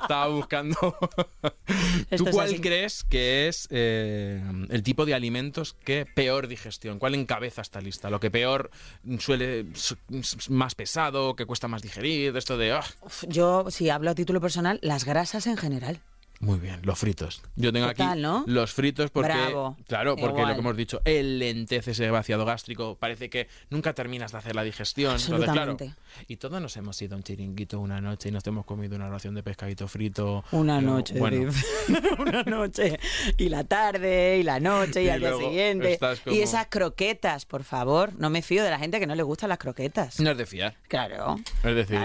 estaba 0.00 0.28
buscando. 0.28 0.76
¿Tú 2.16 2.26
cuál 2.30 2.60
crees 2.60 3.04
que 3.04 3.48
es 3.48 3.68
eh, 3.70 4.42
el 4.70 4.82
tipo 4.82 5.06
de 5.06 5.14
alimentos 5.14 5.76
que 5.84 6.06
peor 6.06 6.48
digestión? 6.48 6.98
¿Cuál 6.98 7.14
encabeza 7.14 7.62
esta 7.62 7.80
lista? 7.80 8.10
Lo 8.10 8.20
que 8.20 8.30
peor 8.30 8.70
suele 9.18 9.66
más 10.48 10.74
pesado, 10.74 11.36
que 11.36 11.46
cuesta 11.46 11.68
más 11.68 11.82
digerir, 11.82 12.36
esto 12.36 12.58
de 12.58 12.72
ah. 12.72 12.84
Yo, 13.28 13.70
si 13.70 13.90
hablo 13.90 14.10
a 14.10 14.14
título 14.14 14.40
personal, 14.40 14.78
las 14.82 15.04
grasas 15.04 15.46
en 15.46 15.56
general. 15.56 16.00
Muy 16.40 16.58
bien, 16.58 16.80
los 16.82 16.98
fritos. 16.98 17.42
Yo 17.56 17.72
tengo 17.72 17.86
aquí 17.86 18.02
los 18.46 18.72
fritos 18.72 19.10
porque, 19.10 19.32
claro, 19.86 20.16
porque 20.16 20.42
lo 20.42 20.48
que 20.48 20.60
hemos 20.60 20.76
dicho, 20.76 21.00
el 21.04 21.38
lentece 21.38 21.92
ese 21.92 22.10
vaciado 22.10 22.44
gástrico, 22.44 22.96
parece 22.96 23.30
que 23.30 23.48
nunca 23.70 23.94
terminas 23.94 24.32
de 24.32 24.38
hacer 24.38 24.54
la 24.54 24.62
digestión. 24.62 25.16
Entonces, 25.18 25.50
claro, 25.50 25.76
y 26.28 26.36
todos 26.36 26.60
nos 26.60 26.76
hemos 26.76 27.00
ido 27.00 27.14
a 27.14 27.16
un 27.16 27.22
chiringuito 27.22 27.80
una 27.80 28.00
noche 28.00 28.28
y 28.28 28.32
nos 28.32 28.46
hemos 28.46 28.64
comido 28.64 28.96
una 28.96 29.08
ración 29.08 29.34
de 29.34 29.42
pescadito 29.42 29.88
frito. 29.88 30.44
Una 30.52 30.80
noche, 30.80 31.18
bueno. 31.18 31.50
una 32.18 32.42
noche. 32.42 32.98
Y 33.38 33.48
la 33.48 33.64
tarde, 33.64 34.38
y 34.38 34.42
la 34.42 34.60
noche, 34.60 35.02
y, 35.02 35.08
al 35.08 35.20
día 35.20 35.36
siguiente. 35.36 35.98
Y 36.26 36.40
esas 36.40 36.66
croquetas, 36.66 37.46
por 37.46 37.64
favor. 37.64 38.12
No 38.18 38.30
me 38.30 38.42
fío 38.42 38.62
de 38.64 38.70
la 38.70 38.78
gente 38.78 39.00
que 39.00 39.06
no 39.06 39.14
le 39.14 39.22
gustan 39.22 39.48
las 39.48 39.58
croquetas. 39.58 40.20
No 40.20 40.30
es 40.30 40.38
de 40.38 40.46
fiar. 40.46 40.76
Claro. 40.88 41.36
Es 41.62 41.74
decir, 41.74 41.98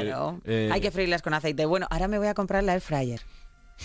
eh, 0.46 0.70
hay 0.72 0.82
que 0.82 0.92
freírlas 0.92 1.22
con 1.22 1.34
aceite. 1.34 1.66
Bueno, 1.66 1.88
ahora 1.90 2.08
me 2.08 2.18
voy 2.18 2.28
a 2.28 2.34
comprar 2.34 2.64
la 2.64 2.74
air 2.74 2.82
fryer. 2.82 3.22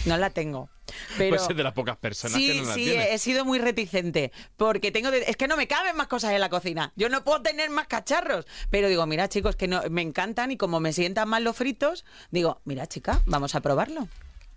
No 0.07 0.17
la 0.17 0.31
tengo. 0.31 0.69
Pero... 1.17 1.37
Pues 1.37 1.49
es 1.51 1.57
de 1.57 1.63
las 1.63 1.73
pocas 1.73 1.97
personas 1.97 2.37
sí, 2.37 2.49
que 2.49 2.61
no 2.61 2.69
la 2.69 2.75
sí, 2.75 2.85
tiene. 2.85 3.15
he 3.15 3.19
sido 3.19 3.45
muy 3.45 3.59
reticente 3.59 4.33
porque 4.57 4.91
tengo 4.93 5.11
de- 5.11 5.25
es 5.27 5.37
que 5.37 5.49
no 5.49 5.57
me 5.57 5.67
caben 5.67 5.97
más 5.97 6.07
cosas 6.09 6.33
en 6.33 6.41
la 6.41 6.49
cocina. 6.51 6.93
Yo 6.97 7.09
no 7.09 7.25
puedo 7.25 7.43
tener 7.43 7.71
más 7.71 7.87
cacharros, 7.87 8.47
pero 8.71 8.89
digo, 8.89 9.07
mira, 9.07 9.29
chicos, 9.29 9.57
que 9.57 9.69
no 9.69 9.83
me 9.91 10.03
encantan 10.03 10.51
y 10.51 10.57
como 10.57 10.81
me 10.81 10.93
sientan 10.93 11.29
mal 11.29 11.45
los 11.45 11.57
fritos, 11.57 12.05
digo, 12.31 12.61
mira, 12.65 12.87
chica, 12.87 13.23
vamos 13.27 13.55
a 13.55 13.61
probarlo. 13.61 14.09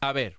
A 0.01 0.11
ver, 0.11 0.37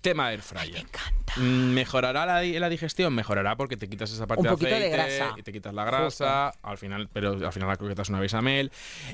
tema 0.00 0.30
air 0.32 0.42
fryer. 0.42 0.72
Me 0.72 0.80
encanta. 0.80 1.23
Mm, 1.36 1.72
¿Mejorará 1.74 2.24
la, 2.26 2.40
di- 2.40 2.58
la 2.58 2.68
digestión? 2.68 3.14
Mejorará 3.14 3.56
porque 3.56 3.76
te 3.76 3.88
quitas 3.88 4.12
esa 4.12 4.26
parte 4.26 4.40
Un 4.42 4.44
de 4.46 4.50
poquito 4.52 4.70
de 4.70 4.76
aceite 4.76 4.96
grasa. 4.96 5.34
y 5.36 5.42
te 5.42 5.52
quitas 5.52 5.74
la 5.74 5.84
grasa, 5.84 6.52
al 6.62 6.78
final, 6.78 7.08
pero 7.12 7.30
al 7.32 7.52
final 7.52 7.68
la 7.68 7.76
croqueta 7.76 8.02
es 8.02 8.08
una 8.08 8.20
bechamel. 8.20 8.70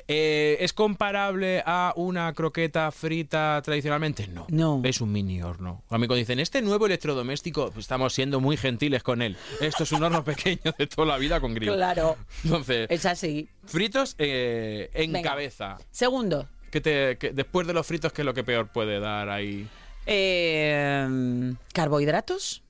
Eh, 0.07 0.57
¿Es 0.59 0.73
comparable 0.73 1.63
a 1.65 1.93
una 1.95 2.33
croqueta 2.33 2.91
frita 2.91 3.61
tradicionalmente? 3.63 4.27
No. 4.27 4.45
No. 4.49 4.81
Es 4.83 5.01
un 5.01 5.11
mini 5.11 5.41
horno. 5.41 5.83
A 5.89 5.97
mí 5.97 6.07
cuando 6.07 6.15
dicen, 6.15 6.39
este 6.39 6.61
nuevo 6.61 6.85
electrodoméstico, 6.85 7.71
pues 7.71 7.85
estamos 7.85 8.13
siendo 8.13 8.39
muy 8.39 8.57
gentiles 8.57 9.03
con 9.03 9.21
él. 9.21 9.35
Esto 9.59 9.83
es 9.83 9.91
un 9.91 10.03
horno 10.03 10.23
pequeño 10.23 10.73
de 10.77 10.87
toda 10.87 11.07
la 11.07 11.17
vida 11.17 11.39
con 11.41 11.53
grill. 11.53 11.73
Claro, 11.73 12.17
Entonces, 12.43 12.87
es 12.89 13.05
así. 13.05 13.49
fritos 13.65 14.15
eh, 14.19 14.89
en 14.93 15.11
Venga. 15.13 15.29
cabeza. 15.29 15.77
Segundo, 15.91 16.47
¿Qué 16.71 16.79
te, 16.79 17.15
después 17.33 17.67
de 17.67 17.73
los 17.73 17.85
fritos, 17.85 18.13
¿qué 18.13 18.21
es 18.21 18.25
lo 18.25 18.33
que 18.33 18.45
peor 18.45 18.67
puede 18.69 18.99
dar 19.01 19.27
ahí? 19.29 19.67
Eh, 20.05 21.53
carbohidratos. 21.73 22.63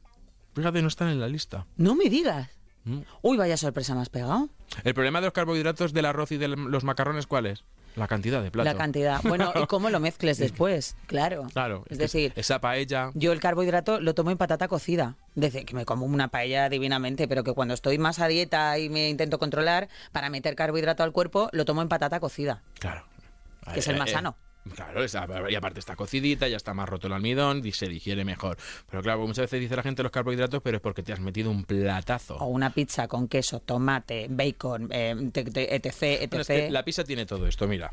Fíjate, 0.54 0.82
no 0.82 0.88
están 0.88 1.10
en 1.10 1.20
la 1.20 1.28
lista. 1.28 1.65
No 1.78 1.96
me 1.96 2.10
digas. 2.10 2.50
Mm. 2.84 3.02
Uy, 3.22 3.38
vaya 3.38 3.58
sorpresa 3.58 3.96
me 3.96 4.02
has 4.02 4.10
pegado. 4.10 4.50
El 4.84 4.94
problema 4.94 5.22
de 5.22 5.28
los 5.28 5.34
carbohidratos 5.34 5.94
del 5.94 6.06
arroz 6.06 6.32
y 6.32 6.38
de 6.38 6.48
los 6.48 6.84
macarrones, 6.84 7.28
¿cuál 7.28 7.46
es? 7.46 7.63
La 7.96 8.08
cantidad 8.08 8.41
de 8.41 8.52
plato. 8.52 8.70
La 8.70 8.76
cantidad. 8.76 9.22
Bueno, 9.24 9.52
y 9.62 9.65
cómo 9.67 9.89
lo 9.89 10.00
mezcles 10.00 10.38
después, 10.39 10.96
claro. 11.08 11.48
Claro. 11.54 11.84
Es 11.89 11.98
decir, 11.98 12.32
esa 12.36 12.60
paella. 12.62 13.12
Yo 13.15 13.34
el 13.34 13.41
carbohidrato 13.41 14.00
lo 14.00 14.15
tomo 14.15 14.32
en 14.32 14.38
patata 14.38 14.67
cocida. 14.67 15.17
Desde 15.36 15.65
que 15.65 15.76
me 15.76 15.86
como 15.86 16.06
una 16.06 16.30
paella 16.30 16.70
divinamente, 16.70 17.28
pero 17.28 17.44
que 17.44 17.54
cuando 17.54 17.74
estoy 17.74 17.98
más 17.98 18.20
a 18.20 18.28
dieta 18.28 18.80
y 18.80 18.89
me 18.89 19.10
intento 19.10 19.39
controlar, 19.39 19.89
para 20.13 20.30
meter 20.30 20.56
carbohidrato 20.56 21.04
al 21.04 21.12
cuerpo, 21.12 21.50
lo 21.52 21.65
tomo 21.65 21.82
en 21.82 21.89
patata 21.89 22.20
cocida. 22.20 22.63
Claro. 22.80 23.04
Que 23.74 23.80
es 23.80 23.88
el 23.88 23.98
más 23.98 24.12
sano. 24.12 24.38
Claro, 24.76 25.04
y 25.50 25.56
aparte 25.56 25.80
está 25.80 25.95
cocidita, 25.95 26.47
ya 26.47 26.58
está 26.58 26.74
más 26.74 26.88
roto 26.88 27.08
el 27.08 27.13
almidón 27.13 27.65
y 27.65 27.71
se 27.71 27.88
digiere 27.88 28.24
mejor. 28.24 28.58
Pero 28.89 29.02
claro, 29.02 29.26
muchas 29.26 29.43
veces 29.43 29.60
dice 29.60 29.76
la 29.76 29.84
gente 29.84 30.04
los 30.04 30.12
carbohidratos, 30.12 30.62
pero 30.62 30.78
es 30.78 30.82
porque 30.82 31.02
te 31.02 31.13
has 31.13 31.19
metido 31.19 31.50
un 31.50 31.63
platazo. 31.63 32.36
O 32.38 32.45
una 32.45 32.69
pizza 32.69 33.08
con 33.08 33.28
queso, 33.28 33.60
tomate, 33.60 34.28
bacon, 34.30 34.89
eh, 34.91 35.15
etc, 35.34 35.58
etc. 35.58 36.30
Bueno, 36.30 36.41
es 36.41 36.47
que 36.47 36.69
la 36.69 36.86
pizza 36.86 37.04
tiene 37.04 37.26
todo 37.26 37.47
esto, 37.47 37.67
mira. 37.67 37.91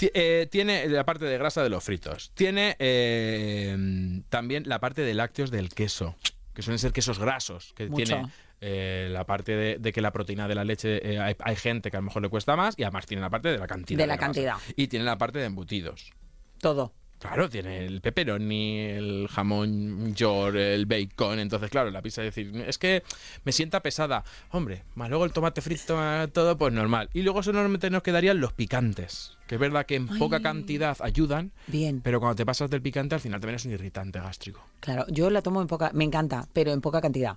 Eh, 0.00 0.48
tiene 0.50 0.88
la 0.88 1.04
parte 1.04 1.24
de 1.24 1.36
grasa 1.36 1.62
de 1.62 1.68
los 1.68 1.82
fritos. 1.82 2.30
Tiene 2.34 2.76
eh, 2.78 4.22
también 4.28 4.68
la 4.68 4.78
parte 4.78 5.02
de 5.02 5.12
lácteos 5.14 5.50
del 5.50 5.70
queso, 5.70 6.14
que 6.54 6.62
suelen 6.62 6.78
ser 6.78 6.92
quesos 6.92 7.18
grasos, 7.18 7.72
que 7.74 7.88
Mucho. 7.88 8.04
tiene 8.04 8.30
eh, 8.60 9.08
la 9.10 9.24
parte 9.24 9.56
de, 9.56 9.78
de 9.78 9.92
que 9.92 10.00
la 10.00 10.12
proteína 10.12 10.46
de 10.48 10.54
la 10.54 10.64
leche, 10.64 11.12
eh, 11.14 11.18
hay, 11.18 11.34
hay 11.38 11.56
gente 11.56 11.90
que 11.90 11.96
a 11.96 12.00
lo 12.00 12.04
mejor 12.06 12.22
le 12.22 12.28
cuesta 12.28 12.56
más 12.56 12.74
y 12.78 12.82
además 12.82 13.06
tiene 13.06 13.20
la 13.22 13.30
parte 13.30 13.48
de 13.48 13.58
la 13.58 13.66
cantidad. 13.66 13.98
De 13.98 14.06
la 14.06 14.18
cantidad. 14.18 14.56
Y 14.76 14.88
tiene 14.88 15.04
la 15.04 15.18
parte 15.18 15.38
de 15.38 15.46
embutidos. 15.46 16.12
Todo. 16.60 16.92
Claro, 17.20 17.50
tiene 17.50 17.84
el 17.84 18.00
pepperoni, 18.00 18.78
el 18.78 19.28
jamón 19.30 20.14
york, 20.14 20.56
el 20.56 20.86
bacon. 20.86 21.38
Entonces, 21.38 21.68
claro, 21.68 21.90
la 21.90 22.00
pizza 22.00 22.22
es 22.24 22.34
decir, 22.34 22.64
es 22.66 22.78
que 22.78 23.02
me 23.44 23.52
sienta 23.52 23.80
pesada. 23.80 24.24
Hombre, 24.52 24.84
más 24.94 25.10
luego 25.10 25.26
el 25.26 25.32
tomate 25.32 25.60
frito, 25.60 25.98
todo, 26.32 26.56
pues 26.56 26.72
normal. 26.72 27.10
Y 27.12 27.20
luego 27.20 27.42
solamente 27.42 27.90
nos 27.90 28.02
quedarían 28.02 28.40
los 28.40 28.54
picantes. 28.54 29.36
Que 29.46 29.56
es 29.56 29.60
verdad 29.60 29.84
que 29.84 29.96
en 29.96 30.06
poca 30.18 30.40
cantidad 30.40 30.96
ayudan, 31.00 31.52
Bien. 31.66 32.00
pero 32.00 32.20
cuando 32.20 32.36
te 32.36 32.46
pasas 32.46 32.70
del 32.70 32.80
picante 32.80 33.16
al 33.16 33.20
final 33.20 33.38
también 33.38 33.56
es 33.56 33.66
un 33.66 33.72
irritante 33.72 34.18
gástrico. 34.18 34.64
Claro, 34.80 35.04
yo 35.08 35.28
la 35.28 35.42
tomo 35.42 35.60
en 35.60 35.66
poca, 35.66 35.90
me 35.92 36.04
encanta, 36.04 36.48
pero 36.54 36.72
en 36.72 36.80
poca 36.80 37.02
cantidad. 37.02 37.36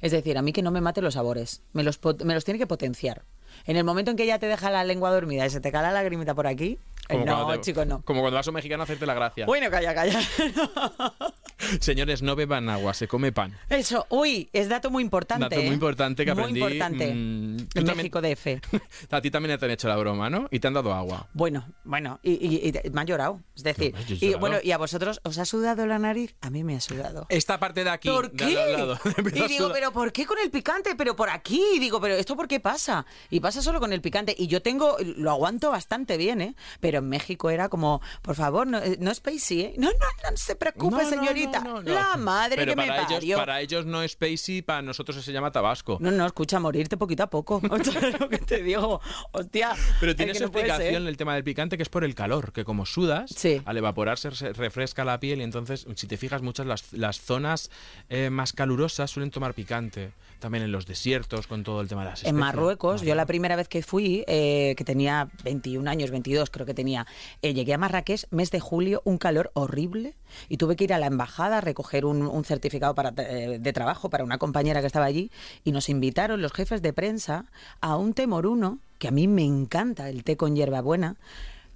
Es 0.00 0.12
decir, 0.12 0.36
a 0.38 0.42
mí 0.42 0.52
que 0.52 0.62
no 0.62 0.70
me 0.70 0.80
mate 0.80 1.00
los 1.02 1.14
sabores, 1.14 1.62
me 1.72 1.82
los, 1.82 1.98
me 2.24 2.34
los 2.34 2.44
tiene 2.44 2.58
que 2.58 2.66
potenciar. 2.66 3.22
En 3.64 3.76
el 3.76 3.84
momento 3.84 4.10
en 4.10 4.16
que 4.16 4.26
ya 4.26 4.38
te 4.38 4.46
deja 4.46 4.70
la 4.70 4.84
lengua 4.84 5.10
dormida 5.10 5.46
y 5.46 5.50
se 5.50 5.60
te 5.60 5.72
cae 5.72 5.82
la 5.82 5.92
lagrimita 5.92 6.34
por 6.34 6.46
aquí, 6.46 6.78
eh, 7.08 7.24
no, 7.24 7.46
te- 7.52 7.60
chicos, 7.62 7.86
no. 7.86 8.02
Como 8.02 8.20
cuando 8.20 8.36
vas 8.36 8.46
a 8.46 8.50
un 8.50 8.54
mexicano 8.56 8.82
a 8.82 8.84
hacerte 8.84 9.06
la 9.06 9.14
gracia. 9.14 9.46
Bueno, 9.46 9.70
calla, 9.70 9.94
calla. 9.94 10.20
Señores, 11.80 12.22
no 12.22 12.36
beban 12.36 12.68
agua, 12.68 12.94
se 12.94 13.08
come 13.08 13.32
pan. 13.32 13.56
Eso, 13.68 14.06
uy, 14.10 14.48
es 14.52 14.68
dato 14.68 14.90
muy 14.90 15.02
importante. 15.02 15.44
Dato 15.44 15.56
muy 15.56 15.70
¿eh? 15.70 15.74
importante 15.74 16.24
que 16.24 16.34
Muy 16.34 16.42
aprendí, 16.42 16.60
importante. 16.60 17.14
mm, 17.14 17.56
también- 17.68 17.96
México 17.96 18.20
DF. 18.20 18.46
A 19.10 19.20
ti 19.20 19.30
también 19.30 19.58
te 19.58 19.64
han 19.64 19.70
hecho 19.70 19.88
la 19.88 19.96
broma, 19.96 20.28
¿no? 20.30 20.48
Y 20.50 20.60
te 20.60 20.68
han 20.68 20.74
dado 20.74 20.92
agua. 20.92 21.28
Bueno, 21.32 21.66
bueno, 21.84 22.20
y, 22.22 22.32
y- 22.32 22.68
y 22.84 22.90
me 22.90 23.00
han 23.00 23.06
llorado. 23.06 23.40
Es 23.54 23.62
decir, 23.62 23.94
No, 23.94 24.00
y 24.08 24.16
llorado. 24.18 24.38
bueno, 24.40 24.56
¿y 24.62 24.72
a 24.72 24.78
vosotros 24.78 25.20
os 25.24 25.38
ha 25.38 25.44
sudado 25.44 25.86
la 25.86 25.98
nariz? 25.98 26.34
A 26.40 26.50
mí 26.50 26.62
me 26.64 26.76
ha 26.76 26.80
sudado. 26.80 27.26
Esta 27.30 27.58
parte 27.58 27.84
de 27.84 27.90
aquí. 27.90 28.08
¿Por 28.08 28.30
de 28.30 28.36
qué? 28.36 28.54
lado, 28.72 28.98
Y 29.34 29.48
digo, 29.48 29.70
pero 29.72 29.92
¿por 29.92 30.12
qué 30.12 30.26
con 30.26 30.38
el 30.38 30.50
picante? 30.50 30.94
Pero 30.96 31.16
por 31.16 31.30
aquí. 31.30 31.62
Y 31.76 31.78
digo, 31.78 32.00
pero 32.00 32.14
¿esto 32.14 32.36
por 32.36 32.48
qué 32.48 32.60
pasa? 32.60 33.06
Y 33.30 33.40
pasa 33.40 33.62
solo 33.62 33.80
con 33.80 33.92
el 33.92 34.00
picante. 34.00 34.34
Y 34.36 34.46
yo 34.46 34.60
tengo, 34.62 34.96
lo 35.16 35.30
aguanto 35.30 35.70
bastante 35.70 36.16
bien, 36.16 36.40
¿eh? 36.40 36.54
Pero 36.80 36.98
en 36.98 37.08
México 37.08 37.50
era 37.50 37.68
como, 37.68 38.00
por 38.22 38.34
favor, 38.34 38.66
no, 38.66 38.78
eh, 38.78 38.96
no 39.00 39.10
es 39.10 39.16
Spacey, 39.18 39.60
¿eh? 39.62 39.74
No, 39.78 39.88
no, 39.88 40.30
no 40.30 40.36
se 40.36 40.54
preocupe, 40.56 41.02
no, 41.02 41.08
señorita. 41.08 41.45
No, 41.52 41.60
no, 41.62 41.82
no. 41.82 41.94
La 41.94 42.16
madre 42.16 42.56
Pero 42.56 42.72
que 42.72 42.76
me 42.76 42.86
para 42.86 42.98
ellos, 43.02 43.12
parió. 43.14 43.36
para 43.38 43.60
ellos 43.60 43.86
no 43.86 44.02
es 44.02 44.12
Spacey, 44.12 44.62
para 44.62 44.82
nosotros 44.82 45.22
se 45.24 45.32
llama 45.32 45.50
Tabasco. 45.52 45.98
No, 46.00 46.10
no, 46.10 46.26
escucha, 46.26 46.58
morirte 46.60 46.96
poquito 46.96 47.22
a 47.24 47.26
poco. 47.30 47.60
¿Sabes 47.84 48.18
lo 48.20 48.28
que 48.28 48.38
te 48.38 48.62
digo? 48.62 49.00
Hostia. 49.32 49.72
Pero 50.00 50.14
tiene 50.16 50.34
su 50.34 50.44
explicación 50.44 51.06
el 51.06 51.16
tema 51.16 51.34
del 51.34 51.44
picante, 51.44 51.76
que 51.76 51.82
es 51.82 51.88
por 51.88 52.04
el 52.04 52.14
calor, 52.14 52.52
que 52.52 52.64
como 52.64 52.86
sudas, 52.86 53.30
Sí. 53.36 53.60
al 53.64 53.76
evaporarse 53.76 54.30
se 54.32 54.52
refresca 54.52 55.04
la 55.04 55.20
piel 55.20 55.40
y 55.40 55.44
entonces, 55.44 55.86
si 55.96 56.06
te 56.06 56.16
fijas, 56.16 56.42
muchas 56.42 56.66
las, 56.66 56.92
las 56.92 57.20
zonas 57.20 57.70
eh, 58.08 58.30
más 58.30 58.52
calurosas 58.52 59.10
suelen 59.10 59.30
tomar 59.30 59.54
picante. 59.54 60.12
También 60.38 60.64
en 60.64 60.70
los 60.72 60.84
desiertos, 60.86 61.46
con 61.46 61.62
todo 61.64 61.80
el 61.80 61.88
tema 61.88 62.02
de 62.04 62.10
las 62.10 62.20
En 62.22 62.26
especias. 62.28 62.38
Marruecos, 62.40 63.00
yo 63.00 63.14
la 63.14 63.24
primera 63.24 63.56
vez 63.56 63.68
que 63.68 63.82
fui, 63.82 64.22
eh, 64.26 64.74
que 64.76 64.84
tenía 64.84 65.28
21 65.44 65.88
años, 65.90 66.10
22 66.10 66.50
creo 66.50 66.66
que 66.66 66.74
tenía, 66.74 67.06
eh, 67.40 67.54
llegué 67.54 67.72
a 67.72 67.78
Marrakech, 67.78 68.26
mes 68.30 68.50
de 68.50 68.60
julio, 68.60 69.00
un 69.04 69.16
calor 69.16 69.50
horrible, 69.54 70.14
y 70.50 70.58
tuve 70.58 70.76
que 70.76 70.84
ir 70.84 70.92
a 70.92 70.98
la 70.98 71.06
embajada 71.06 71.26
a 71.38 71.60
recoger 71.60 72.04
un, 72.04 72.22
un 72.22 72.44
certificado 72.44 72.94
para, 72.94 73.12
eh, 73.16 73.58
de 73.60 73.72
trabajo 73.72 74.10
para 74.10 74.24
una 74.24 74.38
compañera 74.38 74.80
que 74.80 74.86
estaba 74.86 75.06
allí, 75.06 75.30
y 75.64 75.72
nos 75.72 75.88
invitaron 75.88 76.42
los 76.42 76.52
jefes 76.52 76.82
de 76.82 76.92
prensa 76.92 77.46
a 77.80 77.96
un 77.96 78.14
té 78.14 78.26
moruno, 78.26 78.78
que 78.98 79.08
a 79.08 79.10
mí 79.10 79.28
me 79.28 79.44
encanta, 79.44 80.08
el 80.08 80.24
té 80.24 80.36
con 80.36 80.56
hierbabuena, 80.56 81.16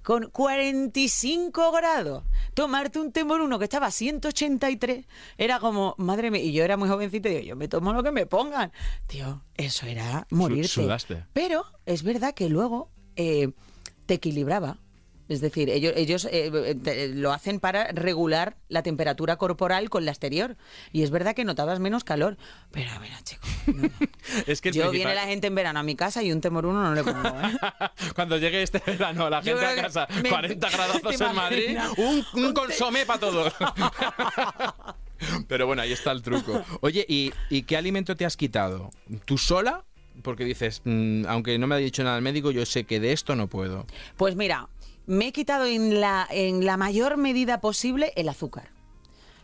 con 0.03 0.29
45 0.29 1.71
grados. 1.71 2.23
Tomarte 2.53 2.99
un 2.99 3.11
té 3.11 3.23
moruno 3.23 3.59
que 3.59 3.65
estaba 3.65 3.87
a 3.87 3.91
183 3.91 5.05
era 5.37 5.59
como, 5.59 5.95
madre 5.97 6.31
mía, 6.31 6.41
y 6.41 6.51
yo 6.51 6.63
era 6.63 6.77
muy 6.77 6.89
jovencita 6.89 7.29
y 7.29 7.33
digo, 7.33 7.45
yo 7.45 7.55
me 7.55 7.67
tomo 7.67 7.93
lo 7.93 8.03
que 8.03 8.11
me 8.11 8.25
pongan. 8.25 8.71
Tío, 9.07 9.43
eso 9.55 9.85
era 9.85 10.27
morirte. 10.31 10.67
sudaste. 10.67 11.25
Pero 11.33 11.65
es 11.85 12.03
verdad 12.03 12.33
que 12.33 12.49
luego 12.49 12.89
eh, 13.15 13.51
te 14.05 14.15
equilibraba. 14.15 14.77
Es 15.31 15.39
decir, 15.39 15.69
ellos, 15.69 15.93
ellos 15.95 16.27
eh, 16.29 16.75
te- 16.83 17.07
lo 17.07 17.31
hacen 17.31 17.61
para 17.61 17.87
regular 17.93 18.57
la 18.67 18.83
temperatura 18.83 19.37
corporal 19.37 19.89
con 19.89 20.03
la 20.03 20.11
exterior. 20.11 20.57
Y 20.91 21.03
es 21.03 21.09
verdad 21.09 21.33
que 21.35 21.45
notabas 21.45 21.79
menos 21.79 22.03
calor. 22.03 22.35
Pero 22.71 22.91
a 22.91 22.99
ver, 22.99 23.11
chicos. 23.23 23.49
no, 23.67 23.83
no. 23.83 23.89
Es 24.47 24.59
que 24.59 24.71
Yo 24.73 24.89
principal- 24.89 24.91
viene 24.91 25.15
la 25.15 25.23
gente 25.27 25.47
en 25.47 25.55
verano 25.55 25.79
a 25.79 25.83
mi 25.83 25.95
casa 25.95 26.21
y 26.21 26.31
un 26.33 26.41
temoruno 26.41 26.83
no 26.83 26.93
le 26.93 27.03
pongo. 27.03 27.27
¿eh? 27.29 27.57
Cuando 28.15 28.37
llegue 28.37 28.61
este 28.61 28.81
verano 28.85 29.29
la 29.29 29.41
gente 29.41 29.65
a 29.65 29.75
casa, 29.75 30.07
me- 30.21 30.29
40 30.29 30.69
grados 30.69 31.01
¿te 31.01 31.23
en 31.23 31.35
Madrid, 31.35 31.77
un, 32.33 32.53
consomé 32.53 33.05
para 33.05 33.19
todos. 33.21 33.53
Pero 35.47 35.67
bueno, 35.67 35.81
ahí 35.83 35.91
está 35.91 36.11
el 36.11 36.21
truco. 36.21 36.63
Oye, 36.81 37.05
¿y, 37.07 37.31
y 37.49 37.63
qué 37.63 37.77
alimento 37.77 38.15
te 38.17 38.25
has 38.25 38.35
quitado? 38.35 38.89
¿Tú 39.25 39.37
sola? 39.37 39.83
Porque 40.23 40.43
dices, 40.43 40.81
mm, 40.83 41.25
aunque 41.27 41.57
no 41.57 41.67
me 41.67 41.75
haya 41.75 41.85
dicho 41.85 42.03
nada 42.03 42.17
el 42.17 42.21
médico, 42.23 42.51
yo 42.51 42.65
sé 42.65 42.83
que 42.83 42.99
de 42.99 43.13
esto 43.13 43.35
no 43.35 43.47
puedo. 43.47 43.85
Pues 44.17 44.35
mira, 44.35 44.67
me 45.11 45.27
he 45.27 45.31
quitado 45.33 45.65
en 45.65 45.99
la, 45.99 46.25
en 46.31 46.65
la 46.65 46.77
mayor 46.77 47.17
medida 47.17 47.59
posible 47.59 48.13
el 48.15 48.29
azúcar. 48.29 48.69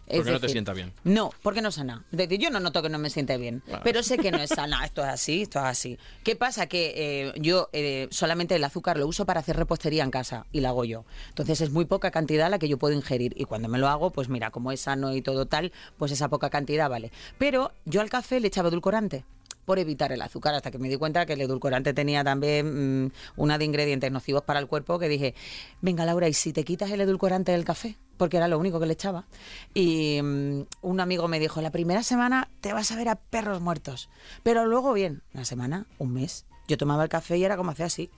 Es 0.07 0.19
Porque 0.19 0.31
no 0.31 0.37
te 0.37 0.43
decir, 0.43 0.53
sienta 0.53 0.71
bien. 0.71 0.93
No, 1.03 1.31
porque 1.43 1.61
no 1.61 1.67
es 1.67 1.75
sana. 1.75 2.05
Es 2.13 2.17
decir, 2.17 2.39
yo 2.39 2.49
no 2.49 2.61
noto 2.61 2.81
que 2.81 2.87
no 2.87 2.97
me 2.97 3.09
siente 3.09 3.37
bien, 3.37 3.61
Bueno. 3.65 3.81
pero 3.83 4.01
sé 4.03 4.17
que 4.17 4.31
no 4.31 4.37
es 4.37 4.49
sana. 4.55 4.85
Esto 4.85 5.01
es 5.03 5.09
así, 5.09 5.41
esto 5.41 5.59
es 5.59 5.65
así. 5.65 5.97
¿Qué 6.23 6.37
pasa? 6.37 6.67
Que 6.67 6.93
eh, 6.95 7.33
yo 7.41 7.67
eh, 7.73 8.07
solamente 8.09 8.55
el 8.55 8.63
azúcar 8.63 8.97
lo 8.97 9.05
uso 9.05 9.25
para 9.25 9.41
hacer 9.41 9.57
repostería 9.57 10.05
en 10.05 10.11
casa 10.11 10.45
y 10.53 10.61
la 10.61 10.69
hago 10.69 10.85
yo. 10.85 11.03
Entonces 11.27 11.59
es 11.59 11.71
muy 11.71 11.83
poca 11.83 12.09
cantidad 12.11 12.49
la 12.49 12.57
que 12.57 12.69
yo 12.69 12.77
puedo 12.77 12.93
ingerir. 12.95 13.33
Y 13.35 13.43
cuando 13.43 13.67
me 13.67 13.79
lo 13.79 13.89
hago, 13.89 14.11
pues 14.11 14.29
mira, 14.29 14.49
como 14.49 14.71
es 14.71 14.79
sano 14.79 15.13
y 15.13 15.21
todo 15.21 15.45
tal, 15.45 15.73
pues 15.97 16.13
esa 16.13 16.29
poca 16.29 16.49
cantidad 16.49 16.89
vale. 16.89 17.11
Pero 17.37 17.73
yo 17.83 17.99
al 17.99 18.09
café 18.09 18.39
le 18.39 18.47
echaba 18.47 18.69
edulcorante 18.69 19.25
por 19.67 19.79
evitar 19.79 20.13
el 20.13 20.21
azúcar, 20.21 20.55
hasta 20.55 20.71
que 20.71 20.79
me 20.79 20.87
di 20.87 20.95
cuenta 20.95 21.25
que 21.25 21.33
el 21.33 21.41
edulcorante 21.41 21.93
tenía 21.93 22.23
también 22.23 23.03
mm, 23.03 23.11
una 23.35 23.57
de 23.57 23.65
ingredientes 23.65 24.09
nocivos 24.09 24.43
para 24.43 24.61
el 24.61 24.67
cuerpo 24.67 24.97
que 24.97 25.09
dije, 25.09 25.35
venga 25.81 26.05
Laura, 26.05 26.29
¿y 26.29 26.33
si 26.33 26.53
te 26.53 26.63
quitas 26.63 26.89
el 26.89 27.01
edulcorante 27.01 27.51
del 27.51 27.65
café? 27.65 27.97
Porque 28.15 28.37
era 28.37 28.47
lo 28.47 28.57
único 28.59 28.79
que 28.79 28.85
le 28.85 28.93
echaba. 28.93 29.25
Y 29.73 30.21
mm, 30.23 30.61
un 30.83 30.99
amigo 31.01 31.27
me 31.27 31.37
dijo, 31.37 31.59
la 31.59 31.69
primera 31.69 32.01
semana 32.01 32.47
te 32.61 32.71
vas 32.71 32.93
a 32.93 32.95
ver 32.95 33.09
a 33.09 33.15
perros 33.17 33.59
muertos, 33.59 34.09
pero 34.41 34.65
luego 34.65 34.93
bien, 34.93 35.21
una 35.33 35.43
semana, 35.43 35.85
un 35.97 36.13
mes. 36.13 36.45
Yo 36.69 36.77
tomaba 36.77 37.03
el 37.03 37.09
café 37.09 37.37
y 37.37 37.43
era 37.43 37.57
como 37.57 37.71
hacía 37.71 37.87
así. 37.87 38.09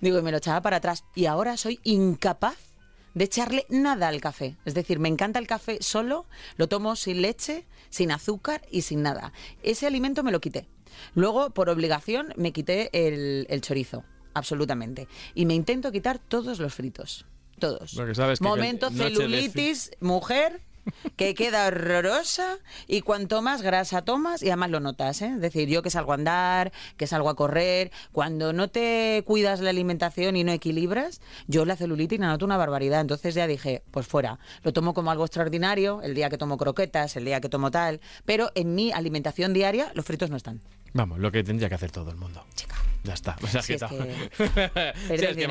Digo, 0.00 0.20
y 0.20 0.22
me 0.22 0.30
lo 0.30 0.36
echaba 0.36 0.60
para 0.60 0.76
atrás. 0.76 1.02
Y 1.16 1.26
ahora 1.26 1.56
soy 1.56 1.80
incapaz 1.82 2.73
de 3.14 3.24
echarle 3.24 3.66
nada 3.68 4.08
al 4.08 4.20
café. 4.20 4.56
Es 4.64 4.74
decir, 4.74 4.98
me 4.98 5.08
encanta 5.08 5.38
el 5.38 5.46
café 5.46 5.78
solo, 5.80 6.26
lo 6.56 6.68
tomo 6.68 6.96
sin 6.96 7.22
leche, 7.22 7.64
sin 7.90 8.10
azúcar 8.10 8.62
y 8.70 8.82
sin 8.82 9.02
nada. 9.02 9.32
Ese 9.62 9.86
alimento 9.86 10.22
me 10.22 10.32
lo 10.32 10.40
quité. 10.40 10.68
Luego, 11.14 11.50
por 11.50 11.68
obligación, 11.68 12.32
me 12.36 12.52
quité 12.52 12.90
el, 12.92 13.46
el 13.48 13.60
chorizo, 13.60 14.04
absolutamente. 14.34 15.08
Y 15.34 15.46
me 15.46 15.54
intento 15.54 15.90
quitar 15.92 16.18
todos 16.18 16.58
los 16.58 16.74
fritos. 16.74 17.26
Todos. 17.58 17.94
Porque 17.94 18.14
sabes 18.14 18.40
que 18.40 18.44
Momento 18.44 18.90
noche 18.90 19.04
de 19.04 19.10
celulitis, 19.10 19.90
mujer, 20.00 20.60
que 21.16 21.34
queda 21.34 21.66
horrorosa 21.66 22.58
y 22.86 23.02
cuanto 23.02 23.42
más 23.42 23.62
grasa 23.62 24.02
tomas, 24.02 24.42
y 24.42 24.48
además 24.48 24.70
lo 24.70 24.80
notas, 24.80 25.22
¿eh? 25.22 25.32
es 25.34 25.40
decir, 25.40 25.68
yo 25.68 25.82
que 25.82 25.90
salgo 25.90 26.12
a 26.12 26.16
andar, 26.16 26.72
que 26.96 27.06
salgo 27.06 27.28
a 27.28 27.36
correr, 27.36 27.90
cuando 28.12 28.52
no 28.52 28.68
te 28.68 29.22
cuidas 29.26 29.60
la 29.60 29.70
alimentación 29.70 30.36
y 30.36 30.44
no 30.44 30.52
equilibras, 30.52 31.20
yo 31.46 31.64
la 31.64 31.76
celulitis 31.76 32.20
la 32.20 32.28
noto 32.28 32.44
una 32.44 32.56
barbaridad, 32.56 33.00
entonces 33.00 33.34
ya 33.34 33.46
dije, 33.46 33.82
pues 33.90 34.06
fuera, 34.06 34.38
lo 34.62 34.72
tomo 34.72 34.94
como 34.94 35.10
algo 35.10 35.24
extraordinario, 35.24 36.02
el 36.02 36.14
día 36.14 36.30
que 36.30 36.38
tomo 36.38 36.56
croquetas, 36.56 37.16
el 37.16 37.24
día 37.24 37.40
que 37.40 37.48
tomo 37.48 37.70
tal, 37.70 38.00
pero 38.24 38.50
en 38.54 38.74
mi 38.74 38.92
alimentación 38.92 39.52
diaria 39.52 39.90
los 39.94 40.04
fritos 40.04 40.30
no 40.30 40.36
están. 40.36 40.60
Vamos, 40.94 41.18
lo 41.18 41.30
que 41.32 41.42
tendría 41.42 41.68
que 41.68 41.74
hacer 41.74 41.90
todo 41.90 42.10
el 42.10 42.16
mundo. 42.16 42.44
Chica. 42.54 42.76
Ya 43.02 43.14
está. 43.14 43.36
O 43.42 43.46
sea, 43.48 43.62
Si 43.62 43.74
es 43.74 43.82
que 43.82 43.88
perdes 43.88 45.22
es 45.22 45.36
que 45.36 45.48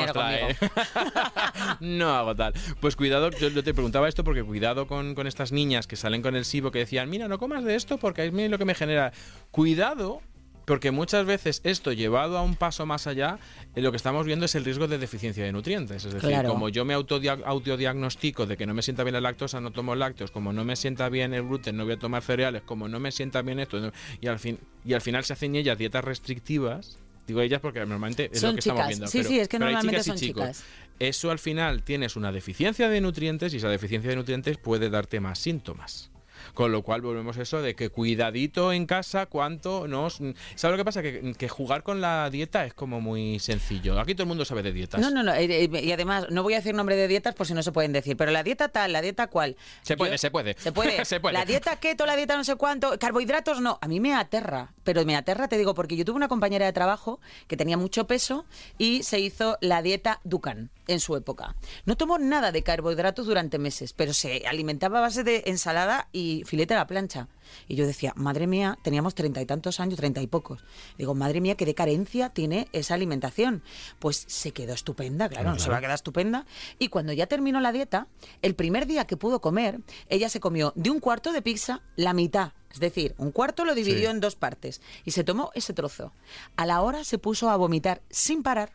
no 1.82 2.16
hago 2.16 2.36
tal. 2.36 2.54
Pues 2.80 2.96
cuidado, 2.96 3.30
yo, 3.30 3.50
yo 3.50 3.64
te 3.64 3.74
preguntaba 3.74 4.08
esto 4.08 4.24
porque 4.24 4.42
cuidado 4.44 4.88
con, 4.88 5.14
con 5.16 5.28
estas 5.28 5.52
niñas 5.52 5.86
que 5.86 5.98
salen 5.98 6.22
con 6.22 6.36
el 6.36 6.46
SIBO 6.46 6.72
que 6.72 6.80
decían, 6.80 7.10
mira, 7.10 7.28
no 7.28 7.38
comas 7.38 7.64
de 7.64 7.76
esto 7.76 7.98
porque 7.98 8.26
es 8.26 8.34
lo 8.34 8.58
que 8.58 8.66
me 8.66 8.74
genera. 8.74 9.12
Cuidado. 9.52 10.22
Porque 10.66 10.92
muchas 10.92 11.26
veces 11.26 11.60
esto 11.66 11.92
llevado 11.92 12.38
a 12.38 12.42
un 12.42 12.56
paso 12.56 12.86
más 12.86 13.06
allá, 13.08 13.38
eh, 13.76 13.82
lo 13.82 13.92
que 13.92 13.98
estamos 13.98 14.26
viendo 14.26 14.46
es 14.46 14.56
el 14.56 14.64
riesgo 14.64 14.88
de 14.88 14.98
deficiencia 14.98 15.44
de 15.44 15.52
nutrientes. 15.52 16.06
Es 16.06 16.14
decir, 16.14 16.30
Claro. 16.30 16.50
como 16.50 16.70
yo 16.70 16.86
me 16.86 16.94
autodia- 16.94 17.38
autodiagnostico 17.46 18.46
de 18.46 18.56
que 18.58 18.66
no 18.66 18.74
me 18.74 18.82
sienta 18.82 19.04
bien 19.04 19.14
la 19.14 19.22
lactosa, 19.22 19.60
no 19.60 19.72
tomo 19.72 19.96
lácteos, 19.96 20.32
como 20.32 20.54
no 20.54 20.64
me 20.64 20.76
sienta 20.76 21.10
bien 21.10 21.34
el 21.34 21.44
gluten, 21.44 21.76
no 21.76 21.84
voy 21.84 21.94
a 21.94 22.00
tomar 22.00 22.22
cereales, 22.24 22.62
como 22.64 22.88
no 22.88 23.00
me 23.00 23.12
sienta 23.12 23.42
bien 23.42 23.60
esto, 23.60 23.80
no- 23.80 23.92
y 24.22 24.28
al, 24.28 24.40
fin, 24.40 24.58
y 24.86 24.94
al 24.94 25.02
final 25.02 25.24
se 25.26 25.34
hacen 25.34 25.56
ellas 25.56 25.78
dietas 25.78 26.04
restrictivas. 26.04 26.98
Digo 27.28 27.40
ellas 27.42 27.62
porque 27.62 27.80
normalmente 27.80 28.30
es 28.34 28.42
Son 28.42 28.50
lo 28.50 28.54
que 28.56 28.60
estamos 28.60 28.80
chicas. 28.82 28.88
viendo. 28.90 29.08
Sí, 29.08 29.18
pero- 29.20 29.30
sí, 29.30 29.40
es 29.40 29.48
que 29.48 29.60
normalmente 29.60 29.92
chicas 30.02 30.08
y 30.08 30.10
son 30.10 30.18
chicos. 30.18 30.44
chicas. 30.44 30.64
Eso 31.00 31.32
al 31.32 31.40
final 31.40 31.84
tienes 31.84 32.16
una 32.16 32.32
deficiencia 32.32 32.90
de 32.90 33.02
nutrientes 33.02 33.54
y 33.54 33.58
esa 33.58 33.70
deficiencia 33.70 34.10
de 34.10 34.16
nutrientes 34.18 34.58
puede 34.58 34.90
darte 34.90 35.20
más 35.20 35.40
síntomas. 35.40 36.12
Con 36.54 36.72
lo 36.72 36.84
cual 36.84 37.02
volvemos 37.02 37.38
a 37.38 37.42
eso 37.42 37.62
de 37.62 37.76
que 37.76 37.90
cuidadito 37.90 38.72
en 38.74 38.86
casa 38.86 39.26
cuánto 39.26 39.88
nos... 39.88 40.20
¿Sabes 40.56 40.74
lo 40.74 40.78
que 40.78 40.86
pasa? 40.86 41.02
Que, 41.02 41.34
que 41.38 41.50
jugar 41.50 41.84
con 41.84 42.00
la 42.02 42.30
dieta 42.30 42.66
es 42.66 42.74
como 42.74 43.02
muy 43.02 43.40
sencillo. 43.40 44.00
Aquí 44.00 44.14
todo 44.14 44.24
el 44.24 44.28
mundo 44.28 44.46
sabe 44.46 44.62
de 44.64 44.72
dietas. 44.72 45.02
No, 45.02 45.10
no, 45.10 45.24
no. 45.24 45.34
eh, 45.34 45.46
eh, 45.64 45.82
Y 45.84 45.92
además, 45.92 46.28
no 46.30 46.44
voy 46.44 46.54
a 46.54 46.58
decir 46.58 46.76
nombre 46.76 46.96
de 46.96 47.08
dietas 47.08 47.34
por 47.36 47.48
si 47.48 47.54
no 47.54 47.64
se 47.64 47.72
pueden 47.72 47.92
decir, 47.92 48.16
pero 48.18 48.32
la 48.32 48.44
dieta 48.44 48.70
tal, 48.70 48.94
la 48.94 49.02
dieta 49.02 49.28
cual. 49.28 49.56
Se 49.82 49.98
puede, 49.98 50.18
se 50.18 50.30
puede. 50.32 50.56
Se 50.58 50.72
puede. 50.72 51.04
Se 51.14 51.20
puede. 51.20 51.34
La 51.34 51.46
dieta 51.46 51.76
keto, 51.78 52.06
la 52.06 52.16
dieta 52.16 52.38
no 52.38 52.44
sé 52.44 52.56
cuánto, 52.56 52.98
carbohidratos 53.00 53.60
no. 53.60 53.78
A 53.82 53.88
mí 53.88 54.00
me 54.00 54.14
aterra, 54.14 54.74
pero 54.84 55.06
me 55.06 55.16
aterra, 55.16 55.48
te 55.48 55.58
digo, 55.58 55.74
porque 55.74 55.96
yo 55.96 56.06
tuve 56.06 56.18
una 56.18 56.28
compañera 56.28 56.66
de 56.66 56.74
trabajo 56.74 57.20
que 57.48 57.58
tenía 57.58 57.78
mucho 57.78 58.08
peso 58.08 58.46
y 58.78 59.04
se 59.04 59.20
hizo 59.20 59.58
la 59.62 59.82
dieta 59.82 60.20
Dukan 60.24 60.72
en 60.88 61.00
su 61.00 61.16
época. 61.16 61.56
No 61.86 61.96
tomó 61.96 62.20
nada 62.20 62.52
de 62.52 62.64
carbohidratos 62.64 63.26
durante 63.26 63.58
meses, 63.58 63.94
pero 63.94 64.14
se 64.14 64.46
alimentaba 64.48 65.00
a 65.00 65.02
base 65.02 65.24
de 65.24 65.44
ensalada 65.46 66.10
y 66.12 66.44
filete 66.46 66.74
a 66.74 66.78
la 66.78 66.88
plancha. 66.88 67.28
Y 67.68 67.76
yo 67.76 67.86
decía, 67.86 68.14
madre 68.16 68.48
mía, 68.48 68.78
teníamos 68.84 69.16
treinta 69.16 69.42
y 69.42 69.46
tantos 69.46 69.80
años, 69.80 69.98
treinta 69.98 70.22
y 70.22 70.28
pocos. 70.28 70.64
Digo, 70.98 71.14
madre 71.14 71.42
mía, 71.42 71.56
qué 71.56 71.66
de 71.66 71.76
carencia 71.76 72.30
tiene 72.30 72.68
esa 72.72 72.94
alimentación. 72.94 73.64
Pues 74.00 74.26
se 74.28 74.52
quedó 74.52 74.74
estupenda, 74.74 75.30
claro, 75.30 75.52
no 75.54 75.60
se 75.60 75.70
va 75.70 75.78
a 75.78 75.82
quedar 75.82 75.96
estupenda. 75.96 76.46
Y 76.80 76.88
cuando 76.88 77.14
ya 77.14 77.28
terminó 77.28 77.60
la 77.60 77.72
dieta, 77.72 78.08
el 78.42 78.56
primer 78.56 78.88
día 78.88 79.06
que 79.06 79.18
pudo 79.18 79.42
comer, 79.42 79.80
ella 80.10 80.30
se 80.30 80.40
comió 80.40 80.74
de 80.76 80.90
un 80.90 81.00
cuarto 81.00 81.32
de 81.32 81.42
pizza 81.42 81.82
la 81.96 82.14
mitad. 82.14 82.54
Es 82.74 82.80
decir, 82.80 83.14
un 83.18 83.32
cuarto 83.32 83.66
lo 83.66 83.76
dividió 83.76 84.10
Sí. 84.10 84.16
en 84.16 84.20
dos 84.20 84.36
partes 84.36 84.82
y 85.06 85.12
se 85.12 85.24
tomó 85.24 85.52
ese 85.54 85.74
trozo. 85.74 86.12
A 86.56 86.66
la 86.66 86.82
hora 86.82 87.04
se 87.04 87.18
puso 87.20 87.50
a 87.50 87.56
vomitar 87.56 88.02
sin 88.10 88.44
parar 88.44 88.72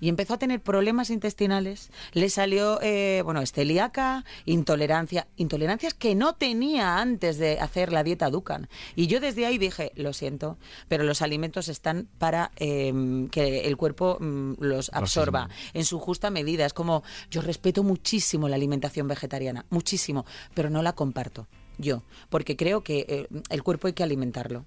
y 0.00 0.08
empezó 0.08 0.34
a 0.34 0.38
tener 0.38 0.60
problemas 0.62 1.10
intestinales. 1.10 1.90
Le 2.12 2.28
salió, 2.30 2.80
eh, 2.82 3.20
bueno, 3.24 3.44
celíaca, 3.46 4.24
intolerancia, 4.44 5.28
intolerancias 5.36 5.94
que 5.94 6.14
no 6.14 6.34
tenía 6.34 6.98
antes 6.98 7.38
de 7.38 7.60
hacer 7.60 7.92
la 7.92 8.02
dieta 8.02 8.30
Dukan. 8.30 8.68
Y 8.94 9.06
yo 9.06 9.20
desde 9.20 9.46
ahí 9.46 9.58
dije, 9.58 9.92
lo 9.94 10.12
siento, 10.12 10.58
pero 10.88 11.04
los 11.04 11.22
alimentos 11.22 11.68
están 11.68 12.08
para 12.18 12.50
eh, 12.56 13.28
que 13.30 13.66
el 13.66 13.76
cuerpo 13.76 14.16
mm, 14.18 14.54
los 14.60 14.90
absorba 14.92 15.48
en 15.74 15.84
su 15.84 15.98
justa 16.00 16.30
medida. 16.30 16.66
Es 16.66 16.72
como, 16.72 17.02
yo 17.30 17.42
respeto 17.42 17.82
muchísimo 17.82 18.48
la 18.48 18.56
alimentación 18.56 19.06
vegetariana, 19.08 19.66
muchísimo, 19.70 20.24
pero 20.54 20.70
no 20.70 20.82
la 20.82 20.94
comparto 20.94 21.46
yo, 21.78 22.02
porque 22.28 22.56
creo 22.56 22.82
que 22.82 23.06
eh, 23.08 23.28
el 23.50 23.62
cuerpo 23.62 23.86
hay 23.86 23.92
que 23.92 24.02
alimentarlo. 24.02 24.66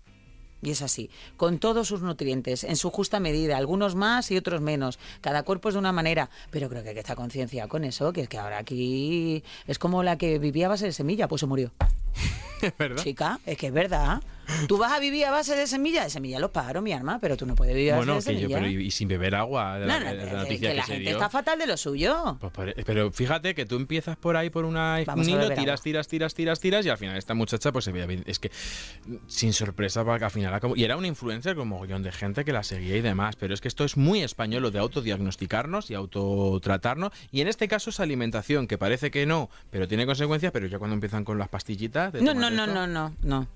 Y 0.61 0.71
es 0.71 0.81
así, 0.81 1.09
con 1.37 1.57
todos 1.57 1.87
sus 1.87 2.01
nutrientes, 2.01 2.65
en 2.65 2.75
su 2.75 2.89
justa 2.89 3.21
medida, 3.21 3.55
algunos 3.55 3.95
más 3.95 4.29
y 4.29 4.35
otros 4.35 4.59
menos. 4.59 4.99
Cada 5.21 5.43
cuerpo 5.43 5.69
es 5.69 5.75
de 5.75 5.79
una 5.79 5.93
manera, 5.93 6.29
pero 6.51 6.67
creo 6.67 6.83
que 6.83 6.89
hay 6.89 6.95
que 6.95 6.99
estar 6.99 7.15
conciencia 7.15 7.67
con 7.69 7.85
eso, 7.85 8.11
que 8.11 8.21
es 8.21 8.29
que 8.29 8.37
ahora 8.37 8.57
aquí 8.57 9.41
es 9.67 9.79
como 9.79 10.03
la 10.03 10.17
que 10.17 10.37
vivía 10.37 10.65
a 10.65 10.69
base 10.69 10.85
de 10.85 10.91
semilla, 10.91 11.27
pues 11.27 11.39
se 11.41 11.47
murió. 11.47 11.71
Es 12.61 12.77
verdad. 12.77 13.01
Chica, 13.01 13.39
es 13.45 13.57
que 13.57 13.67
es 13.67 13.73
verdad. 13.73 14.21
Tú 14.67 14.77
vas 14.77 14.91
a 14.91 14.99
vivir 14.99 15.25
a 15.25 15.31
base 15.31 15.55
de 15.55 15.67
semilla, 15.67 16.03
de 16.03 16.09
semilla 16.09 16.39
los 16.39 16.51
paro, 16.51 16.81
mi 16.81 16.91
arma, 16.93 17.19
pero 17.19 17.37
tú 17.37 17.45
no 17.45 17.55
puedes 17.55 17.75
vivir 17.75 17.93
a 17.93 17.97
Bueno, 17.97 18.15
base 18.15 18.29
de 18.31 18.35
que 18.37 18.41
yo, 18.43 18.47
semilla. 18.49 18.67
pero 18.69 18.81
y, 18.81 18.87
y 18.87 18.91
sin 18.91 19.07
beber 19.07 19.35
agua. 19.35 19.79
de 19.79 19.85
no, 19.85 19.87
la, 19.87 19.99
no, 19.99 20.05
de 20.05 20.15
la 20.15 20.45
que- 20.45 20.73
la 20.73 20.85
se 20.85 20.91
gente 20.93 20.99
dio. 21.01 21.11
está 21.11 21.29
fatal 21.29 21.59
de 21.59 21.67
lo 21.67 21.77
suyo. 21.77 22.37
Pues 22.39 22.73
pero 22.85 23.11
fíjate 23.11 23.53
que 23.55 23.65
tú 23.65 23.75
empiezas 23.75 24.17
por 24.17 24.35
ahí 24.37 24.49
por 24.49 24.65
una 24.65 24.99
Vamos 25.05 25.27
beber 25.27 25.55
tiras, 25.57 25.81
tiras, 25.81 26.07
tiras, 26.07 26.33
tiras, 26.33 26.59
tiras 26.59 26.85
y 26.85 26.89
al 26.89 26.97
final 26.97 27.17
esta 27.17 27.33
muchacha 27.33 27.71
pues 27.71 27.85
se 27.85 27.91
veía 27.91 28.05
bien. 28.05 28.23
Es 28.25 28.39
que 28.39 28.51
sin 29.27 29.53
sorpresa 29.53 30.03
porque 30.03 30.25
al 30.25 30.31
final 30.31 30.53
acabó- 30.53 30.75
y 30.75 30.83
era 30.83 30.97
una 30.97 31.07
influencer 31.07 31.55
con 31.55 31.67
mogollón 31.67 32.03
de 32.03 32.11
gente 32.11 32.43
que 32.45 32.51
la 32.53 32.63
seguía 32.63 32.95
y 32.97 33.01
demás, 33.01 33.35
pero 33.35 33.53
es 33.53 33.61
que 33.61 33.67
esto 33.67 33.83
es 33.85 33.97
muy 33.97 34.21
español 34.21 34.63
lo 34.63 34.71
de 34.71 34.79
autodiagnosticarnos 34.79 35.89
y 35.91 35.93
autotratarnos 35.93 37.11
y 37.31 37.41
en 37.41 37.47
este 37.47 37.67
caso 37.67 37.89
es 37.89 37.99
alimentación 37.99 38.67
que 38.67 38.77
parece 38.77 39.11
que 39.11 39.25
no, 39.25 39.49
pero 39.69 39.87
tiene 39.87 40.05
consecuencias, 40.05 40.51
pero 40.51 40.67
ya 40.67 40.79
cuando 40.79 40.93
empiezan 40.95 41.23
con 41.23 41.37
las 41.37 41.49
pastillitas 41.49 42.13
de 42.13 42.21
No, 42.21 42.33
no, 42.33 42.49
no, 42.49 42.65
no, 42.67 43.13
no. 43.21 43.47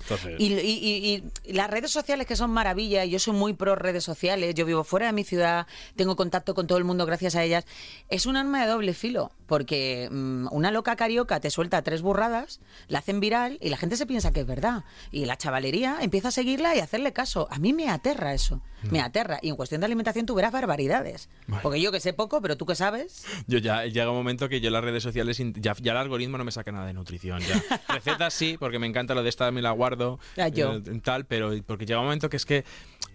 Entonces, 0.00 0.34
Y, 0.38 0.52
y- 0.54 1.14
y- 1.14 1.24
y 1.44 1.52
las 1.52 1.70
redes 1.70 1.90
sociales 1.90 2.26
que 2.26 2.36
son 2.36 2.50
maravilla, 2.50 3.04
y 3.04 3.10
yo 3.10 3.18
soy 3.18 3.34
muy 3.34 3.52
pro 3.54 3.74
redes 3.76 4.04
sociales, 4.04 4.54
yo 4.54 4.66
vivo 4.66 4.84
fuera 4.84 5.06
de 5.06 5.12
mi 5.12 5.24
ciudad, 5.24 5.66
tengo 5.96 6.16
contacto 6.16 6.54
con 6.54 6.66
todo 6.66 6.78
el 6.78 6.84
mundo 6.84 7.06
gracias 7.06 7.34
a 7.36 7.42
ellas, 7.44 7.64
es 8.08 8.26
un 8.26 8.36
arma 8.36 8.62
de 8.62 8.70
doble 8.70 8.94
filo, 8.94 9.32
porque 9.46 10.08
mm, 10.10 10.48
una 10.50 10.70
loca 10.70 10.96
carioca 10.96 11.40
te 11.40 11.50
suelta 11.50 11.82
tres 11.82 12.02
burradas, 12.02 12.60
la 12.88 12.98
hacen 13.00 13.20
viral 13.20 13.58
y 13.60 13.68
la 13.68 13.76
gente 13.76 13.96
se 13.96 14.06
piensa 14.06 14.32
que 14.32 14.40
es 14.40 14.46
verdad. 14.46 14.84
Y 15.10 15.24
la 15.26 15.36
chavalería 15.36 15.98
empieza 16.00 16.28
a 16.28 16.32
seguirla 16.32 16.74
y 16.74 16.80
a 16.80 16.84
hacerle 16.84 17.12
caso. 17.12 17.48
A 17.50 17.58
mí 17.58 17.72
me 17.72 17.88
aterra 17.88 18.34
eso, 18.34 18.60
me 18.90 19.00
aterra. 19.00 19.38
Y 19.42 19.48
en 19.50 19.56
cuestión 19.56 19.80
de 19.80 19.84
alimentación 19.86 20.26
tú 20.26 20.34
verás 20.34 20.52
barbaridades. 20.52 21.28
Porque 21.62 21.80
yo 21.80 21.92
que 21.92 22.00
sé 22.00 22.12
poco, 22.12 22.40
pero 22.40 22.56
tú 22.56 22.66
que 22.66 22.74
sabes. 22.74 23.24
Yo 23.46 23.58
ya 23.58 23.84
llega 23.84 24.10
un 24.10 24.16
momento 24.16 24.48
que 24.48 24.60
yo 24.60 24.70
las 24.70 24.82
redes 24.82 25.02
sociales 25.02 25.38
ya, 25.56 25.74
ya 25.80 25.92
el 25.92 25.98
algoritmo 25.98 26.38
no 26.38 26.44
me 26.44 26.50
saca 26.52 26.72
nada 26.72 26.86
de 26.86 26.94
nutrición. 26.94 27.40
Ya. 27.42 27.62
Recetas 27.88 28.32
sí, 28.34 28.56
porque 28.58 28.78
me 28.78 28.86
encanta 28.86 29.14
lo 29.14 29.22
de 29.22 29.28
esta, 29.28 29.50
me 29.52 29.62
la 29.62 29.70
guardo. 29.72 30.18
Yo. 30.52 30.74
eh, 30.74 31.00
tal, 31.02 31.26
pero 31.26 31.52
porque 31.66 31.86
llega 31.86 32.00
un 32.00 32.06
momento 32.06 32.28
que 32.30 32.36
es 32.36 32.46
que 32.46 32.64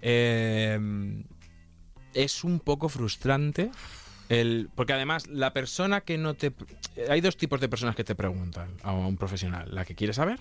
eh, 0.02 0.80
es 2.14 2.44
un 2.44 2.60
poco 2.60 2.90
frustrante. 2.90 3.72
El, 4.30 4.70
porque 4.76 4.94
además 4.94 5.28
la 5.28 5.54
persona 5.54 6.02
que 6.02 6.18
no 6.18 6.34
te... 6.34 6.52
Hay 7.10 7.22
dos 7.22 7.38
tipos 7.38 7.62
de 7.62 7.70
personas 7.70 7.96
que 7.96 8.04
te 8.04 8.14
preguntan 8.16 8.76
a 8.84 8.92
un 8.92 9.16
profesional. 9.18 9.74
La 9.74 9.86
que 9.86 9.96
quiere 9.96 10.14
saber, 10.14 10.38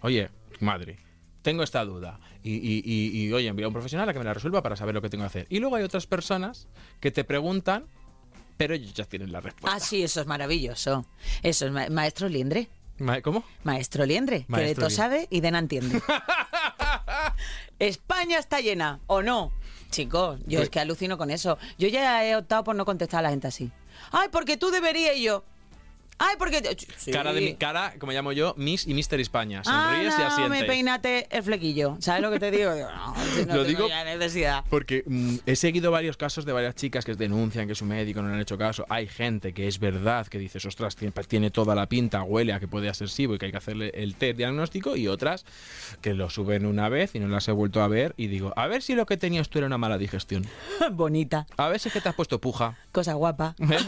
oye, 0.00 0.30
madre, 0.58 0.98
tengo 1.42 1.62
esta 1.62 1.84
duda. 1.84 2.18
Y, 2.42 2.54
y, 2.54 2.82
y, 2.84 3.20
y, 3.26 3.32
oye, 3.32 3.46
envía 3.46 3.66
a 3.66 3.68
un 3.68 3.72
profesional 3.74 4.08
a 4.08 4.12
que 4.12 4.18
me 4.18 4.24
la 4.24 4.34
resuelva 4.34 4.62
para 4.62 4.74
saber 4.74 4.94
lo 4.96 5.02
que 5.02 5.10
tengo 5.10 5.22
que 5.22 5.26
hacer. 5.28 5.46
Y 5.48 5.60
luego 5.60 5.76
hay 5.76 5.84
otras 5.84 6.06
personas 6.08 6.66
que 6.98 7.12
te 7.12 7.22
preguntan, 7.22 7.84
pero 8.56 8.74
ellos 8.74 8.94
ya 8.94 9.04
tienen 9.04 9.30
la 9.30 9.40
respuesta. 9.40 9.76
Ah, 9.76 9.78
sí, 9.80 10.02
eso 10.02 10.20
es 10.22 10.26
maravilloso. 10.26 11.06
Eso 11.42 11.66
es 11.66 11.72
ma- 11.72 11.88
maestro 11.88 12.28
Liendre. 12.28 12.68
Ma- 13.00 13.20
¿Cómo? 13.20 13.44
Maestro 13.64 14.04
Liendre, 14.06 14.46
que 14.52 14.60
de 14.60 14.74
todo 14.74 14.90
sabe 14.90 15.26
y 15.30 15.40
de 15.40 15.50
no 15.50 15.58
entiende. 15.58 16.00
España 17.78 18.38
está 18.38 18.60
llena, 18.60 19.00
¿o 19.06 19.22
no? 19.22 19.52
Chicos, 19.90 20.38
yo 20.46 20.58
Pues- 20.58 20.62
es 20.64 20.70
que 20.70 20.80
alucino 20.80 21.18
con 21.18 21.30
eso. 21.30 21.58
Yo 21.78 21.88
ya 21.88 22.24
he 22.24 22.36
optado 22.36 22.62
por 22.64 22.76
no 22.76 22.84
contestar 22.84 23.20
a 23.20 23.22
la 23.22 23.30
gente 23.30 23.48
así. 23.48 23.70
Ay, 24.12 24.28
porque 24.30 24.56
tú 24.56 24.70
deberías 24.70 25.16
y 25.16 25.22
yo. 25.24 25.44
Ay, 26.22 26.36
porque... 26.38 26.76
Sí. 26.98 27.10
Cara, 27.12 27.32
de, 27.32 27.40
mi- 27.40 27.54
cara, 27.54 27.94
como 27.98 28.12
llamo 28.12 28.32
yo, 28.32 28.52
Miss 28.58 28.86
y 28.86 28.92
Mister 28.92 29.18
España. 29.20 29.62
Ah, 29.64 29.88
Sonríes 29.94 30.14
y 30.14 30.20
no, 30.20 30.26
asientes. 30.26 30.60
me 30.60 30.64
peínate 30.66 31.26
el 31.34 31.42
flequillo. 31.42 31.96
¿Sabes 31.98 32.20
lo 32.20 32.30
que 32.30 32.38
te 32.38 32.50
digo? 32.50 32.74
Digo, 32.74 32.88
No, 32.90 33.14
si 33.34 33.46
no 33.46 33.56
Lo 33.56 33.64
digo 33.64 33.88
ya 33.88 34.04
necesidad. 34.04 34.62
Porque 34.68 35.02
mm, 35.06 35.36
he 35.46 35.56
seguido 35.56 35.90
varios 35.90 36.18
casos 36.18 36.44
de 36.44 36.52
varias 36.52 36.74
chicas 36.74 37.06
que 37.06 37.14
denuncian 37.14 37.66
que 37.66 37.74
su 37.74 37.86
médico 37.86 38.20
no 38.20 38.28
le 38.28 38.34
han 38.34 38.40
hecho 38.40 38.58
caso. 38.58 38.84
Hay 38.90 39.06
gente 39.08 39.54
que 39.54 39.66
es 39.66 39.78
verdad 39.78 40.26
que 40.26 40.38
dices, 40.38 40.62
ostras, 40.66 40.94
tiene, 40.94 41.12
tiene 41.26 41.50
toda 41.50 41.74
la 41.74 41.86
pinta, 41.86 42.22
huele 42.22 42.52
a 42.52 42.60
que 42.60 42.68
puede 42.68 42.92
ser 42.92 43.08
SIBO 43.08 43.36
y 43.36 43.38
que 43.38 43.46
hay 43.46 43.52
que 43.52 43.58
hacerle 43.58 43.90
el 43.94 44.14
test 44.14 44.36
diagnóstico. 44.36 44.96
Y 44.96 45.08
otras 45.08 45.46
que 46.02 46.12
lo 46.12 46.28
suben 46.28 46.66
una 46.66 46.90
vez 46.90 47.14
y 47.14 47.18
no 47.20 47.28
las 47.28 47.48
he 47.48 47.52
vuelto 47.52 47.80
a 47.82 47.88
ver. 47.88 48.12
Y 48.18 48.26
digo, 48.26 48.52
a 48.56 48.66
ver 48.66 48.82
si 48.82 48.94
lo 48.94 49.06
que 49.06 49.16
tenías 49.16 49.48
tú 49.48 49.56
era 49.56 49.66
una 49.66 49.78
mala 49.78 49.96
digestión. 49.96 50.46
Bonita. 50.92 51.46
A 51.56 51.68
ver 51.68 51.80
si 51.80 51.88
es 51.88 51.94
que 51.94 52.02
te 52.02 52.10
has 52.10 52.14
puesto 52.14 52.40
puja. 52.42 52.76
Cosa 52.92 53.14
guapa. 53.14 53.54
¿Eh? 53.58 53.78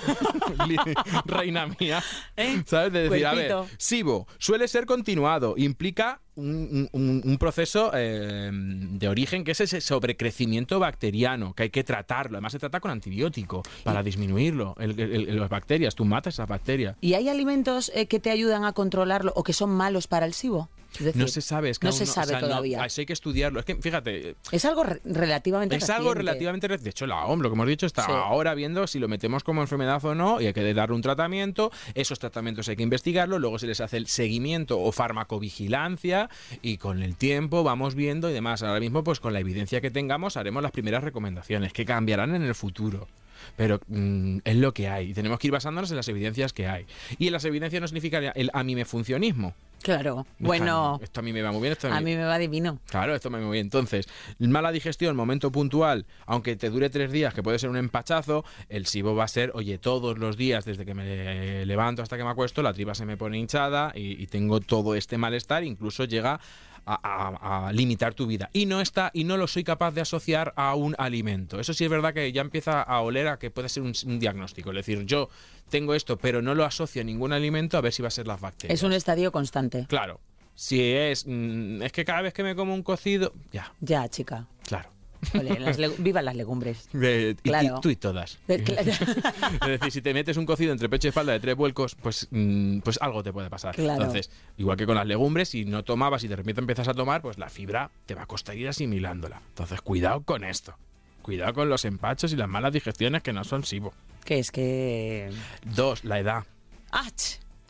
Reina 1.26 1.66
mía. 1.78 2.02
¿Eh? 2.36 2.62
¿Sabes? 2.66 2.92
De 2.92 3.08
decir, 3.08 3.26
a 3.26 3.34
ver. 3.34 3.52
SIBO 3.78 4.26
suele 4.38 4.68
ser 4.68 4.86
continuado, 4.86 5.54
implica 5.56 6.20
un, 6.34 6.88
un- 6.92 7.20
un 7.24 7.38
proceso 7.38 7.90
eh, 7.94 8.50
de 8.52 9.08
origen 9.08 9.44
que 9.44 9.52
es 9.52 9.60
ese 9.60 9.80
sobrecrecimiento 9.80 10.78
bacteriano, 10.80 11.54
que 11.54 11.64
hay 11.64 11.70
que 11.70 11.84
tratarlo. 11.84 12.36
Además, 12.38 12.52
se 12.52 12.58
trata 12.58 12.80
con 12.80 12.90
antibiótico 12.90 13.62
para 13.84 14.02
disminuirlo, 14.02 14.74
el- 14.78 14.98
el- 14.98 15.28
el- 15.28 15.40
las 15.40 15.50
bacterias. 15.50 15.94
Tú 15.94 16.04
matas 16.04 16.34
esas 16.34 16.48
bacterias. 16.48 16.96
¿Y 17.00 17.14
hay 17.14 17.28
alimentos 17.28 17.90
eh, 17.94 18.06
que 18.06 18.18
te 18.20 18.30
ayudan 18.30 18.64
a 18.64 18.72
controlarlo 18.72 19.32
o 19.36 19.42
que 19.42 19.52
son 19.52 19.70
malos 19.70 20.06
para 20.06 20.24
el 20.26 20.32
SIBO? 20.32 20.70
Es 20.98 21.04
decir, 21.04 21.20
No 21.22 21.28
se 21.28 21.40
sabe, 21.40 21.70
es 21.70 21.78
que 21.78 21.86
no 21.86 21.92
se 21.92 22.06
sabe 22.06 22.26
o 22.26 22.28
sea, 22.30 22.40
no- 22.40 22.48
todavía. 22.48 22.84
eso 22.84 23.00
hay 23.00 23.06
que 23.06 23.12
estudiarlo. 23.12 23.60
Es 23.60 23.64
que, 23.66 23.74
fíjate, 23.76 24.36
Es 24.50 24.64
algo 24.64 24.84
re- 24.84 25.00
relativamente 25.04 25.76
Es 25.76 25.88
algo 25.90 26.14
relativamente 26.14 26.68
reciente. 26.68 26.84
De 26.84 26.90
hecho, 26.90 27.06
la 27.06 27.24
OMS, 27.26 27.42
lo 27.42 27.48
que 27.50 27.54
hemos 27.54 27.66
dicho, 27.66 27.86
está 27.86 28.04
Sí. 28.06 28.12
ahora 28.12 28.54
viendo 28.54 28.86
si 28.86 28.98
lo 28.98 29.08
metemos 29.08 29.42
como 29.44 29.60
enfermedad 29.62 30.04
o 30.04 30.14
no 30.14 30.40
y 30.40 30.46
hay 30.46 30.52
que 30.52 30.74
darle 30.74 30.94
un 30.94 31.02
tratamiento. 31.02 31.70
Esos 31.94 32.18
tratamientos 32.18 32.68
hay 32.68 32.76
que 32.76 32.82
investigarlo, 32.82 33.38
luego 33.38 33.58
se 33.58 33.66
les 33.66 33.80
hace 33.80 33.96
el 33.96 34.06
seguimiento 34.06 34.80
o 34.80 34.92
farmacovigilancia 34.92 36.28
y 36.62 36.78
con 36.78 37.02
el 37.02 37.16
tiempo 37.16 37.62
vamos 37.64 37.94
viendo 37.94 38.30
y 38.30 38.32
demás. 38.32 38.62
Ahora 38.62 38.80
mismo, 38.80 39.02
pues 39.04 39.20
con 39.20 39.32
la 39.32 39.40
evidencia 39.40 39.80
que 39.80 39.90
tengamos, 39.90 40.36
haremos 40.36 40.62
las 40.62 40.72
primeras 40.72 41.02
recomendaciones 41.04 41.72
que 41.72 41.84
cambiarán 41.84 42.34
en 42.34 42.42
el 42.42 42.54
futuro. 42.54 43.08
Pero 43.56 43.80
mm, 43.88 44.38
es 44.44 44.56
lo 44.56 44.72
que 44.72 44.88
hay 44.88 45.10
y 45.10 45.14
tenemos 45.14 45.38
que 45.38 45.48
ir 45.48 45.52
basándonos 45.52 45.90
en 45.90 45.96
las 45.96 46.08
evidencias 46.08 46.52
que 46.52 46.66
hay. 46.66 46.86
Y 47.18 47.26
en 47.26 47.32
las 47.32 47.44
evidencias 47.44 47.80
no 47.80 47.88
significa 47.88 48.18
el 48.18 48.50
a 48.52 48.64
mí 48.64 48.74
me 48.74 48.84
funcionismo. 48.84 49.54
Claro. 49.82 50.26
Bueno, 50.38 51.00
Esto 51.02 51.20
a 51.20 51.22
mí 51.22 51.32
me 51.32 51.42
va 51.42 51.50
muy 51.50 51.60
bien, 51.60 51.72
esto 51.72 51.88
a 51.88 52.00
mí 52.00 52.14
me 52.14 52.24
va 52.24 52.38
divino. 52.38 52.78
Claro, 52.86 53.14
esto 53.14 53.30
me 53.30 53.40
muy 53.40 53.54
bien. 53.54 53.66
Entonces, 53.66 54.08
mala 54.38 54.70
digestión, 54.70 55.16
momento 55.16 55.50
puntual, 55.50 56.06
aunque 56.26 56.56
te 56.56 56.70
dure 56.70 56.88
tres 56.88 57.10
días, 57.10 57.34
que 57.34 57.42
puede 57.42 57.58
ser 57.58 57.68
un 57.68 57.76
empachazo, 57.76 58.44
el 58.68 58.86
SIBO 58.86 59.14
va 59.14 59.24
a 59.24 59.28
ser, 59.28 59.50
oye, 59.54 59.78
todos 59.78 60.18
los 60.18 60.36
días, 60.36 60.64
desde 60.64 60.84
que 60.84 60.94
me 60.94 61.66
levanto 61.66 62.02
hasta 62.02 62.16
que 62.16 62.24
me 62.24 62.30
acuesto, 62.30 62.62
la 62.62 62.72
tripa 62.72 62.94
se 62.94 63.04
me 63.04 63.16
pone 63.16 63.38
hinchada 63.38 63.92
y, 63.94 64.22
y 64.22 64.26
tengo 64.28 64.60
todo 64.60 64.94
este 64.94 65.18
malestar, 65.18 65.64
incluso 65.64 66.04
llega 66.04 66.40
a, 66.86 66.94
a- 66.94 67.68
a 67.68 67.72
limitar 67.72 68.14
tu 68.14 68.26
vida. 68.26 68.50
Y 68.52 68.66
no 68.66 68.80
está, 68.80 69.10
y 69.14 69.24
no 69.24 69.36
lo 69.36 69.46
soy 69.46 69.64
capaz 69.64 69.92
de 69.92 70.00
asociar 70.00 70.52
a 70.56 70.74
un 70.74 70.94
alimento. 70.98 71.60
Eso 71.60 71.72
sí 71.74 71.84
es 71.84 71.90
verdad 71.90 72.12
que 72.14 72.32
ya 72.32 72.40
empieza 72.42 72.82
a 72.82 73.00
oler 73.00 73.28
a 73.28 73.38
que 73.38 73.50
puede 73.50 73.68
ser 73.68 73.82
un, 73.82 73.92
un 74.06 74.18
diagnóstico. 74.18 74.70
Es 74.70 74.76
decir, 74.76 75.04
yo 75.06 75.28
tengo 75.70 75.94
esto, 75.94 76.16
pero 76.18 76.42
no 76.42 76.54
lo 76.54 76.64
asocio 76.64 77.02
a 77.02 77.04
ningún 77.04 77.32
alimento, 77.32 77.76
a 77.78 77.80
ver 77.80 77.92
si 77.92 78.02
va 78.02 78.08
a 78.08 78.10
ser 78.10 78.26
las 78.26 78.40
bacterias. 78.40 78.78
Es 78.78 78.82
un 78.82 78.92
estadio 78.92 79.32
constante. 79.32 79.86
Claro. 79.88 80.20
Si 80.54 80.82
es. 80.82 81.24
mm, 81.26 81.82
es 81.82 81.92
que 81.92 82.04
cada 82.04 82.20
vez 82.22 82.34
que 82.34 82.42
me 82.42 82.54
como 82.54 82.74
un 82.74 82.82
cocido. 82.82 83.32
Ya, 83.52 83.72
Ya, 83.80 84.08
chica. 84.08 84.46
claro. 84.66 84.90
Ole, 85.38 85.58
las 85.60 85.78
viva 86.02 86.20
las 86.22 86.34
legumbres. 86.34 86.88
Eh, 86.94 87.34
y- 87.36 87.48
y 87.48 87.50
Claro. 87.50 87.80
tú 87.80 87.90
y 87.90 87.96
todas. 87.96 88.38
Eh, 88.48 88.62
claro. 88.62 88.90
es 88.90 89.00
decir, 89.80 89.90
si 89.92 90.02
te 90.02 90.12
metes 90.14 90.36
un 90.36 90.46
cocido 90.46 90.72
entre 90.72 90.88
pecho 90.88 91.08
y 91.08 91.10
espalda 91.10 91.32
de 91.32 91.40
tres 91.40 91.56
vuelcos, 91.56 91.94
pues, 91.94 92.26
mm, 92.30 92.78
pues 92.80 92.98
algo 93.00 93.22
te 93.22 93.32
puede 93.32 93.48
pasar. 93.48 93.74
Claro. 93.74 94.00
Entonces, 94.02 94.30
igual 94.58 94.76
que 94.76 94.86
con 94.86 94.96
las 94.96 95.06
legumbres, 95.06 95.48
si 95.50 95.64
no 95.64 95.84
tomabas 95.84 96.24
y 96.24 96.28
de 96.28 96.36
repente 96.36 96.60
empiezas 96.60 96.88
a 96.88 96.94
tomar, 96.94 97.22
pues 97.22 97.38
la 97.38 97.48
fibra 97.48 97.90
te 98.06 98.14
va 98.14 98.22
a 98.22 98.26
costar 98.26 98.56
ir 98.56 98.68
asimilándola. 98.68 99.40
Entonces, 99.48 99.80
cuidado 99.80 100.22
con 100.22 100.44
esto. 100.44 100.74
Cuidado 101.22 101.54
con 101.54 101.68
los 101.68 101.84
empachos 101.84 102.32
y 102.32 102.36
las 102.36 102.48
malas 102.48 102.72
digestiones 102.72 103.22
que 103.22 103.32
no 103.32 103.44
son 103.44 103.62
SIBO. 103.64 103.94
Que 104.24 104.40
es 104.40 104.50
que... 104.50 105.30
Dos, 105.64 106.04
la 106.04 106.18
edad. 106.18 106.44
¡Ach! 106.90 107.12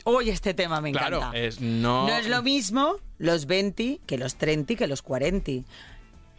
Hoy 0.05 0.29
este 0.31 0.53
tema 0.53 0.81
me 0.81 0.89
encanta. 0.89 1.07
Claro, 1.17 1.33
es 1.33 1.61
no. 1.61 2.07
No 2.07 2.15
es 2.17 2.27
lo 2.27 2.41
mismo 2.43 2.95
los 3.19 3.45
20 3.45 4.01
que 4.05 4.17
los 4.17 4.35
30 4.35 4.75
que 4.75 4.85
los 4.87 5.01
40. 5.01 5.51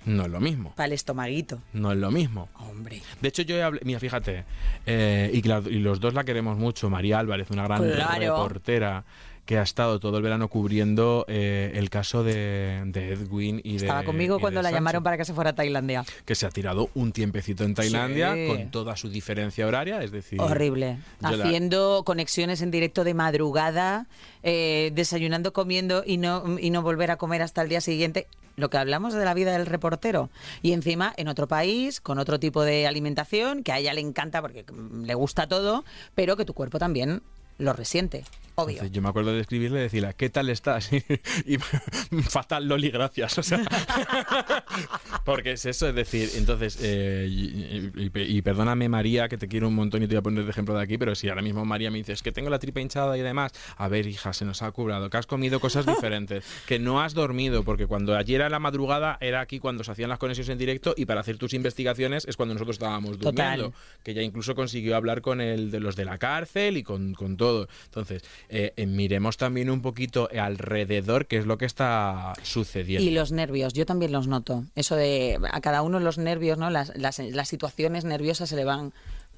No 0.07 0.25
es 0.25 0.31
lo 0.31 0.41
mismo. 0.41 0.73
Para 0.77 0.87
el 0.87 0.93
estomaguito. 0.93 1.61
No 1.73 1.93
es 1.93 1.99
lo 1.99 2.11
mismo. 2.11 2.49
Hombre. 2.59 3.01
De 3.21 3.29
hecho, 3.29 3.43
yo 3.43 3.57
he 3.57 3.63
hablado, 3.63 3.85
mira, 3.87 3.99
fíjate, 4.01 4.45
eh, 4.87 5.31
y, 5.33 5.41
claro, 5.43 5.69
y 5.71 5.79
los 5.79 6.01
dos 6.01 6.15
la 6.15 6.25
queremos 6.25 6.59
mucho. 6.59 6.91
María 6.91 7.19
Álvarez, 7.19 7.51
una 7.51 7.65
gran 7.65 7.83
Claro. 7.83 8.19
reportera 8.19 9.05
que 9.45 9.59
ha 9.59 9.63
estado 9.63 10.01
todo 10.01 10.17
el 10.17 10.23
verano 10.23 10.49
cubriendo 10.49 11.25
eh, 11.29 11.73
el 11.75 11.91
caso 11.91 12.25
de, 12.25 12.83
de 12.87 13.13
Edwin 13.13 13.61
y 13.63 13.73
de. 13.73 13.77
Estaba 13.85 14.03
conmigo 14.05 14.41
cuando 14.41 14.63
la 14.63 14.69
Sancho, 14.71 14.77
llamaron 14.79 15.03
para 15.03 15.17
que 15.19 15.25
se 15.27 15.35
fuera 15.35 15.51
a 15.51 15.55
Tailandia. 15.55 16.05
Que 16.25 16.35
se 16.35 16.47
ha 16.47 16.51
tirado 16.51 16.89
un 16.95 17.13
tiempecito 17.13 17.65
en 17.65 17.75
Tailandia 17.75 18.35
Sí. 18.35 18.47
con 18.49 18.71
toda 18.71 18.97
su 18.97 19.11
diferencia 19.11 19.67
horaria, 19.67 20.03
es 20.03 20.11
decir. 20.13 20.41
Horrible. 20.41 20.99
la- 21.21 21.29
Haciendo 21.29 22.03
conexiones 22.05 22.63
en 22.63 22.71
directo 22.71 23.05
de 23.05 23.13
madrugada, 23.15 24.07
eh, 24.43 24.91
desayunando, 24.95 25.53
comiendo 25.53 26.03
y 26.07 26.17
no, 26.17 26.59
y 26.59 26.71
no 26.71 26.83
volver 26.83 27.11
a 27.11 27.17
comer 27.17 27.43
hasta 27.43 27.61
el 27.63 27.69
día 27.69 27.81
siguiente. 27.81 28.27
Lo 28.57 28.71
que 28.71 28.79
hablamos 28.79 29.13
de 29.15 29.25
la 29.25 29.35
vida 29.35 29.53
del 29.53 29.67
reportero. 29.67 30.31
Y 30.63 30.73
encima 30.73 31.13
en 31.17 31.27
otro 31.29 31.49
país, 31.49 32.01
con 32.01 32.19
otro 32.19 32.39
tipo 32.39 32.63
de 32.63 32.87
alimentación, 32.87 33.63
que 33.65 33.73
a 33.73 33.79
ella 33.81 33.93
le 33.93 34.01
encanta 34.01 34.41
porque 34.41 34.65
mm, 34.73 35.03
le 35.05 35.15
gusta 35.15 35.49
todo, 35.49 35.85
pero 36.15 36.37
que 36.37 36.45
tu 36.45 36.55
cuerpo 36.55 36.79
también 36.79 37.21
lo 37.59 37.73
resiente. 37.73 38.25
Obvio. 38.57 38.75
Entonces, 38.75 38.93
yo 38.95 39.03
me 39.03 39.09
acuerdo 39.09 39.33
de 39.33 39.41
escribirle 39.41 39.81
y 39.81 39.83
decirle, 39.83 40.15
¿qué 40.17 40.31
tal 40.31 40.49
estás? 40.49 40.89
y 41.45 41.59
fatal, 42.23 42.69
Loli, 42.69 42.89
gracias. 42.91 43.37
O 43.39 43.43
sea, 43.43 43.61
porque 45.25 45.53
es 45.53 45.65
eso, 45.67 45.89
es 45.89 45.95
decir, 45.95 46.31
entonces, 46.37 46.79
eh, 46.83 47.27
y, 47.29 47.91
y- 48.01 48.11
y 48.15 48.43
perdóname 48.43 48.89
María, 48.89 49.29
que 49.29 49.39
te 49.39 49.49
quiero 49.49 49.69
un 49.69 49.75
montón 49.75 50.03
y 50.03 50.07
te 50.07 50.15
voy 50.15 50.19
a 50.19 50.23
poner 50.23 50.45
de 50.45 50.51
ejemplo 50.51 50.75
de 50.77 50.83
aquí, 50.83 50.99
pero 50.99 51.15
si 51.15 51.29
ahora 51.29 51.43
mismo 51.43 51.65
María 51.65 51.91
me 51.91 51.99
dice, 51.99 52.13
es 52.13 52.23
que 52.23 52.33
tengo 52.33 52.51
la 52.51 52.59
tripa 52.59 52.81
hinchada 52.81 53.17
y 53.19 53.23
demás, 53.23 53.53
a 53.77 53.89
ver, 53.89 54.07
hija, 54.07 54.33
se 54.33 54.45
nos 54.45 54.63
ha 54.63 54.71
curado, 54.71 55.11
que 55.11 55.17
has 55.17 55.27
comido 55.27 55.61
cosas 55.61 55.87
diferentes, 55.87 56.45
que 56.67 56.79
no 56.79 57.01
has 57.03 57.15
dormido, 57.15 57.65
porque 57.65 57.87
cuando 57.87 58.17
ayer 58.17 58.37
era 58.41 58.51
la 58.51 58.59
madrugada 58.59 59.19
era 59.21 59.41
aquí 59.41 59.59
cuando 59.59 59.83
se 59.85 59.91
hacían 59.93 60.11
las 60.11 60.19
conexiones 60.19 60.51
en 60.51 60.59
directo 60.59 60.95
y 60.97 61.07
para 61.07 61.21
hacer 61.21 61.39
tus 61.39 61.55
investigaciones 61.55 62.25
es 62.27 62.37
cuando 62.37 62.55
nosotros 62.55 62.77
estábamos 62.77 63.19
Total. 63.19 63.35
durmiendo 63.59 63.73
que 64.03 64.15
ya 64.15 64.23
incluso 64.23 64.55
consiguió 64.55 64.97
hablar 64.97 65.23
con 65.23 65.41
el 65.41 65.71
de 65.71 65.81
los 65.81 65.97
de 65.97 66.05
la 66.05 66.19
cárcel 66.19 66.77
y 66.77 66.83
con, 66.83 67.15
con 67.15 67.37
todo. 67.37 67.44
Entonces, 67.85 68.23
eh, 68.49 68.73
eh, 68.77 68.87
miremos 68.87 69.37
también 69.37 69.71
un 69.71 69.83
poquito 69.83 70.29
alrededor 70.39 71.27
qué 71.27 71.39
es 71.39 71.47
lo 71.47 71.59
que 71.59 71.67
está 71.67 72.33
sucediendo. 72.43 73.09
Y 73.09 73.13
los 73.13 73.33
nervios, 73.33 73.73
yo 73.73 73.87
también 73.87 74.13
los 74.13 74.27
noto. 74.27 74.65
Eso 74.75 74.97
de 74.97 75.39
a 75.53 75.61
cada 75.61 75.83
uno 75.83 76.01
los 76.01 76.19
nervios, 76.19 76.59
¿no? 76.59 76.71
Las, 76.71 76.97
las, 76.97 77.19
las 77.19 77.49
situaciones 77.49 78.05
nerviosas 78.05 78.49
se 78.49 78.57
le 78.57 78.65
van 78.65 78.93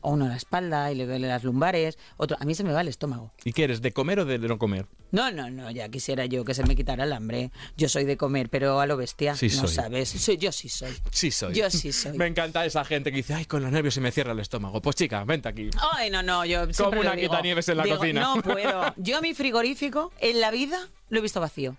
a 0.07 0.11
uno 0.11 0.29
la 0.29 0.37
espalda 0.37 0.91
y 0.93 0.95
le 0.95 1.07
duele 1.07 1.27
las 1.29 1.43
lumbares, 1.45 1.99
otro 2.17 2.37
a 2.41 2.45
mí 2.45 2.55
se 2.55 2.63
me 2.65 2.73
va 2.73 2.81
el 2.81 2.89
estómago. 2.89 3.33
¿Y 3.45 3.53
qué 3.53 3.65
eres, 3.65 3.83
de 3.83 3.93
comer 3.93 4.21
o 4.21 4.25
de 4.25 4.39
no 4.39 4.59
comer? 4.59 4.87
No, 5.11 5.31
no, 5.31 5.51
no, 5.51 5.71
ya 5.71 5.89
quisiera 5.89 6.27
yo 6.27 6.45
que 6.45 6.55
se 6.55 6.63
me 6.65 6.77
quitara 6.77 7.05
el 7.05 7.13
hambre. 7.13 7.51
Yo 7.77 7.89
soy 7.89 8.05
de 8.05 8.17
comer, 8.17 8.49
pero 8.49 8.81
a 8.81 8.87
lo 8.87 8.97
bestia, 8.97 9.35
Sí 9.35 9.49
no 9.49 9.67
soy. 9.67 9.69
sabes. 9.69 10.09
Soy, 10.09 10.37
yo 10.37 10.53
sí 10.53 10.69
soy. 10.69 10.93
Sí 11.11 11.31
soy. 11.31 11.55
Yo 11.55 11.71
sí 11.71 11.93
soy. 11.93 12.17
Me 12.19 12.27
encanta 12.27 12.65
esa 12.65 12.85
gente 12.85 13.11
que 13.11 13.19
dice, 13.19 13.35
ay, 13.35 13.45
con 13.47 13.63
los 13.63 13.71
nervios 13.73 13.95
se 13.95 14.01
me 14.01 14.11
cierra 14.13 14.33
el 14.33 14.41
estómago. 14.41 14.81
Pues 14.81 14.97
chica, 14.97 15.25
vente 15.25 15.49
aquí. 15.49 15.71
Ay, 15.93 16.11
no, 16.11 16.23
no, 16.23 16.45
yo 16.45 16.73
siempre 16.73 17.01
una 17.01 17.17
quitanieves 17.17 17.69
en 17.69 17.77
la 17.77 17.85
Digo, 17.85 17.99
cocina. 17.99 18.21
No 18.21 18.43
puedo. 18.43 18.95
Yo 18.97 19.21
mi 19.21 19.35
frigorífico 19.35 20.13
en 20.21 20.41
la 20.41 20.51
vida 20.51 20.89
lo 21.09 21.19
he 21.19 21.23
visto 21.23 21.41
vacío. 21.41 21.77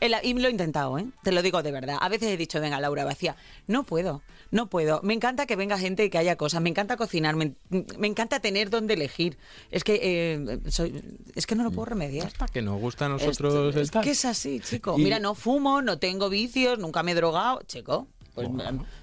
En 0.00 0.10
la- 0.10 0.22
y 0.22 0.34
lo 0.34 0.48
he 0.48 0.50
intentado, 0.50 0.98
¿eh? 0.98 1.06
Te 1.22 1.32
lo 1.32 1.40
digo 1.42 1.62
de 1.62 1.72
verdad. 1.72 1.96
A 2.00 2.08
veces 2.08 2.28
he 2.28 2.36
dicho, 2.36 2.60
venga, 2.60 2.78
Laura, 2.80 3.04
vacía. 3.04 3.34
No 3.66 3.82
puedo, 3.84 4.22
no 4.50 4.68
puedo. 4.68 5.00
Me 5.02 5.14
encanta 5.14 5.46
que 5.46 5.56
venga 5.56 5.78
gente 5.78 6.04
y 6.04 6.10
que 6.10 6.18
haya 6.18 6.36
cosas. 6.36 6.60
Me 6.60 6.68
encanta 6.68 6.96
cocinar. 6.98 7.34
Me, 7.34 7.54
me 7.98 8.06
encanta 8.06 8.40
tener 8.40 8.68
dónde 8.68 8.94
elegir. 8.94 9.38
Es 9.70 9.84
que 9.84 9.98
eh, 10.02 10.58
soy, 10.70 11.02
es 11.34 11.46
que 11.46 11.54
no 11.54 11.64
lo 11.64 11.70
puedo 11.70 11.86
remediar. 11.86 12.26
Hasta 12.26 12.46
que 12.46 12.60
nos 12.60 12.78
gusta 12.80 13.06
a 13.06 13.08
nosotros 13.08 13.74
el 13.74 13.82
es 13.82 13.90
tal. 13.90 14.04
que 14.04 14.10
es 14.10 14.24
así, 14.26 14.60
chico. 14.60 14.96
Y- 14.98 15.02
Mira, 15.04 15.18
no 15.18 15.34
fumo, 15.34 15.80
no 15.80 15.98
tengo 15.98 16.28
vicios, 16.28 16.78
nunca 16.78 17.02
me 17.02 17.12
he 17.12 17.14
drogado, 17.14 17.62
chico. 17.66 18.06
Pues, 18.34 18.48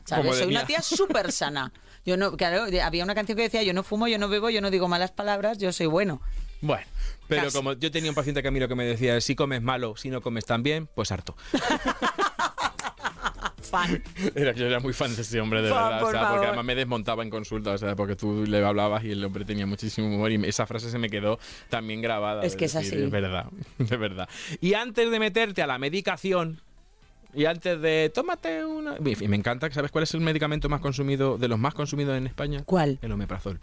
¿sabes? 0.06 0.26
como 0.28 0.34
Soy 0.38 0.48
una 0.52 0.66
tía 0.68 0.84
súper 0.84 1.32
sana. 1.32 1.74
Yo 2.06 2.18
no, 2.18 2.38
claro, 2.38 2.66
había 2.84 3.04
una 3.04 3.16
canción 3.16 3.36
que 3.36 3.42
decía, 3.44 3.64
yo 3.64 3.74
no 3.74 3.82
fumo, 3.82 4.08
yo 4.08 4.20
no 4.20 4.28
bebo, 4.30 4.52
yo 4.52 4.62
no 4.62 4.70
digo 4.70 4.88
malas 4.88 5.12
palabras, 5.12 5.58
yo 5.58 5.72
soy 5.74 5.88
bueno. 5.88 6.22
Bueno, 6.62 6.86
pero 7.28 7.44
Casi. 7.44 7.58
como 7.58 7.74
yo 7.74 7.92
tenía 7.92 8.12
un 8.12 8.16
paciente 8.16 8.42
que 8.42 8.48
a 8.48 8.52
mí 8.52 8.60
lo 8.60 8.68
que 8.68 8.76
me 8.76 8.86
decía 8.86 9.18
es, 9.18 9.24
si 9.24 9.36
comes 9.36 9.62
malo, 9.62 9.96
si 9.96 10.10
no 10.10 10.22
comes 10.22 10.46
tan 10.46 10.64
bien, 10.64 10.88
pues 10.94 11.12
harto. 11.12 11.36
Fan. 13.62 14.04
Era, 14.36 14.52
yo 14.52 14.68
era 14.68 14.80
muy 14.80 14.94
fan 14.94 15.16
de 15.16 15.24
ese 15.24 15.42
hombre, 15.42 15.64
de 15.64 15.72
verdad. 15.72 16.04
O 16.04 16.12
sea, 16.12 16.30
porque 16.30 16.46
además 16.46 16.64
me 16.64 16.76
desmontaba 16.76 17.24
en 17.24 17.32
consulta, 17.32 17.72
o 17.72 17.78
sea, 17.78 17.96
porque 17.96 18.16
tú 18.16 18.46
le 18.46 18.64
hablabas 18.64 19.04
y 19.04 19.12
el 19.12 19.24
hombre 19.24 19.46
tenía 19.46 19.66
muchísimo 19.66 20.08
humor 20.08 20.32
y 20.32 20.36
esa 20.46 20.68
frase 20.68 20.92
se 20.92 21.00
me 21.00 21.10
quedó 21.10 21.40
también 21.70 22.00
grabada. 22.00 22.44
Es 22.44 22.56
que 22.56 22.66
es 22.66 22.74
decir, 22.74 22.94
así. 22.94 23.04
Es 23.06 23.10
verdad, 23.10 23.48
de 23.80 23.98
verdad. 23.98 24.30
Y 24.62 24.76
antes 24.76 25.10
de 25.10 25.18
meterte 25.18 25.64
a 25.64 25.68
la 25.68 25.80
medicación, 25.80 26.62
y 27.34 27.46
antes 27.46 27.82
de 27.82 28.12
tómate 28.14 28.64
una... 28.64 28.98
Y 29.04 29.28
me 29.28 29.36
encanta, 29.36 29.72
¿sabes 29.72 29.92
cuál 29.92 30.04
es 30.04 30.14
el 30.14 30.22
medicamento 30.22 30.70
más 30.70 30.82
consumido, 30.82 31.38
de 31.38 31.48
los 31.48 31.58
más 31.58 31.74
consumidos 31.74 32.16
en 32.16 32.28
España? 32.28 32.62
¿Cuál? 32.66 33.00
El 33.02 33.12
omeprazol. 33.12 33.60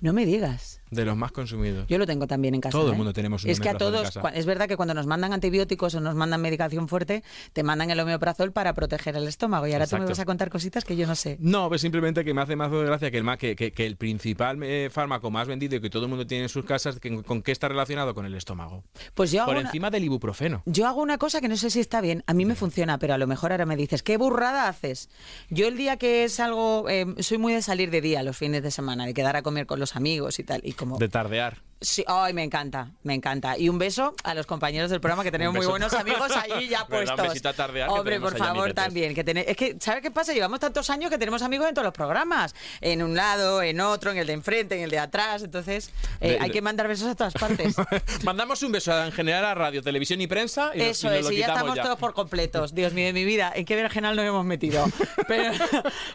No 0.00 0.12
me 0.12 0.24
digas. 0.24 0.81
De 0.92 1.04
los 1.04 1.16
más 1.16 1.32
consumidos. 1.32 1.86
Yo 1.88 1.98
lo 1.98 2.06
tengo 2.06 2.26
también 2.26 2.54
en 2.54 2.60
casa. 2.60 2.72
Todo 2.78 2.88
el 2.88 2.94
¿eh? 2.94 2.96
mundo 2.96 3.12
tenemos 3.12 3.42
un 3.44 3.50
Es 3.50 3.58
que 3.60 3.68
a 3.70 3.76
todos, 3.76 4.18
es 4.34 4.46
verdad 4.46 4.68
que 4.68 4.76
cuando 4.76 4.94
nos 4.94 5.06
mandan 5.06 5.32
antibióticos 5.32 5.94
o 5.94 6.00
nos 6.00 6.14
mandan 6.14 6.40
medicación 6.40 6.86
fuerte, 6.86 7.24
te 7.52 7.62
mandan 7.62 7.90
el 7.90 7.98
homeoprazol 7.98 8.52
para 8.52 8.74
proteger 8.74 9.16
el 9.16 9.26
estómago. 9.26 9.66
Y 9.66 9.72
ahora 9.72 9.86
tú 9.86 9.96
me 9.96 10.02
Exacto. 10.02 10.10
vas 10.12 10.20
a 10.20 10.24
contar 10.26 10.50
cositas 10.50 10.84
que 10.84 10.94
yo 10.96 11.06
no 11.06 11.14
sé. 11.14 11.38
No, 11.40 11.68
pues 11.68 11.80
simplemente 11.80 12.24
que 12.24 12.34
me 12.34 12.42
hace 12.42 12.56
más 12.56 12.70
de 12.70 12.84
gracia 12.84 13.10
que 13.10 13.16
el, 13.18 13.24
ma- 13.24 13.36
que, 13.38 13.56
que- 13.56 13.72
que 13.72 13.86
el 13.86 13.96
principal 13.96 14.62
eh, 14.62 14.90
fármaco 14.92 15.30
más 15.30 15.48
vendido 15.48 15.76
y 15.76 15.80
que 15.80 15.88
todo 15.90 16.04
el 16.04 16.08
mundo 16.10 16.26
tiene 16.26 16.44
en 16.44 16.48
sus 16.48 16.64
casas, 16.64 17.00
que- 17.00 17.22
¿con 17.22 17.42
qué 17.42 17.52
está 17.52 17.68
relacionado? 17.68 18.14
Con 18.14 18.26
el 18.26 18.34
estómago. 18.34 18.84
Pues 19.14 19.32
yo 19.32 19.44
Por 19.46 19.56
una, 19.56 19.62
encima 19.66 19.90
del 19.90 20.04
ibuprofeno. 20.04 20.62
yo 20.66 20.86
hago 20.86 21.00
una 21.00 21.16
cosa 21.18 21.40
que 21.40 21.48
no 21.48 21.56
sé 21.56 21.70
si 21.70 21.80
está 21.80 22.02
bien. 22.02 22.22
A 22.26 22.34
mí 22.34 22.44
me 22.44 22.54
funciona, 22.54 22.98
pero 22.98 23.14
a 23.14 23.18
lo 23.18 23.26
mejor 23.26 23.52
ahora 23.52 23.64
me 23.64 23.76
dices, 23.76 24.02
¿qué 24.02 24.18
burrada 24.18 24.68
haces? 24.68 25.08
Yo 25.48 25.66
el 25.68 25.78
día 25.78 25.96
que 25.96 26.24
es 26.24 26.38
algo, 26.38 26.86
eh, 26.90 27.06
soy 27.20 27.38
muy 27.38 27.54
de 27.54 27.62
salir 27.62 27.90
de 27.90 28.02
día 28.02 28.22
los 28.22 28.36
fines 28.36 28.62
de 28.62 28.70
semana, 28.70 29.06
de 29.06 29.14
quedar 29.14 29.36
a 29.36 29.42
comer 29.42 29.64
con 29.66 29.80
los 29.80 29.96
amigos 29.96 30.38
y 30.38 30.44
tal. 30.44 30.60
Y 30.64 30.72
como 30.82 30.98
De 30.98 31.08
tardear. 31.08 31.58
Sí, 31.84 32.04
ay, 32.06 32.32
me 32.32 32.44
encanta, 32.44 32.92
me 33.02 33.12
encanta. 33.12 33.58
Y 33.58 33.68
un 33.68 33.76
beso 33.76 34.14
a 34.22 34.34
los 34.34 34.46
compañeros 34.46 34.88
del 34.88 35.00
programa 35.00 35.24
que 35.24 35.32
tenemos 35.32 35.52
Un 35.52 35.56
muy 35.58 35.66
buenos 35.66 35.92
amigos 35.94 36.30
allí 36.30 36.68
ya. 36.68 36.82
Un 36.84 36.88
puestos. 36.88 37.22
besito 37.26 37.48
a 37.48 37.54
tardear 37.54 37.88
Hombre, 37.90 38.20
por 38.20 38.38
favor, 38.38 38.72
también. 38.72 39.12
Que 39.16 39.24
tené- 39.24 39.44
es 39.48 39.56
que, 39.56 39.76
¿sabes 39.80 40.00
qué 40.00 40.12
pasa? 40.12 40.32
Llevamos 40.32 40.60
tantos 40.60 40.88
años 40.90 41.10
que 41.10 41.18
tenemos 41.18 41.42
amigos 41.42 41.66
en 41.68 41.74
todos 41.74 41.84
los 41.86 41.92
programas. 41.92 42.54
En 42.80 43.02
un 43.02 43.16
lado, 43.16 43.62
en 43.64 43.80
otro, 43.80 44.12
en 44.12 44.18
el 44.18 44.28
de 44.28 44.32
enfrente, 44.34 44.76
en 44.76 44.82
el 44.84 44.90
de 44.90 45.00
atrás. 45.00 45.42
Entonces, 45.42 45.90
eh, 46.20 46.28
De- 46.34 46.38
hay 46.38 46.50
de- 46.50 46.52
que 46.52 46.62
mandar 46.62 46.86
besos 46.86 47.08
a 47.08 47.16
todas 47.16 47.34
partes. 47.34 47.74
Mandamos 48.22 48.62
un 48.62 48.70
beso 48.70 48.92
a- 48.92 49.04
en 49.06 49.10
general 49.10 49.44
a 49.44 49.52
radio, 49.56 49.82
televisión 49.82 50.20
y 50.20 50.28
prensa. 50.28 50.70
Y 50.76 50.78
nos- 50.78 50.86
Eso 50.86 51.08
y 51.08 51.18
nos 51.18 51.26
es, 51.30 51.32
y 51.32 51.38
ya 51.38 51.46
estamos 51.48 51.74
ya. 51.74 51.82
todos 51.82 51.98
por 51.98 52.14
completos. 52.14 52.76
Dios 52.76 52.92
mío 52.92 53.06
de 53.06 53.12
mi 53.12 53.24
vida, 53.24 53.50
¿en 53.56 53.64
qué 53.64 53.74
vergenal 53.74 54.14
nos 54.14 54.24
hemos 54.24 54.44
metido? 54.44 54.86
Pero 55.26 55.52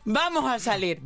vamos 0.05 0.49
a 0.49 0.59
salir. 0.59 1.01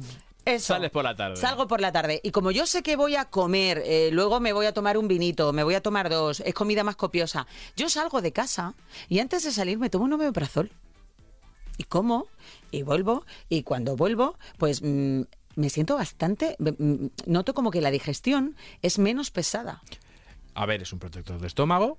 Eso. 0.55 0.73
Sales 0.73 0.91
por 0.91 1.03
la 1.03 1.15
tarde. 1.15 1.35
Salgo 1.37 1.67
por 1.67 1.81
la 1.81 1.91
tarde. 1.91 2.19
Y 2.23 2.31
como 2.31 2.51
yo 2.51 2.65
sé 2.65 2.83
que 2.83 2.95
voy 2.95 3.15
a 3.15 3.25
comer, 3.25 3.81
eh, 3.85 4.09
luego 4.11 4.39
me 4.39 4.53
voy 4.53 4.65
a 4.65 4.73
tomar 4.73 4.97
un 4.97 5.07
vinito, 5.07 5.53
me 5.53 5.63
voy 5.63 5.75
a 5.75 5.81
tomar 5.81 6.09
dos, 6.09 6.41
es 6.41 6.53
comida 6.53 6.83
más 6.83 6.95
copiosa. 6.95 7.47
Yo 7.75 7.89
salgo 7.89 8.21
de 8.21 8.31
casa 8.31 8.75
y 9.09 9.19
antes 9.19 9.43
de 9.43 9.51
salir 9.51 9.77
me 9.77 9.89
tomo 9.89 10.05
un 10.05 10.13
homeoprazol. 10.13 10.71
Y 11.77 11.83
como, 11.85 12.27
y 12.69 12.83
vuelvo, 12.83 13.25
y 13.49 13.63
cuando 13.63 13.95
vuelvo, 13.95 14.37
pues 14.57 14.81
mm, 14.83 15.21
me 15.55 15.69
siento 15.69 15.95
bastante. 15.95 16.55
mm, 16.59 17.07
Noto 17.25 17.53
como 17.53 17.71
que 17.71 17.81
la 17.81 17.91
digestión 17.91 18.55
es 18.81 18.99
menos 18.99 19.31
pesada. 19.31 19.81
A 20.53 20.65
ver, 20.65 20.81
es 20.81 20.93
un 20.93 20.99
protector 20.99 21.39
de 21.39 21.47
estómago. 21.47 21.97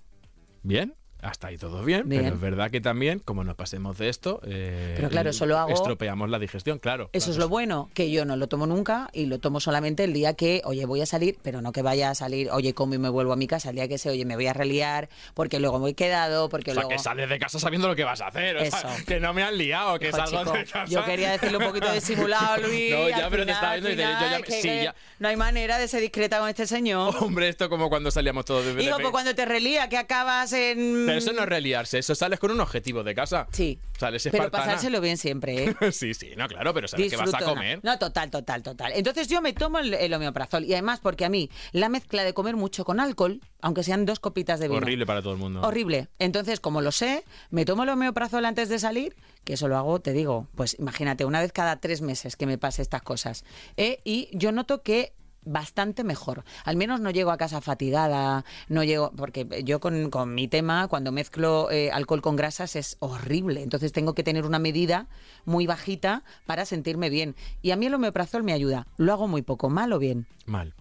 Bien. 0.63 0.95
Hasta 1.23 1.47
ahí 1.47 1.57
todo 1.57 1.85
bien, 1.85 2.09
Bien. 2.09 2.23
pero 2.25 2.35
es 2.35 2.41
verdad 2.41 2.71
que 2.71 2.81
también, 2.81 3.21
como 3.21 3.45
nos 3.45 3.55
pasemos 3.55 3.97
de 3.97 4.09
esto, 4.09 4.41
eh, 4.45 4.93
Pero 4.97 5.09
claro, 5.09 5.33
solo 5.33 5.57
hago- 5.57 5.71
estropeamos 5.73 6.29
la 6.29 6.39
digestión, 6.41 6.81
claro. 6.81 7.11
Eso 7.13 7.31
es 7.31 7.37
lo 7.37 7.49
bueno, 7.49 7.91
que 7.95 8.11
yo 8.11 8.25
no 8.25 8.35
lo 8.37 8.49
tomo 8.49 8.67
nunca 8.67 9.09
y 9.13 9.27
lo 9.27 9.39
tomo 9.39 9.61
solamente 9.61 10.03
el 10.03 10.13
día 10.13 10.35
que, 10.35 10.63
oye, 10.65 10.85
voy 10.85 11.01
a 11.01 11.07
salir, 11.07 11.39
pero 11.43 11.63
no 11.63 11.71
que 11.71 11.81
vaya 11.83 12.11
a 12.11 12.15
salir, 12.17 12.51
oye, 12.51 12.75
como 12.75 12.95
y 12.95 12.99
me 12.99 13.09
vuelvo 13.09 13.33
a 13.33 13.37
mi 13.37 13.47
casa, 13.47 13.71
el 13.71 13.77
día 13.77 13.87
que 13.87 13.99
sé, 13.99 14.11
oye, 14.11 14.25
me 14.25 14.35
voy 14.35 14.49
a 14.49 14.53
reliar, 14.53 15.09
porque 15.35 15.61
luego 15.61 15.79
me 15.79 15.91
he 15.91 15.95
quedado, 15.95 16.49
porque 16.49 16.73
O 16.73 16.75
sea, 16.75 16.83
luego... 16.83 16.97
que 16.97 16.99
sales 16.99 17.29
de 17.29 17.39
casa 17.39 17.61
sabiendo 17.61 17.87
lo 17.87 17.95
que 17.95 18.03
vas 18.03 18.21
a 18.21 18.27
hacer. 18.27 18.57
o 18.57 18.65
sea, 18.67 18.79
Eso. 18.81 18.89
que 19.07 19.21
no 19.21 19.33
me 19.33 19.45
han 19.45 19.57
liado, 19.57 19.99
que 20.01 20.09
Hijo, 20.09 20.17
salgo 20.17 20.39
chico, 20.43 20.53
de 20.55 20.65
casa. 20.65 20.85
Yo 20.87 21.05
quería 21.05 21.31
decirle 21.31 21.59
un 21.59 21.65
poquito 21.65 21.93
disimulado, 21.93 22.57
Luis. 22.67 22.91
No, 22.91 23.09
ya, 23.09 23.31
pero 23.31 23.47
te 23.47 23.53
estaba 23.53 23.73
viendo 23.75 23.91
y 23.91 23.97
te- 23.97 24.03
yo 24.03 24.09
ya- 24.11 24.43
que- 24.43 24.61
sí, 24.61 24.69
ya. 24.83 24.95
No 25.21 25.29
hay 25.29 25.37
manera 25.37 25.79
de 25.79 25.87
ser 25.87 26.01
discreta 26.01 26.41
con 26.41 26.49
este 26.49 26.67
señor. 26.67 27.15
Hombre, 27.21 27.49
esto 27.49 27.69
como 27.69 27.89
cuando 27.89 28.11
salíamos 28.11 28.45
todos 28.45 28.65
de 28.65 28.75
Digo, 28.75 28.97
pues 28.99 29.11
cuando 29.13 29.37
te 29.37 29.45
relía, 29.45 29.89
que 29.89 29.97
acabas 29.99 30.53
en... 30.53 31.12
Pero 31.13 31.19
eso 31.25 31.33
no 31.33 31.43
es 31.43 31.49
reliarse, 31.49 31.99
eso 31.99 32.15
sales 32.15 32.39
con 32.39 32.51
un 32.51 32.61
objetivo 32.61 33.03
de 33.03 33.15
casa. 33.15 33.47
Sí. 33.53 33.79
Sales 33.99 34.29
Pero 34.31 34.51
pasárselo 34.51 35.01
bien 35.01 35.17
siempre, 35.17 35.65
¿eh? 35.65 35.77
sí, 35.93 36.15
sí, 36.15 36.31
no, 36.37 36.49
claro, 36.49 36.75
pero 36.75 36.89
sabes 36.89 37.11
que 37.11 37.17
vas 37.17 37.35
a 37.35 37.39
comer. 37.39 37.81
No, 37.83 37.93
no, 37.93 37.99
total, 37.99 38.31
total, 38.31 38.63
total. 38.63 38.93
Entonces 38.95 39.29
yo 39.29 39.41
me 39.41 39.53
tomo 39.53 39.79
el, 39.79 39.95
el 39.95 40.13
homeoprazol 40.13 40.65
y 40.65 40.73
además 40.73 41.01
porque 41.01 41.25
a 41.25 41.29
mí 41.29 41.51
la 41.73 41.89
mezcla 41.89 42.25
de 42.25 42.35
comer 42.35 42.57
mucho 42.57 42.85
con 42.85 43.01
alcohol, 43.01 43.41
aunque 43.61 43.83
sean 43.83 44.07
dos 44.07 44.21
copitas 44.21 44.61
de 44.61 44.69
vino. 44.69 44.79
Horrible 44.79 45.07
para 45.07 45.23
todo 45.23 45.33
el 45.33 45.39
mundo. 45.39 45.61
Horrible. 45.63 46.09
Entonces, 46.19 46.61
como 46.61 46.81
lo 46.81 46.93
sé, 46.93 47.25
me 47.51 47.65
tomo 47.65 47.85
el 47.85 47.91
homeoprazol 47.91 48.45
antes 48.45 48.69
de 48.69 48.79
salir, 48.79 49.17
que 49.45 49.55
eso 49.55 49.69
lo 49.69 49.77
hago, 49.77 50.01
te 50.01 50.13
digo, 50.13 50.49
pues 50.55 50.77
imagínate, 50.79 51.25
una 51.25 51.41
vez 51.41 51.53
cada 51.53 51.81
tres 51.81 52.01
meses 52.01 52.37
que 52.37 52.47
me 52.47 52.59
pase 52.59 52.83
estas 52.83 53.03
cosas. 53.03 53.45
¿eh? 53.77 54.01
Y 54.05 54.29
yo 54.33 54.53
noto 54.53 54.83
que 54.83 55.15
bastante 55.45 56.05
mejor. 56.05 56.45
Al 56.65 56.77
menos 56.77 57.01
no 57.01 57.11
llego 57.11 57.31
a 57.31 57.37
casa 57.37 57.61
fatigada, 57.61 58.45
no 58.69 58.85
llego, 58.85 59.13
porque 59.17 59.63
yo 59.65 59.81
con, 59.81 60.11
con 60.11 60.35
mi 60.35 60.49
tema, 60.49 60.89
cuando 60.89 61.13
mezclo 61.13 61.71
eh, 61.71 61.91
alcohol 61.91 62.23
con 62.23 62.37
grasas 62.37 62.77
es 62.77 62.97
horrible. 63.01 63.63
Entonces 63.63 63.93
tengo 63.93 64.15
que 64.15 64.23
tener 64.23 64.45
una 64.47 64.59
medida 64.59 65.09
muy 65.45 65.67
bajita 65.67 66.23
para 66.47 66.65
sentirme 66.65 67.11
bien. 67.11 67.35
Y 67.63 67.71
a 67.73 67.77
mí 67.77 67.87
el 67.87 67.95
homeoprazol 67.95 68.43
me 68.43 68.53
ayuda. 68.53 68.87
Lo 68.97 69.13
hago 69.13 69.29
muy 69.29 69.43
poco, 69.43 69.69
mal 69.71 69.93
o 69.93 69.99
bien. 69.99 70.27
Mal. 70.47 70.75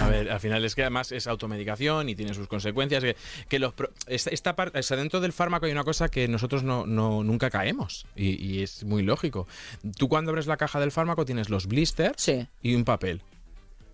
A 0.00 0.08
ver, 0.08 0.28
al 0.32 0.40
final 0.40 0.64
es 0.64 0.74
que 0.74 0.82
además 0.82 1.12
es 1.12 1.28
automedicación 1.28 2.08
y 2.08 2.16
tiene 2.16 2.34
sus 2.34 2.48
consecuencias. 2.48 3.04
Que, 3.04 3.16
que 3.48 3.58
los 3.60 3.74
pro- 3.74 3.90
esta, 4.08 4.30
esta 4.30 4.56
parte, 4.56 4.80
o 4.80 4.82
sea, 4.82 4.96
dentro 4.96 5.20
del 5.20 5.32
fármaco 5.32 5.66
hay 5.66 5.72
una 5.72 5.84
cosa 5.84 6.08
que 6.08 6.26
nosotros 6.26 6.64
no, 6.64 6.84
no- 6.84 7.22
nunca 7.22 7.48
caemos 7.48 8.04
y, 8.16 8.30
y 8.44 8.62
es 8.64 8.82
muy 8.82 9.04
lógico. 9.04 9.46
Tú 9.96 10.08
cuando 10.08 10.32
abres 10.32 10.48
la 10.48 10.56
caja 10.56 10.80
del 10.80 10.90
fármaco 10.90 11.24
tienes 11.24 11.48
los 11.48 11.68
blisters 11.68 12.20
Sí. 12.20 12.48
y 12.60 12.74
un 12.74 12.84
papel. 12.84 13.22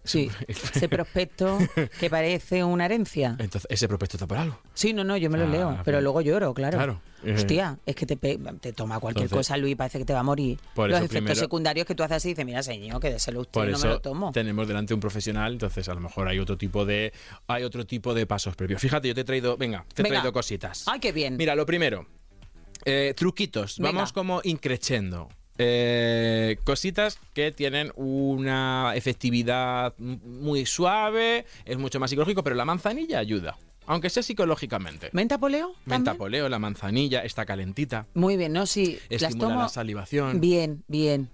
Sí, 0.02 0.30
ese 0.48 0.88
prospecto 0.88 1.58
que 1.98 2.08
parece 2.08 2.64
una 2.64 2.86
herencia. 2.86 3.36
Entonces, 3.38 3.66
ese 3.70 3.86
prospecto 3.86 4.16
está 4.16 4.26
por 4.26 4.38
algo. 4.38 4.58
Sí, 4.74 4.92
no, 4.94 5.04
no, 5.04 5.16
yo 5.16 5.28
me 5.30 5.36
lo 5.38 5.44
Ah, 5.44 5.48
leo, 5.48 5.78
pero 5.84 5.98
bien. 5.98 6.04
luego 6.04 6.20
lloro, 6.22 6.54
claro. 6.54 6.78
Claro. 6.78 7.02
Eh. 7.22 7.34
Hostia, 7.34 7.78
es 7.84 7.94
que 7.94 8.06
te, 8.06 8.16
te 8.16 8.72
toma 8.72 8.98
cualquier 8.98 9.24
Entonces- 9.24 9.46
cosa, 9.48 9.56
Luis, 9.58 9.76
parece 9.76 9.98
que 9.98 10.06
te 10.06 10.14
va 10.14 10.20
a 10.20 10.22
morir. 10.22 10.58
Por 10.74 10.88
Los 10.88 10.98
efectos 11.00 11.16
primero- 11.18 11.34
secundarios 11.34 11.86
que 11.86 11.94
tú 11.94 12.02
haces 12.02 12.16
así, 12.16 12.28
dices, 12.30 12.46
mira, 12.46 12.62
señor, 12.62 12.98
que 12.98 13.10
déselo 13.10 13.40
usted, 13.40 13.52
Por 13.52 13.68
no 13.68 13.76
eso 13.76 13.86
me 13.88 13.92
lo 13.92 14.00
tomo. 14.00 14.32
tenemos 14.32 14.66
delante 14.66 14.94
un 14.94 15.00
profesional, 15.00 15.52
entonces 15.52 15.86
a 15.90 15.94
lo 15.94 16.00
mejor 16.00 16.28
hay 16.28 16.38
otro 16.38 16.56
tipo 16.56 16.86
de 16.86 17.12
hay 17.46 17.64
otro 17.64 17.84
tipo 17.86 18.14
de 18.14 18.26
pasos 18.26 18.56
previos. 18.56 18.80
Fíjate, 18.80 19.06
yo 19.08 19.14
te 19.14 19.20
he 19.20 19.24
traído, 19.24 19.58
venga, 19.58 19.84
te 19.94 20.00
he 20.00 20.04
Venga. 20.04 20.16
traído 20.16 20.32
cositas. 20.32 20.84
Ay, 20.86 20.98
qué 20.98 21.12
bien. 21.12 21.36
Mira, 21.36 21.54
lo 21.54 21.66
primero, 21.66 22.06
eh, 22.86 23.12
truquitos. 23.14 23.76
Venga. 23.78 23.92
Vamos 23.92 24.12
como 24.14 24.40
increchendo. 24.44 25.28
Eh, 25.62 26.56
cositas 26.64 27.18
que 27.34 27.52
tienen 27.52 27.92
una 27.94 28.92
efectividad 28.94 29.92
muy 29.98 30.64
suave, 30.64 31.44
es 31.66 31.76
mucho 31.76 32.00
más 32.00 32.08
psicológico, 32.08 32.42
pero 32.42 32.56
la 32.56 32.64
manzanilla 32.64 33.18
ayuda, 33.18 33.58
aunque 33.86 34.08
sea 34.08 34.22
psicológicamente. 34.22 35.10
¿Menta 35.12 35.36
poleo? 35.36 35.74
Menta 35.84 36.14
poleo, 36.14 36.48
la 36.48 36.58
manzanilla, 36.58 37.22
está 37.24 37.44
calentita, 37.44 38.06
Muy 38.14 38.38
bien, 38.38 38.54
no, 38.54 38.64
sí. 38.64 38.98
las 39.10 39.22
estimula 39.22 39.48
tomo 39.48 39.60
la 39.60 39.68
salivación, 39.68 40.40
bien, 40.40 40.82
bien. 40.88 41.28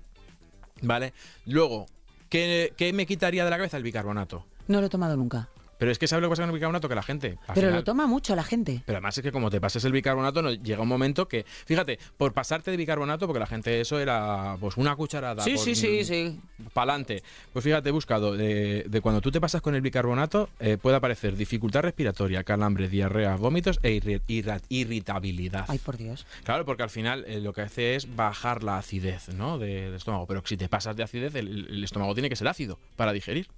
¿vale? 0.83 1.12
Luego, 1.45 1.87
¿qué, 2.29 2.72
qué 2.77 2.93
me 2.93 3.07
quitaría 3.07 3.45
de 3.45 3.51
la 3.51 3.59
cabeza 3.59 3.77
el 3.77 3.85
bicarbonato? 3.85 4.45
No 4.66 4.81
lo 4.81 4.89
he 4.89 4.91
tomado 4.91 5.16
nunca. 5.16 5.51
Pero 5.79 5.91
es 5.91 5.99
que 5.99 6.09
¿sabes 6.09 6.22
lo 6.22 6.29
que 6.29 6.33
pasa 6.33 6.43
con 6.43 6.51
el 6.51 6.55
bicarbonato? 6.55 6.89
Que 6.89 6.95
la 6.95 7.03
gente... 7.03 7.39
Pero 7.49 7.55
final- 7.55 7.74
lo 7.74 7.85
toma 7.85 8.07
mucho 8.07 8.35
la 8.35 8.45
gente. 8.45 8.83
Pero 8.87 8.97
además 8.97 9.16
es 9.18 9.22
que 9.22 9.33
como 9.33 9.51
te 9.51 9.61
pases 9.61 9.85
el 9.85 9.93
bicarbonato, 9.93 10.41
no, 10.43 10.53
llega 10.53 10.81
un 10.83 10.89
momento 10.89 11.29
que, 11.29 11.45
fíjate, 11.66 11.99
por 12.16 12.33
pasarte 12.33 12.70
de 12.70 12.77
bicarbonato, 12.77 13.27
porque 13.27 13.41
la 13.41 13.47
gente 13.47 13.81
eso 13.81 13.99
era 14.01 14.57
pues 14.61 14.77
una 14.77 14.97
cucharada. 14.97 15.43
Sí, 15.43 15.55
por- 15.55 15.64
sí, 15.64 15.74
sí, 15.74 16.05
sí. 16.05 16.41
Pa'lante. 16.72 17.22
Pues 17.53 17.64
fíjate, 17.64 17.89
he 17.91 17.93
buscado 17.93 18.35
de, 18.37 18.85
de 18.89 19.01
cuando 19.01 19.20
tú 19.20 19.31
te 19.31 19.41
pasas 19.41 19.61
con 19.61 19.74
el 19.74 19.81
bicarbonato, 19.83 20.49
eh, 20.61 20.79
puede 20.81 20.97
aparecer 20.97 21.37
dificultad 21.37 21.83
respiratoria, 21.83 22.43
calambre, 22.45 22.89
diarrea, 22.89 23.37
vómitos 23.37 23.79
e 23.83 23.91
irri- 24.01 24.62
irritabilidad. 24.68 25.64
Ay, 25.68 25.79
por 25.79 25.97
Dios. 25.97 26.27
Claro, 26.45 26.64
porque 26.64 26.83
al 26.83 26.91
final 26.91 27.24
eh, 27.27 27.41
lo 27.41 27.53
que 27.53 27.62
hace 27.62 27.95
es 27.97 28.14
bajar 28.16 28.62
la 28.62 28.79
acidez 28.79 29.29
¿no? 29.31 29.59
de- 29.59 29.87
del 29.87 29.95
estómago. 29.95 30.27
Pero 30.27 30.43
si 30.47 30.57
te 30.57 30.68
pasas 30.68 30.97
de 30.97 31.03
acidez, 31.03 31.35
el, 31.35 31.66
el 31.68 31.85
estómago 31.85 32.14
tiene 32.14 32.29
que 32.29 32.37
ser 32.37 32.49
ácido 32.49 32.79
para 32.97 33.12
digerir. 33.12 33.49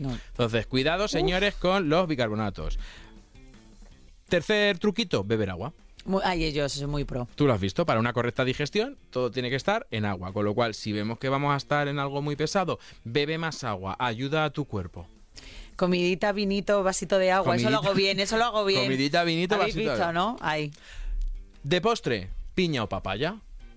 No. 0.00 0.10
Entonces, 0.30 0.66
cuidado, 0.66 1.06
señores, 1.08 1.54
con 1.54 1.88
los 1.88 2.08
bicarbonatos. 2.08 2.78
Tercer 4.28 4.78
truquito, 4.78 5.24
beber 5.24 5.50
agua. 5.50 5.72
Ay, 6.24 6.44
ellos 6.44 6.72
son 6.72 6.90
muy 6.90 7.04
pro. 7.04 7.28
Tú 7.34 7.46
lo 7.46 7.52
has 7.52 7.60
visto, 7.60 7.84
para 7.84 8.00
una 8.00 8.12
correcta 8.12 8.44
digestión 8.44 8.96
todo 9.10 9.30
tiene 9.30 9.50
que 9.50 9.56
estar 9.56 9.86
en 9.90 10.06
agua, 10.06 10.32
con 10.32 10.44
lo 10.44 10.54
cual 10.54 10.74
si 10.74 10.92
vemos 10.92 11.18
que 11.18 11.28
vamos 11.28 11.52
a 11.52 11.56
estar 11.56 11.88
en 11.88 11.98
algo 11.98 12.22
muy 12.22 12.36
pesado, 12.36 12.78
bebe 13.04 13.36
más 13.38 13.62
agua, 13.64 13.96
ayuda 13.98 14.44
a 14.46 14.50
tu 14.50 14.64
cuerpo. 14.64 15.06
Comidita, 15.76 16.32
vinito, 16.32 16.82
vasito 16.82 17.18
de 17.18 17.30
agua, 17.32 17.56
eso 17.56 17.70
lo 17.70 17.78
hago 17.78 17.94
bien, 17.94 18.18
eso 18.20 18.36
lo 18.38 18.44
hago 18.44 18.64
bien. 18.64 18.84
Comidita, 18.84 19.24
vinito, 19.24 19.54
¿Habéis 19.56 19.74
vasito 19.74 19.90
de 19.90 19.96
visto, 19.96 20.02
agua. 20.08 20.12
no? 20.12 20.36
Ahí, 20.40 20.70
De 21.62 21.80
postre, 21.80 22.30
piña 22.54 22.82
o 22.84 22.88
papaya. 22.88 23.36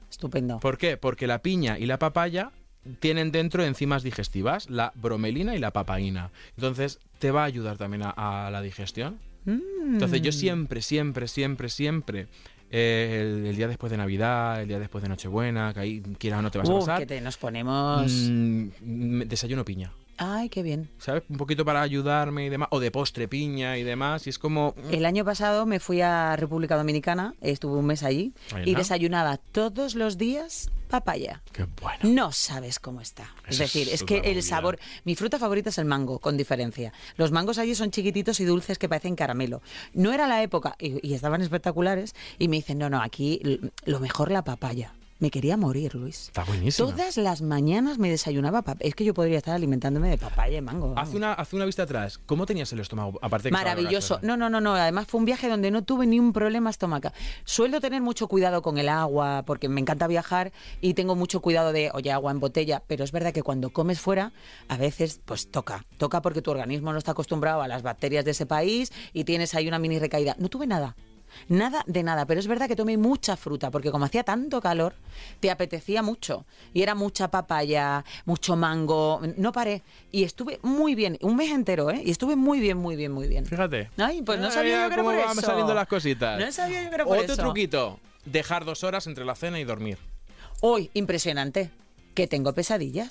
estupendo. 0.09 0.59
¿Por 0.59 0.77
qué? 0.77 0.95
Porque 0.97 1.27
la 1.27 1.41
piña 1.41 1.77
y 1.77 1.85
la 1.85 1.99
papaya 1.99 2.51
tienen 2.99 3.31
dentro 3.31 3.63
enzimas 3.63 4.03
digestivas, 4.03 4.69
la 4.69 4.91
bromelina 4.95 5.55
y 5.55 5.59
la 5.59 5.71
papaína. 5.71 6.31
Entonces, 6.57 6.99
te 7.19 7.31
va 7.31 7.41
a 7.43 7.45
ayudar 7.45 7.77
también 7.77 8.03
a, 8.03 8.47
a 8.47 8.51
la 8.51 8.61
digestión. 8.61 9.19
Mm. 9.45 9.93
Entonces, 9.93 10.21
yo 10.21 10.31
siempre, 10.31 10.81
siempre, 10.81 11.27
siempre, 11.27 11.69
siempre, 11.69 12.27
eh, 12.71 13.19
el, 13.21 13.45
el 13.45 13.55
día 13.55 13.67
después 13.67 13.91
de 13.91 13.97
Navidad, 13.97 14.61
el 14.61 14.67
día 14.67 14.79
después 14.79 15.01
de 15.01 15.09
Nochebuena, 15.09 15.73
que 15.73 15.79
ahí 15.79 16.01
quieras 16.17 16.39
o 16.39 16.41
no 16.41 16.51
te 16.51 16.57
vas 16.57 16.69
a 16.69 16.73
Uh, 16.73 16.79
pasar, 16.79 16.99
que 16.99 17.05
te 17.05 17.21
nos 17.21 17.37
ponemos... 17.37 18.11
mm, 18.11 19.21
desayuno 19.27 19.63
piña. 19.63 19.91
Ay, 20.17 20.49
qué 20.49 20.61
bien. 20.63 20.89
¿sabes? 20.99 21.23
Un 21.29 21.37
poquito 21.37 21.65
para 21.65 21.81
ayudarme 21.81 22.45
y 22.45 22.49
demás, 22.49 22.67
o 22.71 22.79
de 22.79 22.91
postre 22.91 23.27
piña 23.27 23.77
y 23.77 23.83
demás, 23.83 24.27
y 24.27 24.29
es 24.29 24.37
como... 24.39 24.73
mm, 24.77 24.93
El 24.93 25.05
año 25.05 25.25
pasado 25.25 25.65
me 25.65 25.79
fui 25.79 26.01
a 26.01 26.35
República 26.35 26.75
Dominicana, 26.77 27.33
estuve 27.41 27.77
un 27.77 27.85
mes 27.85 28.03
allí 28.03 28.33
Ahí 28.53 28.63
y 28.65 28.69
está. 28.69 28.79
desayunaba 28.79 29.37
todos 29.37 29.95
los 29.95 30.17
días 30.17 30.69
papaya. 30.89 31.41
Qué 31.51 31.65
bueno. 31.81 31.97
No 32.03 32.31
sabes 32.31 32.77
cómo 32.79 33.01
está. 33.01 33.23
Es 33.47 33.55
Eso 33.55 33.63
decir, 33.63 33.89
es 33.91 34.03
que 34.03 34.17
el 34.17 34.23
movida. 34.35 34.41
sabor. 34.43 34.79
Mi 35.05 35.15
fruta 35.15 35.39
favorita 35.39 35.69
es 35.69 35.79
el 35.79 35.85
mango, 35.85 36.19
con 36.19 36.37
diferencia. 36.37 36.93
Los 37.17 37.31
mangos 37.31 37.57
allí 37.57 37.73
son 37.73 37.89
chiquititos 37.89 38.39
y 38.39 38.45
dulces 38.45 38.77
que 38.77 38.87
parecen 38.87 39.15
caramelo. 39.15 39.63
No 39.93 40.13
era 40.13 40.27
la 40.27 40.43
época 40.43 40.75
y, 40.77 41.05
y 41.07 41.15
estaban 41.15 41.41
espectaculares. 41.41 42.13
Y 42.37 42.47
me 42.47 42.57
dicen, 42.57 42.77
no, 42.77 42.91
no, 42.91 43.01
aquí 43.01 43.41
lo 43.85 43.99
mejor 43.99 44.29
la 44.31 44.43
papaya. 44.43 44.93
Me 45.19 45.31
quería 45.31 45.57
morir, 45.57 45.95
Luis. 45.95 46.27
Está 46.27 46.43
buenísimo. 46.43 46.89
Todas 46.89 47.17
las 47.17 47.41
mañanas 47.41 47.97
me 47.97 48.09
desayunaba. 48.09 48.63
Es 48.79 48.95
que 48.95 49.05
yo 49.05 49.13
podría 49.13 49.37
estar 49.37 49.55
alimentándome 49.55 50.09
de 50.09 50.17
papaya 50.17 50.57
y 50.57 50.61
mango. 50.61 50.93
Haz 50.97 51.13
una, 51.13 51.33
haz 51.33 51.53
una 51.53 51.65
vista 51.65 51.83
atrás. 51.83 52.19
¿Cómo 52.25 52.45
tenías 52.45 52.71
el 52.73 52.79
estómago? 52.79 53.19
Aparte 53.21 53.51
Maravilloso. 53.51 54.19
No, 54.21 54.35
no, 54.35 54.49
no, 54.49 54.59
no. 54.59 54.75
Además 54.75 55.07
fue 55.07 55.19
un 55.19 55.25
viaje 55.25 55.47
donde 55.47 55.71
no 55.71 55.83
tuve 55.83 56.07
ni 56.07 56.19
un 56.19 56.33
problema 56.33 56.69
estomacal. 56.69 57.13
Suelo 57.45 57.79
tener 57.79 58.01
mucho 58.01 58.27
cuidado 58.27 58.61
con 58.61 58.77
el 58.77 58.89
agua 58.89 59.43
porque 59.45 59.69
me 59.69 59.79
encanta 59.79 60.07
viajar 60.07 60.51
y 60.81 60.93
tengo 60.93 61.15
mucho 61.15 61.41
cuidado 61.41 61.71
de, 61.71 61.91
oye, 61.93 62.11
agua 62.11 62.31
en 62.31 62.39
botella. 62.39 62.83
Pero 62.87 63.03
es 63.03 63.11
verdad 63.11 63.31
que 63.33 63.43
cuando 63.43 63.69
comes 63.69 64.01
fuera, 64.01 64.33
a 64.67 64.77
veces, 64.77 65.21
pues 65.23 65.49
toca. 65.51 65.85
Toca 65.97 66.21
porque 66.21 66.41
tu 66.41 66.51
organismo 66.51 66.91
no 66.91 66.97
está 66.97 67.11
acostumbrado 67.11 67.61
a 67.61 67.67
las 67.67 67.83
bacterias 67.83 68.25
de 68.25 68.31
ese 68.31 68.45
país 68.45 68.91
y 69.13 69.23
tienes 69.23 69.53
ahí 69.55 69.67
una 69.67 69.79
mini 69.79 69.99
recaída. 69.99 70.35
No 70.39 70.49
tuve 70.49 70.67
nada. 70.67 70.95
Nada 71.47 71.83
de 71.87 72.03
nada, 72.03 72.25
pero 72.25 72.39
es 72.39 72.47
verdad 72.47 72.67
que 72.67 72.75
tomé 72.75 72.97
mucha 72.97 73.35
fruta, 73.37 73.71
porque 73.71 73.91
como 73.91 74.05
hacía 74.05 74.23
tanto 74.23 74.61
calor, 74.61 74.95
te 75.39 75.51
apetecía 75.51 76.01
mucho. 76.01 76.45
Y 76.73 76.81
era 76.81 76.95
mucha 76.95 77.29
papaya, 77.29 78.03
mucho 78.25 78.55
mango, 78.55 79.21
no 79.37 79.51
paré. 79.51 79.81
Y 80.11 80.23
estuve 80.23 80.59
muy 80.61 80.95
bien, 80.95 81.17
un 81.21 81.35
mes 81.35 81.51
entero, 81.51 81.89
¿eh? 81.91 82.01
Y 82.05 82.11
estuve 82.11 82.35
muy 82.35 82.59
bien, 82.59 82.77
muy 82.77 82.95
bien, 82.95 83.11
muy 83.11 83.27
bien. 83.27 83.45
Fíjate. 83.45 83.89
Ay, 83.97 84.21
pues 84.21 84.39
no 84.39 84.51
sabía 84.51 84.83
yo 84.83 84.87
que 84.89 84.93
era 84.93 85.03
cómo 85.03 85.09
por 85.15 85.25
van 85.25 85.37
eso. 85.37 85.41
saliendo 85.47 85.73
las 85.73 85.87
cositas. 85.87 86.39
No 86.39 86.51
sabía 86.51 86.83
yo 86.83 86.89
que 86.89 86.95
era 86.95 87.05
por 87.05 87.17
Otro 87.17 87.33
eso. 87.33 87.41
truquito. 87.41 87.99
Dejar 88.25 88.63
dos 88.65 88.83
horas 88.83 89.05
entre 89.07 89.25
la 89.25 89.35
cena 89.35 89.59
y 89.59 89.63
dormir. 89.63 89.97
Hoy, 90.61 90.89
impresionante, 90.93 91.71
que 92.13 92.25
tengo 92.27 92.53
pesadillas. 92.53 93.09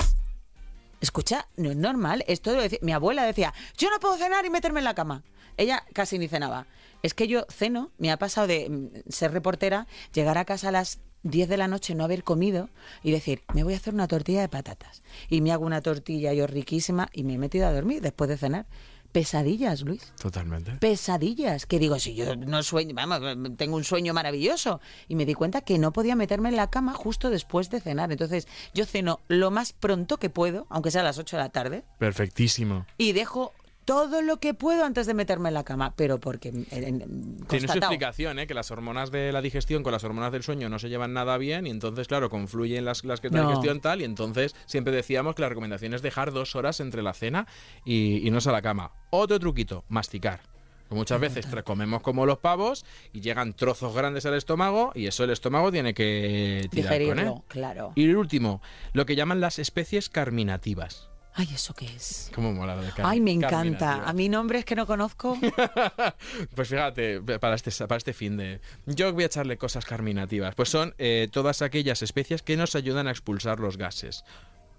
Escucha, 1.00 1.48
no 1.56 1.70
es 1.70 1.76
normal. 1.76 2.24
Esto 2.28 2.54
lo 2.54 2.62
decía- 2.62 2.78
mi 2.82 2.92
abuela 2.92 3.24
decía, 3.24 3.52
yo 3.76 3.90
no 3.90 3.98
puedo 3.98 4.16
cenar 4.16 4.44
y 4.46 4.50
meterme 4.50 4.78
en 4.80 4.84
la 4.84 4.94
cama. 4.94 5.22
Ella 5.56 5.84
casi 5.92 6.18
ni 6.18 6.28
cenaba. 6.28 6.66
Es 7.02 7.14
que 7.14 7.28
yo 7.28 7.46
ceno, 7.50 7.90
me 7.98 8.10
ha 8.10 8.16
pasado 8.16 8.46
de 8.46 8.68
mm, 8.70 9.10
ser 9.10 9.32
reportera, 9.32 9.86
llegar 10.14 10.38
a 10.38 10.44
casa 10.44 10.68
a 10.68 10.72
las 10.72 11.00
10 11.24 11.48
de 11.48 11.56
la 11.56 11.68
noche, 11.68 11.94
no 11.94 12.04
haber 12.04 12.24
comido 12.24 12.68
y 13.02 13.12
decir, 13.12 13.42
me 13.54 13.62
voy 13.62 13.74
a 13.74 13.76
hacer 13.76 13.94
una 13.94 14.08
tortilla 14.08 14.40
de 14.40 14.48
patatas. 14.48 15.02
Y 15.28 15.40
me 15.40 15.52
hago 15.52 15.64
una 15.64 15.80
tortilla 15.80 16.32
yo 16.32 16.46
riquísima 16.46 17.08
y 17.12 17.22
me 17.24 17.34
he 17.34 17.38
metido 17.38 17.66
a 17.66 17.72
dormir 17.72 18.00
después 18.00 18.28
de 18.28 18.36
cenar. 18.36 18.66
Pesadillas, 19.12 19.82
Luis. 19.82 20.10
Totalmente. 20.18 20.72
pesadillas, 20.76 21.66
que 21.66 21.78
digo, 21.78 21.98
si 21.98 22.14
yo 22.14 22.34
no 22.34 22.62
sueño, 22.62 22.94
vamos, 22.94 23.20
tengo 23.58 23.76
un 23.76 23.84
sueño 23.84 24.14
maravilloso. 24.14 24.80
Y 25.06 25.16
me 25.16 25.26
di 25.26 25.34
cuenta 25.34 25.60
que 25.60 25.78
no 25.78 25.92
podía 25.92 26.16
meterme 26.16 26.48
en 26.48 26.56
la 26.56 26.70
cama 26.70 26.94
justo 26.94 27.28
después 27.28 27.68
de 27.68 27.80
cenar. 27.82 28.10
Entonces, 28.10 28.48
yo 28.72 28.86
ceno 28.86 29.20
lo 29.28 29.50
más 29.50 29.74
pronto 29.74 30.16
que 30.16 30.30
puedo, 30.30 30.66
aunque 30.70 30.90
sea 30.90 31.02
a 31.02 31.04
las 31.04 31.18
8 31.18 31.36
de 31.36 31.42
la 31.42 31.50
tarde, 31.50 31.84
Perfectísimo. 31.98 32.86
y 32.96 33.12
dejo 33.12 33.52
todo 33.84 34.22
lo 34.22 34.38
que 34.38 34.54
puedo 34.54 34.84
antes 34.84 35.06
de 35.06 35.14
meterme 35.14 35.48
en 35.48 35.54
la 35.54 35.64
cama, 35.64 35.94
pero 35.96 36.20
porque 36.20 36.50
en- 36.50 36.66
en- 36.70 37.38
Tiene 37.48 37.66
su 37.68 37.78
explicación, 37.78 38.38
¿eh? 38.38 38.46
que 38.46 38.54
las 38.54 38.70
hormonas 38.70 39.10
de 39.10 39.32
la 39.32 39.42
digestión 39.42 39.82
con 39.82 39.92
las 39.92 40.04
hormonas 40.04 40.30
del 40.32 40.42
sueño 40.42 40.68
no 40.68 40.78
se 40.78 40.88
llevan 40.88 41.12
nada 41.12 41.36
bien 41.38 41.66
y 41.66 41.70
entonces, 41.70 42.06
claro, 42.08 42.30
confluyen 42.30 42.84
las, 42.84 43.04
las 43.04 43.20
que 43.20 43.30
la 43.30 43.42
No. 43.42 43.48
digestión 43.48 43.80
tal 43.80 44.00
y 44.00 44.04
entonces 44.04 44.54
siempre 44.66 44.92
decíamos 44.94 45.34
que 45.34 45.42
la 45.42 45.48
recomendación 45.48 45.94
es 45.94 46.02
dejar 46.02 46.32
dos 46.32 46.54
horas 46.54 46.80
entre 46.80 47.02
la 47.02 47.12
cena 47.12 47.46
y, 47.84 48.26
y 48.26 48.30
no 48.30 48.38
a 48.44 48.52
la 48.52 48.62
cama. 48.62 48.92
Otro 49.10 49.38
truquito, 49.38 49.84
masticar. 49.88 50.40
Que 50.88 50.94
Muchas 50.96 51.20
veces 51.20 51.46
comemos 51.64 52.02
como 52.02 52.26
los 52.26 52.38
pavos 52.38 52.84
y 53.12 53.20
llegan 53.20 53.54
trozos 53.54 53.94
grandes 53.94 54.26
al 54.26 54.34
estómago 54.34 54.92
y 54.94 55.06
eso 55.06 55.24
el 55.24 55.30
estómago 55.30 55.72
tiene 55.72 55.94
que 55.94 56.66
tirar 56.70 56.90
con 56.98 56.98
Digerirlo, 57.08 57.36
él. 57.36 57.42
claro. 57.48 57.92
Y 57.94 58.04
el 58.04 58.16
último, 58.16 58.60
lo 58.92 59.06
que 59.06 59.16
llaman 59.16 59.40
las 59.40 59.58
especies 59.58 60.10
carminativas. 60.10 61.08
Ay, 61.34 61.48
¿eso 61.54 61.72
qué 61.74 61.86
es? 61.86 62.30
¿Cómo 62.34 62.52
mola 62.52 62.76
lo 62.76 62.82
de 62.82 62.90
car- 62.90 63.06
Ay, 63.06 63.20
me 63.20 63.32
encanta. 63.32 64.04
A 64.06 64.12
mí 64.12 64.28
nombres 64.28 64.64
que 64.64 64.74
no 64.76 64.86
conozco. 64.86 65.38
Pues 66.54 66.68
fíjate, 66.68 67.20
para 67.38 67.54
este, 67.54 67.70
para 67.86 67.96
este 67.96 68.12
fin 68.12 68.36
de... 68.36 68.60
Yo 68.86 69.12
voy 69.12 69.22
a 69.24 69.26
echarle 69.26 69.56
cosas 69.56 69.84
carminativas. 69.84 70.54
Pues 70.54 70.68
son 70.68 70.94
eh, 70.98 71.28
todas 71.32 71.62
aquellas 71.62 72.02
especies 72.02 72.42
que 72.42 72.56
nos 72.56 72.74
ayudan 72.76 73.06
a 73.08 73.10
expulsar 73.10 73.60
los 73.60 73.76
gases. 73.78 74.24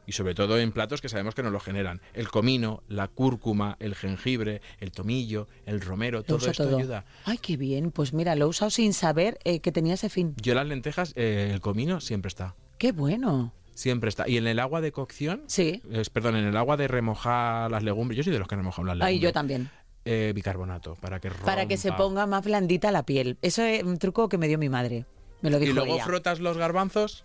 Y 0.06 0.12
sobre 0.12 0.36
todo 0.36 0.60
en 0.60 0.72
platos 0.74 1.02
que 1.02 1.10
sabemos 1.10 1.34
que 1.34 1.44
nos 1.44 1.52
lo 1.54 1.60
generan. 1.60 2.02
El 2.14 2.28
comino, 2.30 2.84
la 2.88 3.08
cúrcuma, 3.08 3.78
el 3.80 3.96
jengibre, 3.96 4.62
el 4.80 4.92
tomillo, 4.92 5.48
el 5.66 5.80
romero, 5.82 6.20
Lo 6.20 6.24
todo 6.24 6.48
esto 6.50 6.66
todo. 6.66 6.78
ayuda. 6.78 7.06
Ay, 7.26 7.38
qué 7.38 7.56
bien. 7.58 7.90
Pues 7.92 8.14
mira, 8.14 8.36
lo 8.36 8.46
he 8.46 8.50
usado 8.50 8.70
sin 8.70 8.94
saber 8.94 9.40
eh, 9.46 9.60
que 9.62 9.72
tenía 9.72 9.94
ese 9.96 10.10
fin. 10.10 10.36
Yo 10.42 10.54
las 10.56 10.68
lentejas, 10.68 11.14
eh, 11.16 11.50
el 11.54 11.62
comino 11.62 12.02
siempre 12.02 12.28
está. 12.28 12.56
Qué 12.78 12.92
bueno. 12.92 13.54
Siempre 13.74 14.10
está. 14.10 14.28
Y 14.30 14.38
en 14.38 14.48
el 14.48 14.60
agua 14.60 14.82
de 14.82 14.92
cocción, 14.92 15.44
Sí. 15.48 15.82
es- 15.92 16.10
perdón, 16.10 16.36
en 16.36 16.46
el 16.46 16.56
agua 16.58 16.78
de 16.78 16.88
remojar 16.88 17.72
las 17.72 17.84
legumbres, 17.84 18.18
yo 18.18 18.24
soy 18.24 18.34
de 18.34 18.40
los 18.40 18.48
que 18.48 18.56
remojan 18.56 18.86
las 18.86 18.96
legumbres. 18.98 19.16
Ay, 19.16 19.20
yo 19.20 19.34
también. 19.34 19.70
Eh, 20.06 20.34
bicarbonato, 20.36 20.96
para 20.96 21.20
que 21.20 21.32
Para 21.32 21.66
que 21.68 21.78
se 21.78 21.90
rompa. 21.90 22.04
ponga 22.04 22.26
más 22.28 22.44
blandita 22.44 22.92
la 22.92 23.04
piel. 23.04 23.38
Eso 23.42 23.64
es 23.64 23.84
un 23.84 23.98
truco 23.98 24.28
que 24.30 24.38
me 24.38 24.48
dio 24.48 24.58
mi 24.58 24.68
madre. 24.70 25.06
Me 25.42 25.50
lo 25.50 25.60
dijo 25.60 25.72
Y 25.72 25.76
luego 25.76 25.96
ella. 25.96 26.06
frotas 26.06 26.40
los 26.40 26.58
garbanzos 26.58 27.24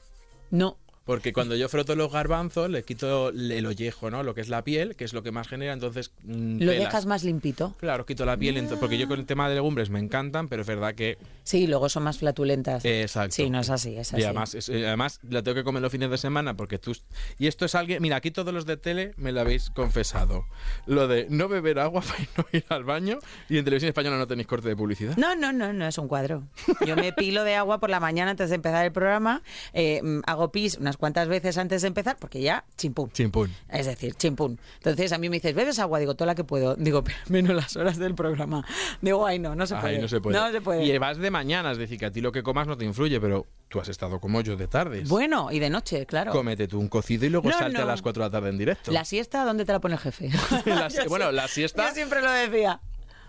No. 0.50 0.78
Porque 1.08 1.32
cuando 1.32 1.56
yo 1.56 1.70
froto 1.70 1.96
los 1.96 2.12
garbanzos, 2.12 2.68
le 2.68 2.82
quito 2.82 3.30
el 3.30 3.64
ollejo, 3.64 4.10
¿no? 4.10 4.22
Lo 4.22 4.34
que 4.34 4.42
es 4.42 4.50
la 4.50 4.62
piel, 4.62 4.94
que 4.94 5.04
es 5.04 5.14
lo 5.14 5.22
que 5.22 5.30
más 5.32 5.48
genera, 5.48 5.72
entonces... 5.72 6.12
mm, 6.24 6.60
Lo 6.62 6.70
dejas 6.72 7.06
más 7.06 7.24
limpito. 7.24 7.74
Claro, 7.80 8.04
quito 8.04 8.26
la 8.26 8.36
piel, 8.36 8.62
porque 8.78 8.98
yo 8.98 9.08
con 9.08 9.18
el 9.18 9.24
tema 9.24 9.48
de 9.48 9.54
legumbres 9.54 9.88
me 9.88 10.00
encantan, 10.00 10.48
pero 10.48 10.60
es 10.60 10.68
verdad 10.68 10.94
que... 10.94 11.16
Sí, 11.44 11.66
luego 11.66 11.88
son 11.88 12.02
más 12.02 12.18
flatulentas. 12.18 12.84
exacto. 12.84 13.34
Sí, 13.34 13.48
no 13.48 13.58
es 13.60 13.70
así, 13.70 13.96
es 13.96 14.12
así. 14.12 14.20
Y 14.20 14.24
además, 14.24 14.54
es- 14.54 14.68
eh, 14.68 14.86
además 14.86 15.18
la 15.30 15.42
tengo 15.42 15.54
que 15.54 15.64
comer 15.64 15.80
los 15.80 15.90
fines 15.90 16.10
de 16.10 16.18
semana 16.18 16.54
porque 16.54 16.76
tú... 16.78 16.94
Y 17.38 17.46
esto 17.46 17.64
es 17.64 17.74
alguien... 17.74 18.02
Mira, 18.02 18.16
aquí 18.16 18.30
todos 18.30 18.52
los 18.52 18.66
de 18.66 18.76
tele 18.76 19.14
me 19.16 19.32
lo 19.32 19.40
habéis 19.40 19.70
confesado. 19.70 20.44
Lo 20.84 21.08
de 21.08 21.26
no 21.30 21.48
beber 21.48 21.78
agua 21.78 22.02
para 22.06 22.18
no 22.36 22.44
ir 22.52 22.66
al 22.68 22.84
baño 22.84 23.18
y 23.48 23.56
en 23.56 23.64
televisión 23.64 23.88
española 23.88 24.18
no 24.18 24.26
tenéis 24.26 24.46
corte 24.46 24.68
de 24.68 24.76
publicidad. 24.76 25.16
No, 25.16 25.34
no, 25.34 25.52
no, 25.54 25.72
no 25.72 25.86
es 25.86 25.96
un 25.96 26.06
cuadro. 26.06 26.42
Yo 26.86 26.96
me 26.96 27.14
pilo 27.14 27.44
de 27.44 27.54
agua 27.54 27.80
por 27.80 27.88
la 27.88 27.98
mañana 27.98 28.32
antes 28.32 28.50
de 28.50 28.56
empezar 28.56 28.84
el 28.84 28.92
programa, 28.92 29.42
eh, 29.72 30.02
hago 30.26 30.52
pis 30.52 30.76
unas 30.76 30.97
cuantas 30.98 31.28
veces 31.28 31.56
antes 31.56 31.80
de 31.82 31.88
empezar, 31.88 32.16
porque 32.18 32.40
ya, 32.42 32.64
chimpum. 32.76 33.08
Chimpún. 33.10 33.50
Es 33.70 33.86
decir, 33.86 34.14
chimpum. 34.14 34.56
Entonces 34.76 35.12
a 35.12 35.18
mí 35.18 35.28
me 35.30 35.36
dices, 35.36 35.54
¿bebes 35.54 35.78
agua? 35.78 35.98
Digo, 35.98 36.14
toda 36.14 36.26
la 36.26 36.34
que 36.34 36.44
puedo. 36.44 36.74
Digo, 36.76 37.02
pero 37.02 37.16
menos 37.28 37.54
las 37.56 37.76
horas 37.76 37.96
del 37.98 38.14
programa. 38.14 38.66
Digo, 39.00 39.24
ay, 39.26 39.38
no, 39.38 39.54
no 39.54 39.66
se 39.66 39.74
puede. 39.76 39.96
Ay, 39.96 40.02
no 40.02 40.08
se 40.08 40.20
puede. 40.20 40.36
No 40.38 40.52
se 40.52 40.60
puede. 40.60 40.84
Y 40.84 40.98
vas 40.98 41.16
de 41.18 41.30
mañana, 41.30 41.72
es 41.72 41.78
decir, 41.78 41.98
que 41.98 42.06
a 42.06 42.10
ti 42.10 42.20
lo 42.20 42.32
que 42.32 42.42
comas 42.42 42.66
no 42.66 42.76
te 42.76 42.84
influye, 42.84 43.20
pero 43.20 43.46
tú 43.68 43.80
has 43.80 43.88
estado 43.88 44.20
como 44.20 44.40
yo 44.40 44.56
de 44.56 44.66
tardes. 44.66 45.08
Bueno, 45.08 45.50
y 45.52 45.58
de 45.58 45.70
noche, 45.70 46.04
claro. 46.06 46.32
Cómete 46.32 46.66
tú 46.68 46.78
un 46.80 46.88
cocido 46.88 47.24
y 47.26 47.30
luego 47.30 47.48
No, 47.48 47.56
salte 47.58 47.78
a 47.80 47.84
las 47.84 48.02
4 48.02 48.22
de 48.22 48.26
la 48.28 48.30
tarde 48.30 48.48
en 48.50 48.58
directo. 48.58 48.90
¿La 48.92 49.04
siesta 49.04 49.44
dónde 49.44 49.64
te 49.64 49.72
la 49.72 49.80
pone 49.80 49.94
el 49.94 50.00
jefe? 50.00 50.30
La- 50.66 50.88
bueno, 51.08 51.30
sí- 51.30 51.36
la 51.36 51.48
siesta 51.48 51.88
Yo 51.88 51.94
siempre 51.94 52.20
lo 52.22 52.30
decía. 52.32 52.80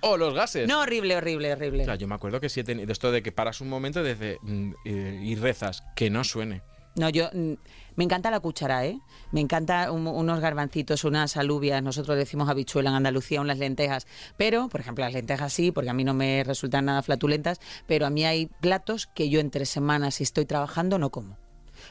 o 0.01 0.17
los 0.17 0.33
gases. 0.33 0.67
No, 0.67 0.79
horrible, 0.81 1.15
horrible, 1.17 1.51
horrible. 1.53 1.83
O 1.83 1.85
sea, 1.85 1.95
yo 1.95 2.07
me 2.07 2.15
acuerdo 2.15 2.39
que 2.39 2.49
si 2.49 2.61
he 2.61 2.63
tenido 2.63 2.91
esto 2.91 3.11
de 3.11 3.21
que 3.21 3.31
paras 3.31 3.61
un 3.61 3.69
momento 3.69 4.01
desde, 4.01 4.37
mm, 4.41 4.71
eh, 4.85 5.19
y 5.23 5.35
rezas, 5.35 5.83
que 5.95 6.09
no 6.09 6.23
suene. 6.23 6.61
No, 6.99 7.07
yo 7.09 7.29
mm, 7.33 7.53
me 7.95 8.03
encanta 8.03 8.29
la 8.29 8.41
cuchara, 8.41 8.85
¿eh? 8.85 8.99
Me 9.31 9.39
encanta 9.39 9.89
un- 9.91 10.05
unos 10.05 10.41
garbancitos, 10.41 11.05
unas 11.05 11.37
alubias, 11.37 11.81
nosotros 11.81 12.17
decimos 12.17 12.49
habichuela 12.49 12.89
en 12.89 12.97
Andalucía, 12.97 13.39
unas 13.39 13.57
lentejas. 13.57 14.05
Pero, 14.35 14.67
por 14.67 14.81
ejemplo, 14.81 15.05
las 15.05 15.13
lentejas 15.13 15.53
sí, 15.53 15.71
porque 15.71 15.89
a 15.89 15.93
mí 15.93 16.03
no 16.03 16.13
me 16.13 16.43
resultan 16.43 16.85
nada 16.85 17.01
flatulentas, 17.01 17.59
pero 17.87 18.05
a 18.05 18.09
mí 18.09 18.25
hay 18.25 18.47
platos 18.59 19.07
que 19.07 19.29
yo 19.29 19.39
entre 19.39 19.65
semanas, 19.65 20.15
si 20.15 20.23
estoy 20.23 20.45
trabajando, 20.45 20.99
no 20.99 21.09
como. 21.09 21.37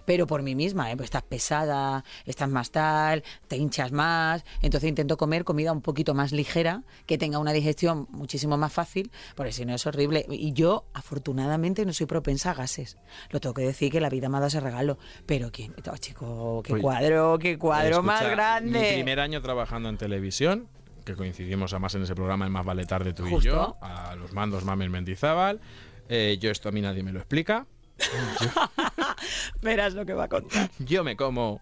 Pero 0.04 0.26
por 0.26 0.42
mí 0.42 0.54
misma, 0.54 0.90
¿eh? 0.90 0.96
Pues 0.96 1.06
estás 1.06 1.22
pesada, 1.22 2.04
estás 2.24 2.48
más 2.48 2.70
tal, 2.70 3.22
te 3.46 3.56
hinchas 3.56 3.92
más. 3.92 4.44
Entonces 4.62 4.88
intento 4.88 5.16
comer 5.16 5.44
comida 5.44 5.72
un 5.72 5.82
poquito 5.82 6.14
más 6.14 6.32
ligera, 6.32 6.82
que 7.06 7.18
tenga 7.18 7.38
una 7.38 7.52
digestión 7.52 8.06
muchísimo 8.10 8.56
más 8.56 8.72
fácil, 8.72 9.10
porque 9.34 9.52
si 9.52 9.64
no 9.64 9.74
es 9.74 9.86
horrible. 9.86 10.26
Y 10.28 10.52
yo, 10.52 10.86
afortunadamente, 10.94 11.84
no 11.84 11.92
soy 11.92 12.06
propensa 12.06 12.50
a 12.50 12.54
gases. 12.54 12.98
Lo 13.30 13.40
tengo 13.40 13.54
que 13.54 13.62
decir 13.62 13.90
que 13.90 14.00
la 14.00 14.08
vida 14.08 14.28
me 14.28 14.36
ha 14.36 14.40
dado 14.40 14.48
ese 14.48 14.60
regalo. 14.60 14.98
Pero, 15.26 15.50
¿quién? 15.52 15.74
Oh, 15.90 15.96
chico, 15.96 16.62
qué 16.64 16.78
cuadro, 16.80 17.38
qué 17.38 17.58
cuadro 17.58 18.02
más 18.02 18.28
grande. 18.28 18.80
Mi 18.80 18.94
primer 18.94 19.20
año 19.20 19.40
trabajando 19.40 19.88
en 19.88 19.96
televisión, 19.96 20.68
que 21.04 21.14
coincidimos 21.14 21.72
además 21.72 21.94
en 21.94 22.02
ese 22.02 22.14
programa 22.14 22.46
en 22.46 22.52
Más 22.52 22.64
Vale 22.64 22.84
Tarde 22.84 23.12
tú 23.12 23.26
y 23.26 23.40
yo, 23.40 23.76
a 23.80 24.14
los 24.16 24.32
mandos 24.32 24.64
Mames 24.64 24.90
Mendizábal. 24.90 25.60
Eh, 26.08 26.38
yo 26.40 26.50
esto 26.50 26.68
a 26.68 26.72
mí 26.72 26.80
nadie 26.80 27.02
me 27.02 27.12
lo 27.12 27.18
explica. 27.18 27.66
Verás 29.62 29.94
lo 29.94 30.04
que 30.06 30.14
va 30.14 30.24
a 30.24 30.28
contar. 30.28 30.70
Yo 30.78 31.04
me 31.04 31.16
como 31.16 31.60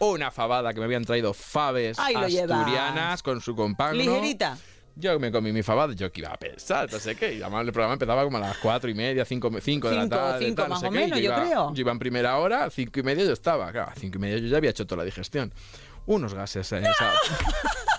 una 0.00 0.30
fabada 0.30 0.72
que 0.72 0.80
me 0.80 0.86
habían 0.86 1.04
traído 1.04 1.34
faves 1.34 1.98
Ahí 1.98 2.14
asturianas 2.38 3.22
con 3.22 3.40
su 3.40 3.54
compagno. 3.54 3.98
Ligerita. 3.98 4.56
Yo 4.96 5.18
me 5.18 5.32
comí 5.32 5.50
mi 5.50 5.64
fabada, 5.64 5.92
yo 5.92 6.12
que 6.12 6.20
iba 6.20 6.30
a 6.30 6.36
pensar, 6.36 6.90
no 6.92 7.00
sé 7.00 7.16
qué. 7.16 7.34
Y 7.34 7.42
además 7.42 7.66
el 7.66 7.72
programa 7.72 7.94
empezaba 7.94 8.22
como 8.22 8.36
a 8.36 8.40
las 8.40 8.56
cuatro 8.58 8.88
y 8.88 8.94
media, 8.94 9.24
cinco, 9.24 9.50
cinco 9.60 9.90
de 9.90 9.96
la 9.96 10.08
tarde. 10.08 10.46
cinco 10.46 10.62
tal, 10.62 10.68
no 10.68 10.74
más 10.76 10.80
sé 10.80 10.86
o 10.86 10.90
qué, 10.92 10.98
menos, 10.98 11.18
yo 11.18 11.24
iba- 11.24 11.42
creo. 11.42 11.74
Yo 11.74 11.80
iba 11.80 11.90
en 11.90 11.98
primera 11.98 12.38
hora, 12.38 12.70
cinco 12.70 13.00
y 13.00 13.02
media 13.02 13.24
yo 13.24 13.32
estaba. 13.32 13.72
Claro, 13.72 13.90
a 13.90 13.94
cinco 13.96 14.18
y 14.18 14.20
media 14.20 14.38
yo 14.38 14.46
ya 14.46 14.56
había 14.58 14.70
hecho 14.70 14.86
toda 14.86 14.98
la 15.00 15.04
digestión. 15.04 15.52
unos 16.06 16.32
gases. 16.34 16.70
en 16.72 16.84
esa- 16.86 17.12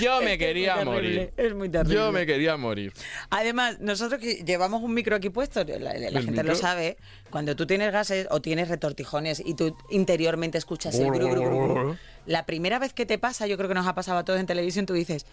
Yo 0.00 0.20
me 0.22 0.36
quería 0.38 0.76
morir. 0.84 1.32
es 1.36 1.54
muy 1.54 1.68
terrible. 1.68 1.94
Yo 1.94 2.12
me 2.12 2.26
quería 2.26 2.56
morir. 2.56 2.92
Además, 3.30 3.78
nosotros 3.80 4.20
que 4.20 4.42
llevamos 4.44 4.82
un 4.82 4.92
micro 4.94 5.16
aquí 5.16 5.30
puesto, 5.30 5.64
la, 5.64 5.78
la- 5.78 5.94
la 5.98 6.06
¿El 6.08 6.14
gente 6.14 6.30
micro? 6.32 6.48
lo 6.48 6.54
sabe, 6.54 6.96
cuando 7.30 7.56
tú 7.56 7.66
tienes 7.66 7.92
gases 7.92 8.26
o 8.30 8.40
tienes 8.42 8.68
retortijones 8.68 9.42
y 9.44 9.54
tú 9.54 9.76
interiormente 9.90 10.58
escuchas 10.58 10.94
el 10.98 11.10
gru, 11.10 11.28
gru, 11.30 11.96
la 12.26 12.44
primera 12.46 12.78
vez 12.78 12.92
que 12.92 13.06
te 13.06 13.18
pasa, 13.18 13.46
yo 13.46 13.56
creo 13.56 13.68
que 13.68 13.74
nos 13.74 13.86
ha 13.86 13.94
pasado 13.94 14.18
a 14.18 14.24
todos 14.24 14.40
en 14.40 14.46
televisión, 14.46 14.84
tú 14.86 14.94
dices, 14.94 15.26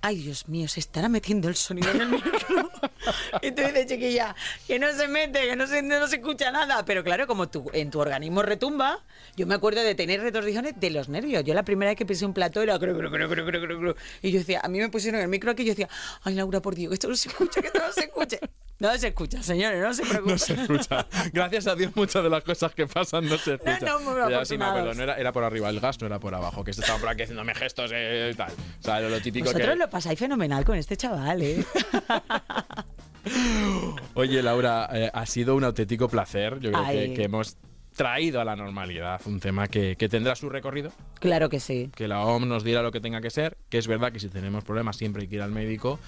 ay 0.00 0.16
Dios 0.16 0.48
mío, 0.48 0.68
se 0.68 0.80
estará 0.80 1.08
metiendo 1.08 1.48
el 1.48 1.56
sonido 1.56 1.90
en 1.90 2.00
el 2.00 2.08
micro. 2.08 2.32
y 3.42 3.50
tú 3.52 3.62
dices, 3.62 3.86
chiquilla, 3.86 4.34
que 4.66 4.78
no 4.78 4.92
se 4.92 5.08
mete, 5.08 5.48
que 5.48 5.56
no 5.56 5.66
se, 5.66 5.82
no 5.82 6.06
se 6.06 6.16
escucha 6.16 6.50
nada. 6.50 6.84
Pero 6.84 7.02
claro, 7.04 7.26
como 7.26 7.48
tu, 7.48 7.70
en 7.72 7.90
tu 7.90 8.00
organismo 8.00 8.42
retumba, 8.42 9.04
yo 9.36 9.46
me 9.46 9.54
acuerdo 9.54 9.82
de 9.82 9.94
tener 9.94 10.20
retortijones 10.20 10.78
de 10.78 10.90
los 10.90 11.08
nervios. 11.08 11.44
Yo 11.44 11.54
la 11.54 11.64
primera 11.64 11.90
vez 11.90 11.98
que 11.98 12.06
pisé 12.06 12.26
un 12.26 12.34
plató 12.34 12.62
era 12.62 12.78
gru. 12.78 13.94
Y 14.22 14.30
yo 14.30 14.38
decía, 14.38 14.60
a 14.62 14.68
mí 14.68 14.78
me 14.78 14.88
pusieron 14.88 15.20
el 15.20 15.28
micro 15.28 15.50
aquí 15.50 15.62
y 15.62 15.66
yo 15.66 15.72
decía, 15.72 15.88
ay 16.22 16.34
Laura, 16.34 16.60
por 16.60 16.74
Dios, 16.74 16.90
que 16.90 16.94
esto 16.94 17.08
no 17.08 17.16
se 17.16 17.28
escucha, 17.28 17.60
que 17.60 17.68
esto 17.68 17.80
no 17.80 17.92
se 17.92 18.00
escuche. 18.00 18.40
No 18.78 18.96
se 18.98 19.08
escucha, 19.08 19.42
señores, 19.42 19.80
no 19.82 19.94
se 19.94 20.02
preocupen. 20.04 20.32
No 20.36 20.38
se 20.38 20.52
escucha. 20.54 21.06
Gracias 21.32 21.66
a 21.66 21.74
Dios, 21.74 21.96
muchas 21.96 22.22
de 22.22 22.28
las 22.30 22.44
cosas 22.44 22.74
que 22.74 22.86
pasan 22.86 23.26
no 23.26 23.38
se 23.38 23.54
escuchan. 23.54 23.78
no, 23.84 24.00
muy 24.00 24.14
Ya 24.30 24.44
sí 24.44 24.58
me 24.58 24.64
acuerdo, 24.64 24.90
afortunados. 24.90 24.96
no 24.96 25.02
era, 25.02 25.14
era 25.16 25.32
por 25.32 25.44
arriba 25.44 25.70
el 25.70 25.80
gas, 25.80 25.98
no 26.00 26.06
era 26.06 26.18
por 26.20 26.34
abajo, 26.34 26.62
que 26.62 26.72
se 26.74 26.82
estaban 26.82 27.00
por 27.00 27.10
aquí 27.10 27.22
haciéndome 27.22 27.54
gestos 27.54 27.90
eh, 27.94 28.30
y 28.32 28.36
tal. 28.36 28.52
O 28.52 28.82
sea, 28.82 29.00
lo, 29.00 29.08
lo 29.08 29.20
típico 29.20 29.46
Vosotros 29.46 29.70
que... 29.70 29.76
lo 29.76 29.88
pasáis 29.88 30.18
fenomenal 30.18 30.64
con 30.64 30.76
este 30.76 30.96
chaval, 30.96 31.40
¿eh? 31.42 31.64
Oye, 34.14 34.42
Laura, 34.42 34.88
eh, 34.92 35.10
ha 35.12 35.26
sido 35.26 35.56
un 35.56 35.64
auténtico 35.64 36.08
placer. 36.08 36.60
Yo 36.60 36.70
creo 36.70 37.14
que 37.14 37.24
hemos 37.24 37.56
traído 37.96 38.40
a 38.40 38.44
la 38.44 38.54
normalidad 38.56 39.20
un 39.24 39.40
tema 39.40 39.68
que, 39.68 39.96
que 39.96 40.08
tendrá 40.10 40.36
su 40.36 40.50
recorrido, 40.50 40.92
claro 41.18 41.48
que 41.48 41.60
sí. 41.60 41.90
que 41.96 42.06
la 42.06 42.20
OMS 42.26 42.46
nos 42.46 42.62
dirá 42.62 42.82
lo 42.82 42.92
que 42.92 43.00
tenga 43.00 43.22
que 43.22 43.30
ser, 43.30 43.56
que 43.70 43.78
es 43.78 43.86
verdad 43.88 44.12
que 44.12 44.20
si 44.20 44.28
tenemos 44.28 44.64
problemas 44.64 44.96
siempre 44.98 45.22
hay 45.22 45.28
que 45.28 45.36
ir 45.36 45.40
al 45.42 45.50
médico, 45.50 45.98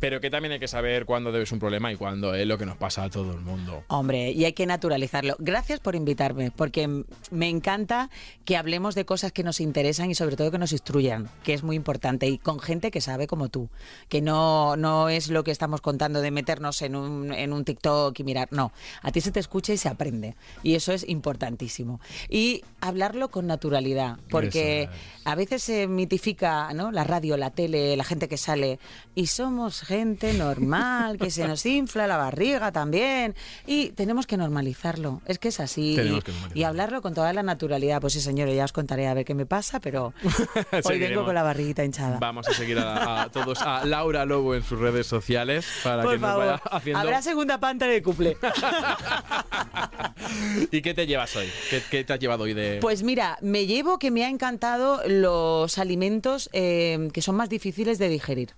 pero 0.00 0.20
que 0.20 0.30
también 0.30 0.52
hay 0.52 0.58
que 0.58 0.66
saber 0.66 1.04
cuándo 1.04 1.30
debes 1.30 1.52
un 1.52 1.58
problema 1.58 1.92
y 1.92 1.96
cuándo 1.96 2.34
es 2.34 2.46
lo 2.46 2.56
que 2.56 2.64
nos 2.64 2.78
pasa 2.78 3.04
a 3.04 3.10
todo 3.10 3.32
el 3.32 3.40
mundo. 3.40 3.84
Hombre, 3.88 4.32
y 4.32 4.46
hay 4.46 4.54
que 4.54 4.64
naturalizarlo. 4.66 5.36
Gracias 5.38 5.78
por 5.78 5.94
invitarme, 5.94 6.50
porque 6.50 7.04
me 7.30 7.48
encanta 7.48 8.08
que 8.46 8.56
hablemos 8.56 8.94
de 8.94 9.04
cosas 9.04 9.30
que 9.30 9.42
nos 9.44 9.60
interesan 9.60 10.10
y 10.10 10.14
sobre 10.14 10.36
todo 10.36 10.50
que 10.50 10.58
nos 10.58 10.72
instruyan, 10.72 11.28
que 11.44 11.52
es 11.52 11.62
muy 11.62 11.76
importante, 11.76 12.26
y 12.26 12.38
con 12.38 12.60
gente 12.60 12.90
que 12.90 13.02
sabe 13.02 13.26
como 13.26 13.50
tú, 13.50 13.68
que 14.08 14.22
no, 14.22 14.76
no 14.76 15.10
es 15.10 15.28
lo 15.28 15.44
que 15.44 15.50
estamos 15.50 15.82
contando 15.82 16.22
de 16.22 16.30
meternos 16.30 16.80
en 16.80 16.96
un, 16.96 17.32
en 17.34 17.52
un 17.52 17.64
TikTok 17.64 18.18
y 18.18 18.24
mirar, 18.24 18.48
no, 18.50 18.72
a 19.02 19.12
ti 19.12 19.20
se 19.20 19.32
te 19.32 19.40
escucha 19.40 19.74
y 19.74 19.76
se 19.76 19.90
aprende, 19.90 20.34
y 20.62 20.76
eso 20.76 20.92
es 20.92 21.06
importantísimo. 21.06 22.00
Y 22.30 22.64
hablarlo 22.80 23.30
con 23.30 23.46
naturalidad, 23.46 24.16
porque 24.30 24.88
a 25.24 25.34
veces 25.34 25.62
se 25.62 25.86
mitifica 25.86 26.72
¿no? 26.72 26.90
la 26.90 27.04
radio, 27.04 27.36
la 27.36 27.50
tele, 27.50 27.96
la 27.96 28.04
gente 28.04 28.28
que 28.28 28.38
sale, 28.38 28.78
y 29.14 29.26
somos 29.26 29.89
gente 29.90 30.32
normal, 30.34 31.18
que 31.18 31.32
se 31.32 31.48
nos 31.48 31.66
infla 31.66 32.06
la 32.06 32.16
barriga 32.16 32.70
también, 32.70 33.34
y 33.66 33.88
tenemos 33.90 34.28
que 34.28 34.36
normalizarlo. 34.36 35.20
Es 35.26 35.40
que 35.40 35.48
es 35.48 35.58
así. 35.58 35.98
Y, 36.00 36.22
que 36.22 36.32
y 36.54 36.62
hablarlo 36.62 37.02
con 37.02 37.12
toda 37.12 37.32
la 37.32 37.42
naturalidad. 37.42 38.00
Pues 38.00 38.12
sí, 38.12 38.20
señores, 38.20 38.54
ya 38.54 38.64
os 38.64 38.72
contaré 38.72 39.08
a 39.08 39.14
ver 39.14 39.24
qué 39.24 39.34
me 39.34 39.46
pasa, 39.46 39.80
pero 39.80 40.14
hoy 40.84 40.98
vengo 41.00 41.24
con 41.24 41.34
la 41.34 41.42
barriguita 41.42 41.84
hinchada. 41.84 42.18
Vamos 42.20 42.46
a 42.46 42.54
seguir 42.54 42.78
a, 42.78 43.22
a 43.22 43.30
todos, 43.30 43.60
a 43.62 43.84
Laura 43.84 44.24
Lobo 44.24 44.54
en 44.54 44.62
sus 44.62 44.78
redes 44.78 45.08
sociales 45.08 45.66
para 45.82 46.04
Por 46.04 46.12
que 46.12 46.18
nos 46.20 46.30
favor, 46.30 46.46
vaya 46.46 46.62
haciendo. 46.70 47.00
habrá 47.00 47.20
segunda 47.20 47.58
panta 47.58 47.86
de 47.86 48.00
cuple. 48.00 48.36
¿Y 50.70 50.82
qué 50.82 50.94
te 50.94 51.08
llevas 51.08 51.34
hoy? 51.34 51.48
¿Qué, 51.68 51.82
qué 51.90 52.04
te 52.04 52.12
has 52.12 52.20
llevado 52.20 52.44
hoy 52.44 52.54
de.? 52.54 52.78
Pues 52.80 53.02
mira, 53.02 53.38
me 53.42 53.66
llevo 53.66 53.98
que 53.98 54.12
me 54.12 54.24
ha 54.24 54.28
encantado 54.28 55.02
los 55.08 55.78
alimentos 55.78 56.48
eh, 56.52 57.08
que 57.12 57.22
son 57.22 57.34
más 57.34 57.48
difíciles 57.48 57.98
de 57.98 58.08
digerir 58.08 58.50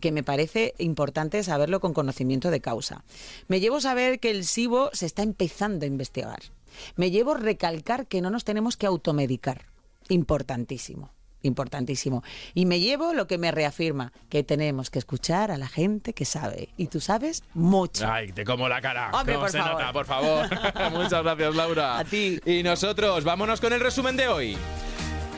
que 0.00 0.12
me 0.12 0.22
parece 0.22 0.74
importante 0.78 1.42
saberlo 1.42 1.80
con 1.80 1.94
conocimiento 1.94 2.50
de 2.50 2.60
causa. 2.60 3.04
Me 3.48 3.60
llevo 3.60 3.80
saber 3.80 4.20
que 4.20 4.30
el 4.30 4.44
SIBO 4.44 4.90
se 4.92 5.06
está 5.06 5.22
empezando 5.22 5.84
a 5.84 5.88
investigar. 5.88 6.40
Me 6.96 7.10
llevo 7.10 7.34
recalcar 7.34 8.06
que 8.06 8.20
no 8.20 8.30
nos 8.30 8.44
tenemos 8.44 8.76
que 8.76 8.86
automedicar. 8.86 9.66
Importantísimo. 10.08 11.10
Importantísimo. 11.42 12.24
Y 12.52 12.66
me 12.66 12.80
llevo 12.80 13.12
lo 13.14 13.28
que 13.28 13.38
me 13.38 13.52
reafirma, 13.52 14.12
que 14.28 14.42
tenemos 14.42 14.90
que 14.90 14.98
escuchar 14.98 15.52
a 15.52 15.56
la 15.56 15.68
gente 15.68 16.12
que 16.12 16.24
sabe. 16.24 16.70
Y 16.76 16.88
tú 16.88 17.00
sabes 17.00 17.44
mucho. 17.54 18.10
Ay, 18.10 18.32
te 18.32 18.44
como 18.44 18.68
la 18.68 18.80
cara. 18.80 19.10
Hombre, 19.12 19.34
¿Cómo 19.34 19.44
por 19.44 19.52
se 19.52 19.58
favor. 19.58 19.72
nota, 19.74 19.92
por 19.92 20.06
favor? 20.06 20.48
Muchas 20.92 21.22
gracias, 21.22 21.54
Laura. 21.54 21.98
A 21.98 22.04
ti. 22.04 22.40
Y 22.44 22.62
nosotros, 22.64 23.22
vámonos 23.22 23.60
con 23.60 23.72
el 23.72 23.80
resumen 23.80 24.16
de 24.16 24.26
hoy. 24.28 24.56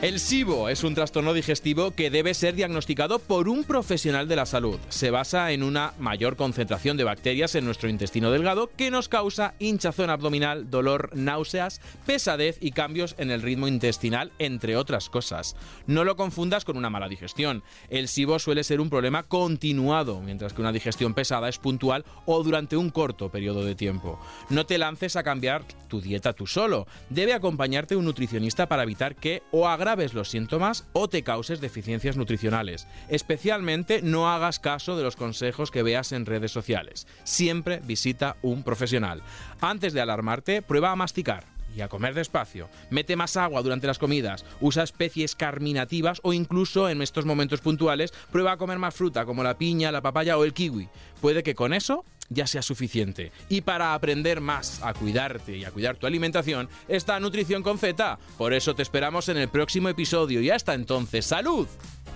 El 0.01 0.19
SIBO 0.19 0.69
es 0.69 0.83
un 0.83 0.95
trastorno 0.95 1.31
digestivo 1.31 1.91
que 1.91 2.09
debe 2.09 2.33
ser 2.33 2.55
diagnosticado 2.55 3.19
por 3.19 3.47
un 3.47 3.63
profesional 3.63 4.27
de 4.27 4.35
la 4.35 4.47
salud. 4.47 4.79
Se 4.89 5.11
basa 5.11 5.51
en 5.51 5.61
una 5.61 5.93
mayor 5.99 6.37
concentración 6.37 6.97
de 6.97 7.03
bacterias 7.03 7.53
en 7.53 7.65
nuestro 7.65 7.87
intestino 7.87 8.31
delgado 8.31 8.71
que 8.75 8.89
nos 8.89 9.09
causa 9.09 9.53
hinchazón 9.59 10.09
abdominal, 10.09 10.71
dolor, 10.71 11.11
náuseas, 11.13 11.81
pesadez 12.07 12.57
y 12.61 12.71
cambios 12.71 13.13
en 13.19 13.29
el 13.29 13.43
ritmo 13.43 13.67
intestinal, 13.67 14.31
entre 14.39 14.75
otras 14.75 15.07
cosas. 15.07 15.55
No 15.85 16.03
lo 16.03 16.15
confundas 16.15 16.65
con 16.65 16.77
una 16.77 16.89
mala 16.89 17.07
digestión. 17.07 17.61
El 17.91 18.07
SIBO 18.07 18.39
suele 18.39 18.63
ser 18.63 18.81
un 18.81 18.89
problema 18.89 19.21
continuado, 19.21 20.19
mientras 20.21 20.53
que 20.53 20.61
una 20.61 20.71
digestión 20.71 21.13
pesada 21.13 21.47
es 21.47 21.59
puntual 21.59 22.05
o 22.25 22.41
durante 22.41 22.75
un 22.75 22.89
corto 22.89 23.29
periodo 23.29 23.63
de 23.63 23.75
tiempo. 23.75 24.19
No 24.49 24.65
te 24.65 24.79
lances 24.79 25.15
a 25.15 25.21
cambiar 25.21 25.63
tu 25.87 26.01
dieta 26.01 26.33
tú 26.33 26.47
solo. 26.47 26.87
Debe 27.11 27.33
acompañarte 27.33 27.95
un 27.95 28.05
nutricionista 28.05 28.67
para 28.67 28.81
evitar 28.81 29.15
que 29.15 29.43
o 29.51 29.67
agraves 29.91 30.13
los 30.13 30.29
síntomas 30.29 30.85
o 30.93 31.09
te 31.09 31.21
causes 31.21 31.59
deficiencias 31.59 32.15
nutricionales. 32.15 32.87
Especialmente 33.09 34.01
no 34.01 34.31
hagas 34.31 34.57
caso 34.57 34.95
de 34.95 35.03
los 35.03 35.17
consejos 35.17 35.69
que 35.69 35.83
veas 35.83 36.13
en 36.13 36.25
redes 36.25 36.53
sociales. 36.53 37.07
Siempre 37.25 37.81
visita 37.83 38.37
un 38.41 38.63
profesional. 38.63 39.21
Antes 39.59 39.91
de 39.91 39.99
alarmarte, 39.99 40.61
prueba 40.61 40.91
a 40.91 40.95
masticar 40.95 41.43
y 41.75 41.81
a 41.81 41.89
comer 41.89 42.13
despacio. 42.13 42.69
Mete 42.89 43.17
más 43.17 43.35
agua 43.35 43.61
durante 43.61 43.85
las 43.87 43.99
comidas, 43.99 44.45
usa 44.61 44.83
especies 44.83 45.35
carminativas 45.35 46.21
o 46.23 46.31
incluso 46.31 46.87
en 46.87 47.01
estos 47.01 47.25
momentos 47.25 47.59
puntuales 47.59 48.13
prueba 48.31 48.53
a 48.53 48.57
comer 48.57 48.79
más 48.79 48.95
fruta 48.95 49.25
como 49.25 49.43
la 49.43 49.57
piña, 49.57 49.91
la 49.91 50.01
papaya 50.01 50.37
o 50.37 50.45
el 50.45 50.53
kiwi. 50.53 50.87
Puede 51.19 51.43
que 51.43 51.53
con 51.53 51.73
eso 51.73 52.05
ya 52.31 52.47
sea 52.47 52.63
suficiente. 52.63 53.31
Y 53.49 53.61
para 53.61 53.93
aprender 53.93 54.41
más 54.41 54.81
a 54.81 54.93
cuidarte 54.93 55.57
y 55.57 55.65
a 55.65 55.71
cuidar 55.71 55.97
tu 55.97 56.07
alimentación, 56.07 56.69
está 56.87 57.19
Nutrición 57.19 57.61
con 57.61 57.77
Z. 57.77 58.17
Por 58.37 58.53
eso 58.53 58.73
te 58.73 58.81
esperamos 58.81 59.29
en 59.29 59.37
el 59.37 59.49
próximo 59.49 59.89
episodio 59.89 60.41
y 60.41 60.49
hasta 60.49 60.73
entonces, 60.73 61.25
salud 61.25 61.67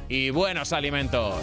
y 0.08 0.30
buenos 0.32 0.74
alimentos. 0.74 1.36